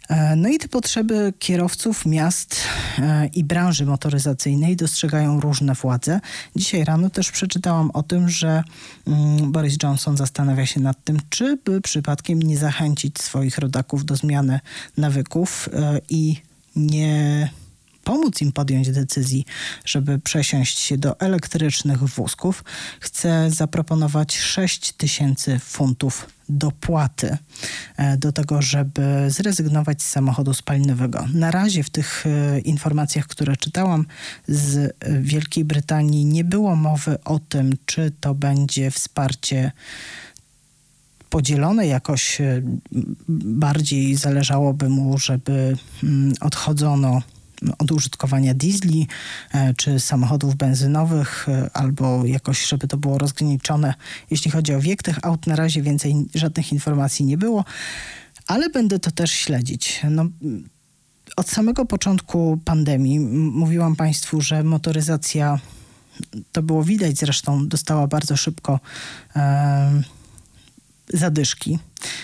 E, 0.09 0.37
no 0.37 0.49
i 0.49 0.59
te 0.59 0.69
potrzeby 0.69 1.33
kierowców 1.39 2.07
miast 2.07 2.57
e, 2.99 3.27
i 3.27 3.45
branży 3.45 3.87
motoryzacyjnej 3.87 4.77
dostrzegają 4.77 5.41
różne 5.41 5.75
władze. 5.75 6.21
Dzisiaj 6.57 6.85
rano 6.85 7.11
też 7.11 7.31
przeczytałam 7.31 7.91
o 7.91 8.03
tym, 8.03 8.29
że 8.29 8.63
mm, 9.07 9.53
Boris 9.53 9.77
Johnson 9.83 10.17
zastanawia 10.17 10.67
się 10.67 10.81
nad 10.81 11.05
tym, 11.05 11.19
czy 11.31 11.59
by 11.65 11.81
przypadkiem 11.81 12.43
nie 12.43 12.59
zachęcić 12.59 13.19
swoich 13.19 13.59
rodaków 13.59 14.05
do 14.05 14.17
zmiany 14.17 14.61
nawyków 14.97 15.69
e, 15.73 16.01
i 16.11 16.37
nie 16.77 17.51
pomóc 18.09 18.43
im 18.43 18.53
podjąć 18.53 18.91
decyzji, 18.91 19.45
żeby 19.85 20.19
przesiąść 20.19 20.79
się 20.79 20.99
do 20.99 21.21
elektrycznych 21.21 22.03
wózków, 22.03 22.65
chce 23.01 23.51
zaproponować 23.51 24.39
6 24.39 24.93
tysięcy 24.93 25.59
funtów 25.59 26.27
dopłaty 26.49 27.37
e, 27.97 28.17
do 28.17 28.33
tego, 28.33 28.63
żeby 28.63 29.03
zrezygnować 29.29 30.03
z 30.03 30.09
samochodu 30.09 30.55
spalinowego. 30.55 31.27
Na 31.35 31.51
razie 31.51 31.83
w 31.83 31.91
tych 31.91 32.25
e, 32.27 32.61
informacjach, 32.61 33.27
które 33.27 33.57
czytałam 33.57 34.07
z 34.47 34.97
Wielkiej 35.21 35.65
Brytanii 35.65 36.25
nie 36.25 36.45
było 36.45 36.77
mowy 36.77 37.25
o 37.25 37.39
tym, 37.39 37.77
czy 37.87 38.13
to 38.21 38.35
będzie 38.35 38.91
wsparcie 38.91 39.73
podzielone 41.31 41.87
jakoś 41.87 42.41
e, 42.41 42.63
bardziej 43.39 44.17
zależałoby 44.17 44.89
mu, 44.89 45.19
żeby 45.19 45.77
mm, 46.03 46.33
odchodzono 46.41 47.23
od 47.79 47.93
użytkowania 47.93 48.55
diesli 48.55 49.07
e, 49.53 49.75
czy 49.75 50.01
samochodów 50.01 50.57
benzynowych, 50.57 51.49
e, 51.49 51.71
albo 51.75 52.27
jakoś, 52.27 52.67
żeby 52.67 52.89
to 52.89 52.97
było 52.97 53.19
rozgraniczone. 53.19 53.95
Jeśli 54.31 54.51
chodzi 54.51 54.75
o 54.75 54.81
wiek 54.81 55.03
tych 55.03 55.19
aut, 55.23 55.47
na 55.47 55.57
razie 55.57 55.83
więcej 55.83 56.15
żadnych 56.35 56.73
informacji 56.73 57.25
nie 57.25 57.39
było, 57.39 57.65
ale 58.47 58.71
będę 58.71 58.99
to 58.99 59.11
też 59.11 59.31
śledzić. 59.31 60.01
No, 60.11 60.27
od 61.37 61.49
samego 61.49 61.85
początku 61.85 62.59
pandemii 62.65 63.21
mówiłam 63.21 63.97
Państwu, 63.97 64.41
że 64.41 64.65
motoryzacja, 64.65 65.59
to 66.53 66.63
było 66.63 66.85
widać 66.85 67.19
zresztą, 67.19 67.69
dostała 67.69 68.07
bardzo 68.07 68.37
szybko. 68.37 68.81
Zadyszki. 71.13 71.79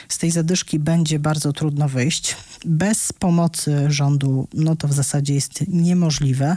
Z 0.09 0.19
tej 0.19 0.31
zadyszki 0.31 0.79
będzie 0.79 1.19
bardzo 1.19 1.53
trudno 1.53 1.89
wyjść. 1.89 2.37
Bez 2.65 3.13
pomocy 3.13 3.85
rządu, 3.89 4.49
no 4.55 4.77
to 4.77 4.89
w 4.89 4.93
zasadzie 4.93 5.35
jest 5.35 5.69
niemożliwe. 5.69 6.57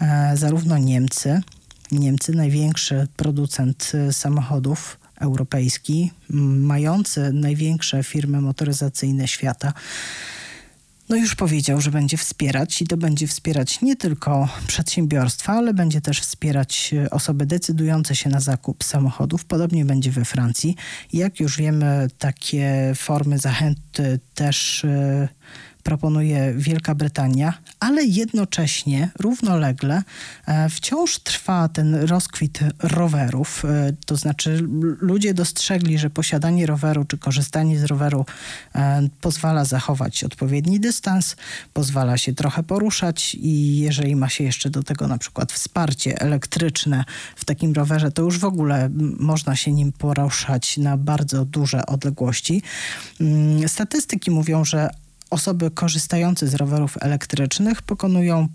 E, 0.00 0.32
zarówno 0.36 0.78
Niemcy, 0.78 1.40
Niemcy, 1.92 2.32
największy 2.32 3.08
producent 3.16 3.92
e, 3.94 4.12
samochodów 4.12 4.98
europejski, 5.20 6.10
mający 6.30 7.32
największe 7.32 8.02
firmy 8.02 8.40
motoryzacyjne 8.40 9.28
świata, 9.28 9.72
no 11.08 11.16
już 11.16 11.34
powiedział, 11.34 11.80
że 11.80 11.90
będzie 11.90 12.16
wspierać 12.16 12.82
i 12.82 12.86
to 12.86 12.96
będzie 12.96 13.26
wspierać 13.26 13.80
nie 13.80 13.96
tylko 13.96 14.48
przedsiębiorstwa, 14.66 15.52
ale 15.52 15.74
będzie 15.74 16.00
też 16.00 16.20
wspierać 16.20 16.94
e, 17.04 17.10
osoby 17.10 17.46
decydujące 17.46 18.16
się 18.16 18.30
na 18.30 18.40
zakup 18.40 18.84
samochodów. 18.84 19.44
Podobnie 19.44 19.84
będzie 19.84 20.10
we 20.10 20.24
Francji. 20.24 20.76
Jak 21.12 21.40
już 21.40 21.56
wiemy, 21.56 22.08
takie 22.18 22.92
formy 22.96 23.38
zachęty 23.38 24.20
też 24.34 24.84
e, 24.84 25.28
proponuje 25.88 26.54
Wielka 26.56 26.94
Brytania, 26.94 27.54
ale 27.80 28.04
jednocześnie, 28.04 29.10
równolegle, 29.18 30.02
e, 30.46 30.68
wciąż 30.68 31.18
trwa 31.18 31.68
ten 31.68 31.94
rozkwit 31.94 32.60
rowerów. 32.82 33.64
E, 33.64 33.92
to 34.06 34.16
znaczy, 34.16 34.58
ludzie 35.00 35.34
dostrzegli, 35.34 35.98
że 35.98 36.10
posiadanie 36.10 36.66
roweru 36.66 37.04
czy 37.04 37.18
korzystanie 37.18 37.78
z 37.78 37.84
roweru 37.84 38.26
e, 38.74 39.08
pozwala 39.20 39.64
zachować 39.64 40.24
odpowiedni 40.24 40.80
dystans, 40.80 41.36
pozwala 41.72 42.18
się 42.18 42.34
trochę 42.34 42.62
poruszać 42.62 43.34
i 43.34 43.78
jeżeli 43.78 44.16
ma 44.16 44.28
się 44.28 44.44
jeszcze 44.44 44.70
do 44.70 44.82
tego 44.82 45.08
na 45.08 45.18
przykład 45.18 45.52
wsparcie 45.52 46.20
elektryczne 46.20 47.04
w 47.36 47.44
takim 47.44 47.72
rowerze, 47.72 48.10
to 48.10 48.22
już 48.22 48.38
w 48.38 48.44
ogóle 48.44 48.90
można 49.18 49.56
się 49.56 49.72
nim 49.72 49.92
poruszać 49.92 50.76
na 50.78 50.96
bardzo 50.96 51.44
duże 51.44 51.86
odległości. 51.86 52.62
Mm, 53.20 53.68
statystyki 53.68 54.30
mówią, 54.30 54.64
że 54.64 54.90
osoby 55.30 55.70
korzystające 55.70 56.48
z 56.48 56.54
rowerów 56.54 56.96
elektrycznych 57.00 57.82
pokonują 57.82 58.48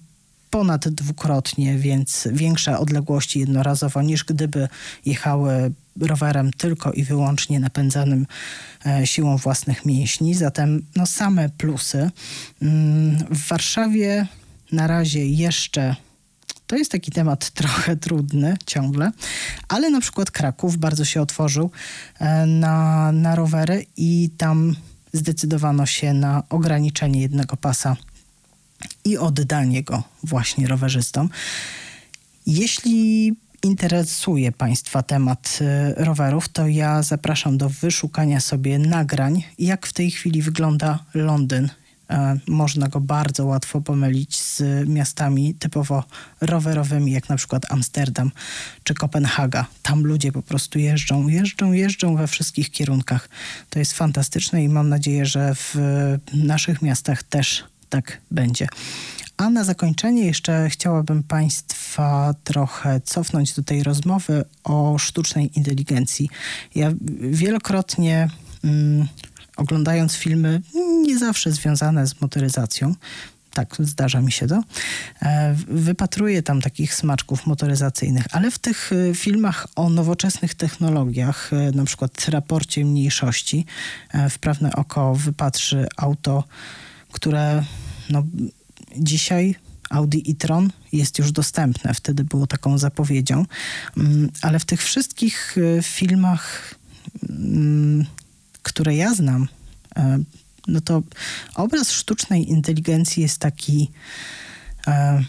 ponad 0.49 0.89
dwukrotnie, 0.89 1.77
więc 1.77 2.27
większe 2.31 2.79
odległości 2.79 3.39
jednorazowo 3.39 4.01
niż 4.01 4.23
gdyby 4.23 4.67
jechały 5.05 5.71
rowerem 6.01 6.51
tylko 6.51 6.91
i 6.91 7.03
wyłącznie 7.03 7.59
napędzanym 7.59 8.25
e, 8.85 9.07
siłą 9.07 9.37
własnych 9.37 9.85
mięśni. 9.85 10.35
Zatem 10.35 10.85
no, 10.95 11.05
same 11.05 11.49
plusy. 11.49 12.11
Mm, 12.61 13.17
w 13.17 13.47
Warszawie 13.47 14.27
na 14.71 14.87
razie 14.87 15.25
jeszcze 15.25 15.95
to 16.67 16.75
jest 16.75 16.91
taki 16.91 17.11
temat 17.11 17.49
trochę 17.59 17.95
trudny 17.95 18.57
ciągle, 18.65 19.11
ale 19.67 19.89
na 19.89 20.01
przykład 20.01 20.31
Kraków 20.31 20.77
bardzo 20.77 21.05
się 21.05 21.21
otworzył 21.21 21.71
e, 22.19 22.45
na, 22.45 23.11
na 23.11 23.35
rowery 23.35 23.85
i 23.97 24.29
tam 24.37 24.75
zdecydowano 25.13 25.85
się 25.85 26.13
na 26.13 26.43
ograniczenie 26.49 27.21
jednego 27.21 27.57
pasa 27.57 27.97
i 29.05 29.17
oddanie 29.17 29.83
go 29.83 30.03
właśnie 30.23 30.67
rowerzystom. 30.67 31.29
Jeśli 32.45 33.33
interesuje 33.63 34.51
Państwa 34.51 35.03
temat 35.03 35.59
y, 35.61 36.03
rowerów, 36.03 36.49
to 36.49 36.67
ja 36.67 37.03
zapraszam 37.03 37.57
do 37.57 37.69
wyszukania 37.69 38.39
sobie 38.39 38.79
nagrań, 38.79 39.43
jak 39.59 39.87
w 39.87 39.93
tej 39.93 40.11
chwili 40.11 40.41
wygląda 40.41 40.99
Londyn 41.13 41.69
można 42.47 42.87
go 42.87 42.99
bardzo 42.99 43.45
łatwo 43.45 43.81
pomylić 43.81 44.41
z 44.41 44.61
miastami 44.89 45.53
typowo 45.53 46.03
rowerowymi, 46.41 47.11
jak 47.11 47.29
na 47.29 47.35
przykład 47.35 47.71
Amsterdam 47.71 48.31
czy 48.83 48.93
Kopenhaga. 48.93 49.65
Tam 49.81 50.03
ludzie 50.03 50.31
po 50.31 50.41
prostu 50.41 50.79
jeżdżą, 50.79 51.27
jeżdżą, 51.27 51.71
jeżdżą 51.71 52.15
we 52.15 52.27
wszystkich 52.27 52.71
kierunkach. 52.71 53.29
To 53.69 53.79
jest 53.79 53.93
fantastyczne 53.93 54.63
i 54.63 54.69
mam 54.69 54.89
nadzieję, 54.89 55.25
że 55.25 55.55
w 55.55 55.75
naszych 56.33 56.81
miastach 56.81 57.23
też 57.23 57.63
tak 57.89 58.21
będzie. 58.31 58.67
A 59.37 59.49
na 59.49 59.63
zakończenie 59.63 60.25
jeszcze 60.25 60.69
chciałabym 60.69 61.23
Państwa 61.23 62.33
trochę 62.43 63.01
cofnąć 63.01 63.53
do 63.53 63.63
tej 63.63 63.83
rozmowy 63.83 64.45
o 64.63 64.97
sztucznej 64.97 65.51
inteligencji. 65.55 66.29
Ja 66.75 66.91
wielokrotnie. 67.19 68.27
Mm, 68.63 69.07
oglądając 69.57 70.13
filmy 70.13 70.61
nie 71.01 71.19
zawsze 71.19 71.51
związane 71.51 72.07
z 72.07 72.21
motoryzacją, 72.21 72.95
tak, 73.53 73.75
zdarza 73.79 74.21
mi 74.21 74.31
się 74.31 74.47
to. 74.47 74.63
E, 75.21 75.55
wypatruję 75.67 76.43
tam 76.43 76.61
takich 76.61 76.95
smaczków 76.95 77.47
motoryzacyjnych, 77.47 78.25
ale 78.31 78.51
w 78.51 78.59
tych 78.59 78.91
e, 78.93 79.15
filmach 79.15 79.67
o 79.75 79.89
nowoczesnych 79.89 80.55
technologiach, 80.55 81.53
e, 81.53 81.71
na 81.71 81.85
przykład 81.85 82.29
raporcie 82.29 82.85
mniejszości, 82.85 83.65
wprawne 84.29 84.75
oko 84.75 85.15
wypatrzy 85.15 85.87
auto, 85.97 86.43
które 87.11 87.63
no, 88.09 88.23
dzisiaj 88.97 89.55
Audi 89.89 90.17
e-tron 90.31 90.69
jest 90.91 91.19
już 91.19 91.31
dostępne. 91.31 91.93
Wtedy 91.93 92.23
było 92.23 92.47
taką 92.47 92.77
zapowiedzią. 92.77 93.45
Mm, 93.97 94.31
ale 94.41 94.59
w 94.59 94.65
tych 94.65 94.83
wszystkich 94.83 95.55
filmach 95.81 96.75
mm, 97.29 98.05
które 98.63 98.95
ja 98.95 99.13
znam, 99.13 99.47
e, 99.95 100.19
no 100.67 100.81
to 100.81 101.03
obraz 101.55 101.91
sztucznej 101.91 102.49
inteligencji 102.49 103.23
jest 103.23 103.37
taki, 103.37 103.91
e, 104.87 105.23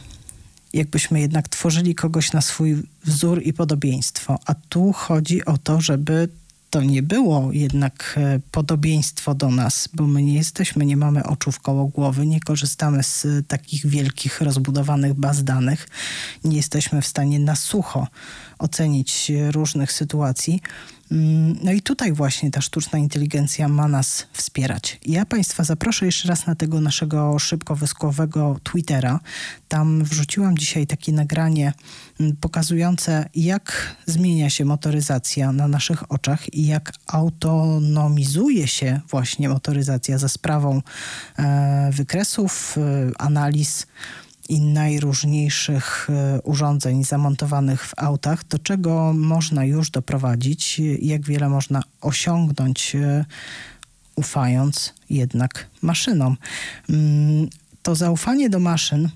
jakbyśmy 0.72 1.20
jednak 1.20 1.49
tworzyli 1.49 1.95
kogoś 1.95 2.32
na 2.32 2.41
swój 2.41 2.82
wzór 3.05 3.43
i 3.43 3.53
podobieństwo. 3.53 4.39
A 4.47 4.55
tu 4.55 4.93
chodzi 4.93 5.45
o 5.45 5.59
to, 5.59 5.80
żeby 5.80 6.28
to 6.74 6.82
nie 6.82 7.03
było 7.03 7.53
jednak 7.53 8.14
e, 8.16 8.41
podobieństwo 8.51 9.35
do 9.35 9.51
nas, 9.51 9.89
bo 9.93 10.07
my 10.07 10.22
nie 10.22 10.35
jesteśmy, 10.35 10.87
nie 10.87 10.97
mamy 10.97 11.24
oczu 11.24 11.53
w 11.53 11.61
koło 11.61 11.87
głowy, 11.87 12.26
nie 12.26 12.41
korzystamy 12.41 13.03
z 13.03 13.26
takich 13.49 13.87
wielkich, 13.87 14.41
rozbudowanych 14.41 15.14
baz 15.14 15.45
danych, 15.45 15.89
nie 16.45 16.57
jesteśmy 16.57 17.03
w 17.03 17.07
stanie 17.07 17.39
na 17.39 17.57
sucho 17.57 18.09
ocenić 18.59 19.32
różnych 19.51 19.93
sytuacji. 19.93 20.61
Mm, 21.12 21.59
no 21.62 21.72
i 21.72 21.82
tutaj 21.82 22.12
właśnie 22.12 22.50
ta 22.50 22.61
sztuczna 22.61 22.98
inteligencja 22.98 23.68
ma 23.68 23.88
nas 23.88 24.26
wspierać. 24.32 25.00
Ja 25.07 25.26
Państwa 25.26 25.64
zaproszę 25.64 26.07
jeszcze 26.07 26.28
raz 26.28 26.46
na 26.46 26.55
tego 26.55 26.80
naszego 26.80 27.38
szybko 27.38 27.76
wyskowego 27.76 28.57
Twittera. 28.62 29.20
Tam 29.68 30.05
wrzuciłam 30.05 30.59
dzisiaj 30.59 30.86
takie 30.86 31.12
nagranie 31.12 31.72
mm, 32.20 32.36
pokazujące, 32.36 33.28
jak 33.34 33.96
zmienia 34.07 34.50
się 34.50 34.64
motoryzacja 34.64 35.52
na 35.52 35.68
naszych 35.68 36.12
oczach 36.12 36.55
i 36.55 36.66
jak 36.66 36.92
autonomizuje 37.07 38.68
się 38.68 39.00
właśnie 39.09 39.48
motoryzacja 39.48 40.18
za 40.18 40.28
sprawą 40.28 40.82
e, 41.38 41.90
wykresów, 41.92 42.76
e, 42.78 43.11
analiz 43.18 43.86
i 44.49 44.61
najróżniejszych 44.61 46.09
e, 46.11 46.42
urządzeń 46.42 47.05
zamontowanych 47.05 47.86
w 47.86 47.95
autach, 47.97 48.49
do 48.49 48.59
czego 48.59 49.12
można 49.12 49.64
już 49.64 49.90
doprowadzić, 49.90 50.80
jak 51.03 51.26
wiele 51.26 51.49
można 51.49 51.82
osiągnąć, 52.01 52.97
e, 52.97 53.24
ufając 54.16 54.95
jednak 55.11 55.66
maszynom. 55.82 56.36
Mm, 56.90 57.49
to 57.82 57.95
zaufanie 57.95 58.51
do 58.51 58.59
maszyn 58.59 59.09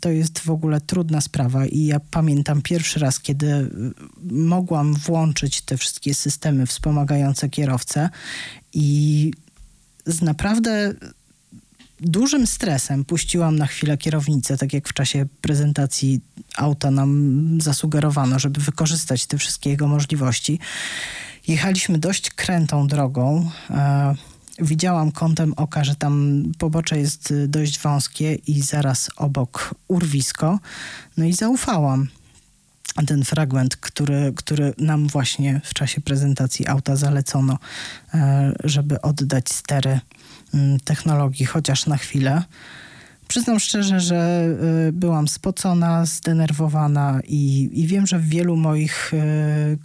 to 0.00 0.10
jest 0.10 0.38
w 0.38 0.50
ogóle 0.50 0.80
trudna 0.80 1.20
sprawa 1.20 1.66
i 1.66 1.84
ja 1.84 2.00
pamiętam 2.10 2.62
pierwszy 2.62 3.00
raz, 3.00 3.20
kiedy 3.20 3.46
e, 3.52 3.68
mogłam 4.30 4.94
włączyć 4.94 5.60
te 5.60 5.76
wszystkie 5.76 6.14
systemy 6.14 6.66
wspomagające 6.66 7.48
kierowcę 7.48 8.10
i 8.72 9.32
z 10.06 10.22
naprawdę 10.22 10.94
dużym 12.00 12.46
stresem 12.46 13.04
puściłam 13.04 13.58
na 13.58 13.66
chwilę 13.66 13.98
kierownicę, 13.98 14.56
tak 14.56 14.72
jak 14.72 14.88
w 14.88 14.92
czasie 14.92 15.26
prezentacji 15.40 16.20
auta 16.56 16.90
nam 16.90 17.60
zasugerowano, 17.60 18.38
żeby 18.38 18.60
wykorzystać 18.60 19.26
te 19.26 19.38
wszystkie 19.38 19.70
jego 19.70 19.88
możliwości. 19.88 20.58
Jechaliśmy 21.48 21.98
dość 21.98 22.30
krętą 22.30 22.86
drogą. 22.86 23.50
E, 23.70 24.14
widziałam 24.58 25.12
kątem 25.12 25.52
oka, 25.56 25.84
że 25.84 25.96
tam 25.96 26.42
pobocze 26.58 26.98
jest 26.98 27.30
y, 27.30 27.48
dość 27.48 27.78
wąskie 27.78 28.34
i 28.34 28.62
zaraz 28.62 29.10
obok 29.16 29.74
urwisko. 29.88 30.58
No 31.16 31.24
i 31.24 31.32
zaufałam. 31.32 32.08
Ten 33.06 33.24
fragment, 33.24 33.76
który, 33.76 34.32
który 34.36 34.74
nam 34.78 35.08
właśnie 35.08 35.60
w 35.64 35.74
czasie 35.74 36.00
prezentacji 36.00 36.66
auta 36.66 36.96
zalecono, 36.96 37.58
e, 38.14 38.52
żeby 38.64 39.00
oddać 39.00 39.48
stery 39.48 40.00
technologii 40.84 41.46
chociaż 41.46 41.86
na 41.86 41.96
chwilę. 41.96 42.42
Przyznam 43.28 43.60
szczerze, 43.60 44.00
że 44.00 44.48
y, 44.88 44.92
byłam 44.92 45.28
spocona, 45.28 46.06
zdenerwowana 46.06 47.20
i, 47.24 47.70
i 47.72 47.86
wiem, 47.86 48.06
że 48.06 48.20
wielu 48.20 48.56
moich 48.56 49.14
y, 49.14 49.18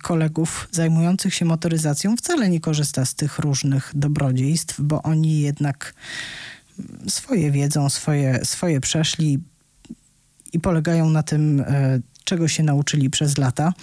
kolegów 0.01 0.68
zajmujących 0.72 1.34
się 1.34 1.45
motoryzacją 1.45 2.18
wcale 2.18 2.49
nie 2.49 2.59
korzysta 2.59 3.05
z 3.05 3.16
tych 3.16 3.39
różnych 3.39 3.91
dobrodziejstw, 3.95 4.82
bo 4.82 5.01
oni 5.01 5.39
jednak 5.39 5.93
swoje 7.07 7.51
wiedzą, 7.51 7.89
swoje, 7.89 8.45
swoje 8.45 8.82
przeszli 8.82 9.39
i 10.53 10.59
polegają 10.59 11.09
na 11.09 11.24
tym, 11.24 11.59
y, 11.59 12.01
czego 12.24 12.47
się 12.47 12.63
nauczyli 12.63 13.09
przez 13.09 13.38
lata. 13.38 13.74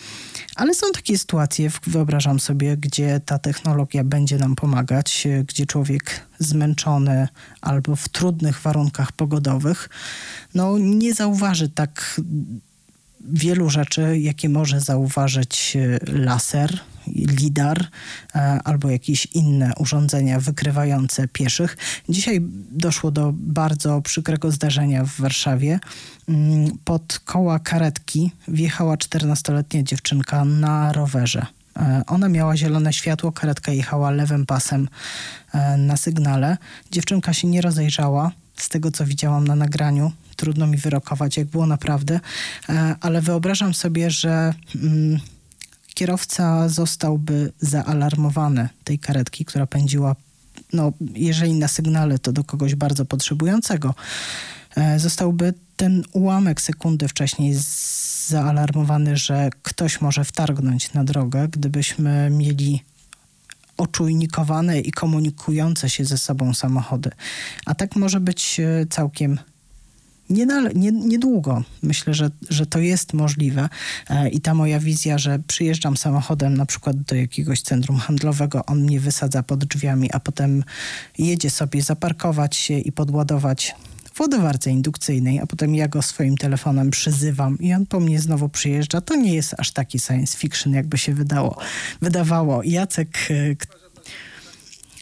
Ale 0.56 0.74
są 0.74 0.86
takie 0.94 1.18
sytuacje, 1.18 1.70
wyobrażam 1.86 2.40
sobie, 2.40 2.76
gdzie 2.76 3.20
ta 3.26 3.38
technologia 3.38 4.04
będzie 4.04 4.38
nam 4.38 4.56
pomagać, 4.56 5.26
e, 5.26 5.44
gdzie 5.44 5.66
człowiek 5.66 6.26
zmęczony 6.38 7.28
albo 7.60 7.96
w 7.96 8.08
trudnych 8.08 8.60
warunkach 8.60 9.12
pogodowych, 9.12 9.88
no 10.54 10.78
nie 10.78 11.14
zauważy 11.14 11.68
tak 11.68 12.20
wielu 13.20 13.70
rzeczy, 13.70 14.18
jakie 14.18 14.48
może 14.48 14.80
zauważyć 14.80 15.76
e, 15.76 15.98
laser, 16.12 16.80
lidar 17.06 17.86
e, 18.34 18.38
albo 18.64 18.90
jakieś 18.90 19.26
inne 19.26 19.72
urządzenia 19.78 20.40
wykrywające 20.40 21.28
pieszych. 21.28 21.76
Dzisiaj 22.08 22.40
doszło 22.70 23.10
do 23.10 23.32
bardzo 23.34 24.02
przykrego 24.02 24.50
zdarzenia 24.50 25.04
w 25.04 25.20
Warszawie. 25.20 25.80
Mm, 26.28 26.78
pod 26.84 27.18
koła 27.24 27.58
karetki 27.58 28.32
wjechała 28.48 28.96
14-letnia 28.96 29.82
dziewczynka 29.82 30.44
na 30.44 30.92
rowerze. 30.92 31.46
E, 31.76 32.02
ona 32.06 32.28
miała 32.28 32.56
zielone 32.56 32.92
światło, 32.92 33.32
karetka 33.32 33.72
jechała 33.72 34.10
lewym 34.10 34.46
pasem 34.46 34.88
na 35.78 35.96
sygnale. 35.96 36.56
Dziewczynka 36.90 37.32
się 37.32 37.48
nie 37.48 37.60
rozejrzała. 37.60 38.32
Z 38.56 38.68
tego, 38.68 38.90
co 38.90 39.06
widziałam 39.06 39.46
na 39.46 39.56
nagraniu, 39.56 40.12
trudno 40.36 40.66
mi 40.66 40.76
wyrokować, 40.76 41.36
jak 41.36 41.46
było 41.46 41.66
naprawdę, 41.66 42.20
e, 42.68 42.96
ale 43.00 43.20
wyobrażam 43.20 43.74
sobie, 43.74 44.10
że 44.10 44.54
mm, 44.74 45.20
kierowca 45.94 46.68
zostałby 46.68 47.52
zaalarmowany 47.60 48.68
tej 48.84 48.98
karetki, 48.98 49.44
która 49.44 49.66
pędziła, 49.66 50.16
no, 50.72 50.92
jeżeli 51.14 51.54
na 51.54 51.68
sygnale, 51.68 52.18
to 52.18 52.32
do 52.32 52.44
kogoś 52.44 52.74
bardzo 52.74 53.04
potrzebującego. 53.04 53.94
E, 54.76 54.98
zostałby 54.98 55.54
ten 55.76 56.02
ułamek 56.12 56.60
sekundy 56.60 57.08
wcześniej 57.08 57.54
zaalarmowany, 58.26 59.16
że 59.16 59.50
ktoś 59.62 60.00
może 60.00 60.24
wtargnąć 60.24 60.92
na 60.92 61.04
drogę, 61.04 61.48
gdybyśmy 61.48 62.30
mieli 62.30 62.82
oczujnikowane 63.76 64.80
i 64.80 64.92
komunikujące 64.92 65.90
się 65.90 66.04
ze 66.04 66.18
sobą 66.18 66.54
samochody. 66.54 67.10
A 67.66 67.74
tak 67.74 67.96
może 67.96 68.20
być 68.20 68.60
e, 68.60 68.86
całkiem 68.90 69.38
niedługo. 70.30 71.58
Nie, 71.58 71.64
Myślę, 71.82 72.14
że, 72.14 72.30
że 72.50 72.66
to 72.66 72.78
jest 72.78 73.12
możliwe 73.12 73.68
e, 74.10 74.28
i 74.28 74.40
ta 74.40 74.54
moja 74.54 74.80
wizja, 74.80 75.18
że 75.18 75.38
przyjeżdżam 75.46 75.96
samochodem 75.96 76.56
na 76.56 76.66
przykład 76.66 76.96
do 76.96 77.14
jakiegoś 77.14 77.62
centrum 77.62 77.96
handlowego, 77.96 78.66
on 78.66 78.82
mnie 78.82 79.00
wysadza 79.00 79.42
pod 79.42 79.64
drzwiami, 79.64 80.12
a 80.12 80.20
potem 80.20 80.64
jedzie 81.18 81.50
sobie 81.50 81.82
zaparkować 81.82 82.56
się 82.56 82.78
i 82.78 82.92
podładować 82.92 83.74
w 84.14 84.20
ładowarce 84.20 84.70
indukcyjnej, 84.70 85.40
a 85.40 85.46
potem 85.46 85.74
ja 85.74 85.88
go 85.88 86.02
swoim 86.02 86.36
telefonem 86.36 86.90
przyzywam 86.90 87.58
i 87.58 87.74
on 87.74 87.86
po 87.86 88.00
mnie 88.00 88.20
znowu 88.20 88.48
przyjeżdża. 88.48 89.00
To 89.00 89.16
nie 89.16 89.34
jest 89.34 89.54
aż 89.58 89.70
taki 89.72 89.98
science 89.98 90.38
fiction, 90.38 90.72
jakby 90.72 90.98
się 90.98 91.14
wydało, 91.14 91.56
wydawało. 92.00 92.62
Jacek, 92.62 93.18
e, 93.30 93.56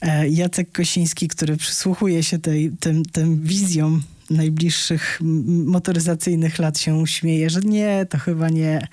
e, 0.03 0.29
Jacek 0.29 0.73
Kosiński, 0.73 1.29
który 1.29 1.57
przysłuchuje 1.57 2.23
się 2.23 2.39
tej, 2.39 2.71
tym, 2.81 3.05
tym 3.05 3.43
wizjom 3.43 4.03
najbliższych 4.31 5.21
motoryzacyjnych 5.67 6.59
lat 6.59 6.79
się 6.79 7.07
śmieje, 7.07 7.51
że 7.51 7.61
nie, 7.61 8.07
to 8.11 8.19
chyba 8.19 8.49
nie. 8.49 8.89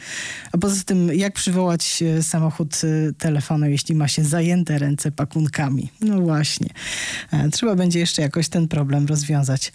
A 0.52 0.58
poza 0.58 0.84
tym, 0.84 1.14
jak 1.14 1.34
przywołać 1.34 2.04
e, 2.04 2.24
samochód 2.24 2.82
e, 2.84 3.14
telefonem, 3.14 3.72
jeśli 3.72 3.96
ma 3.96 4.08
się 4.08 4.24
zajęte 4.24 4.80
ręce 4.80 5.12
pakunkami? 5.12 5.90
No 6.02 6.22
właśnie. 6.22 6.70
E, 7.32 7.50
trzeba 7.50 7.76
będzie 7.76 8.00
jeszcze 8.00 8.22
jakoś 8.22 8.50
ten 8.50 8.68
problem 8.68 9.06
rozwiązać. 9.06 9.74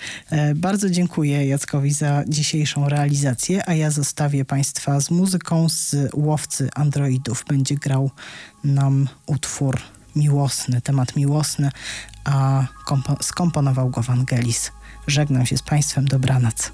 Bardzo 0.54 0.90
dziękuję 0.90 1.46
Jackowi 1.46 1.92
za 1.92 2.24
dzisiejszą 2.28 2.88
realizację, 2.88 3.68
a 3.68 3.74
ja 3.74 3.90
zostawię 3.90 4.44
Państwa 4.44 5.00
z 5.00 5.10
muzyką 5.10 5.68
z 5.68 5.96
Łowcy 6.14 6.68
Androidów. 6.74 7.44
Będzie 7.48 7.74
grał 7.74 8.10
nam 8.64 9.08
utwór 9.26 9.80
miłosny, 10.16 10.80
temat 10.80 11.16
miłosny, 11.16 11.70
a 12.24 12.64
skomponował 13.20 13.90
go 13.90 14.02
Wangelis. 14.02 14.72
Żegnam 15.06 15.46
się 15.46 15.56
z 15.56 15.62
Państwem. 15.62 16.04
Dobranoc. 16.04 16.72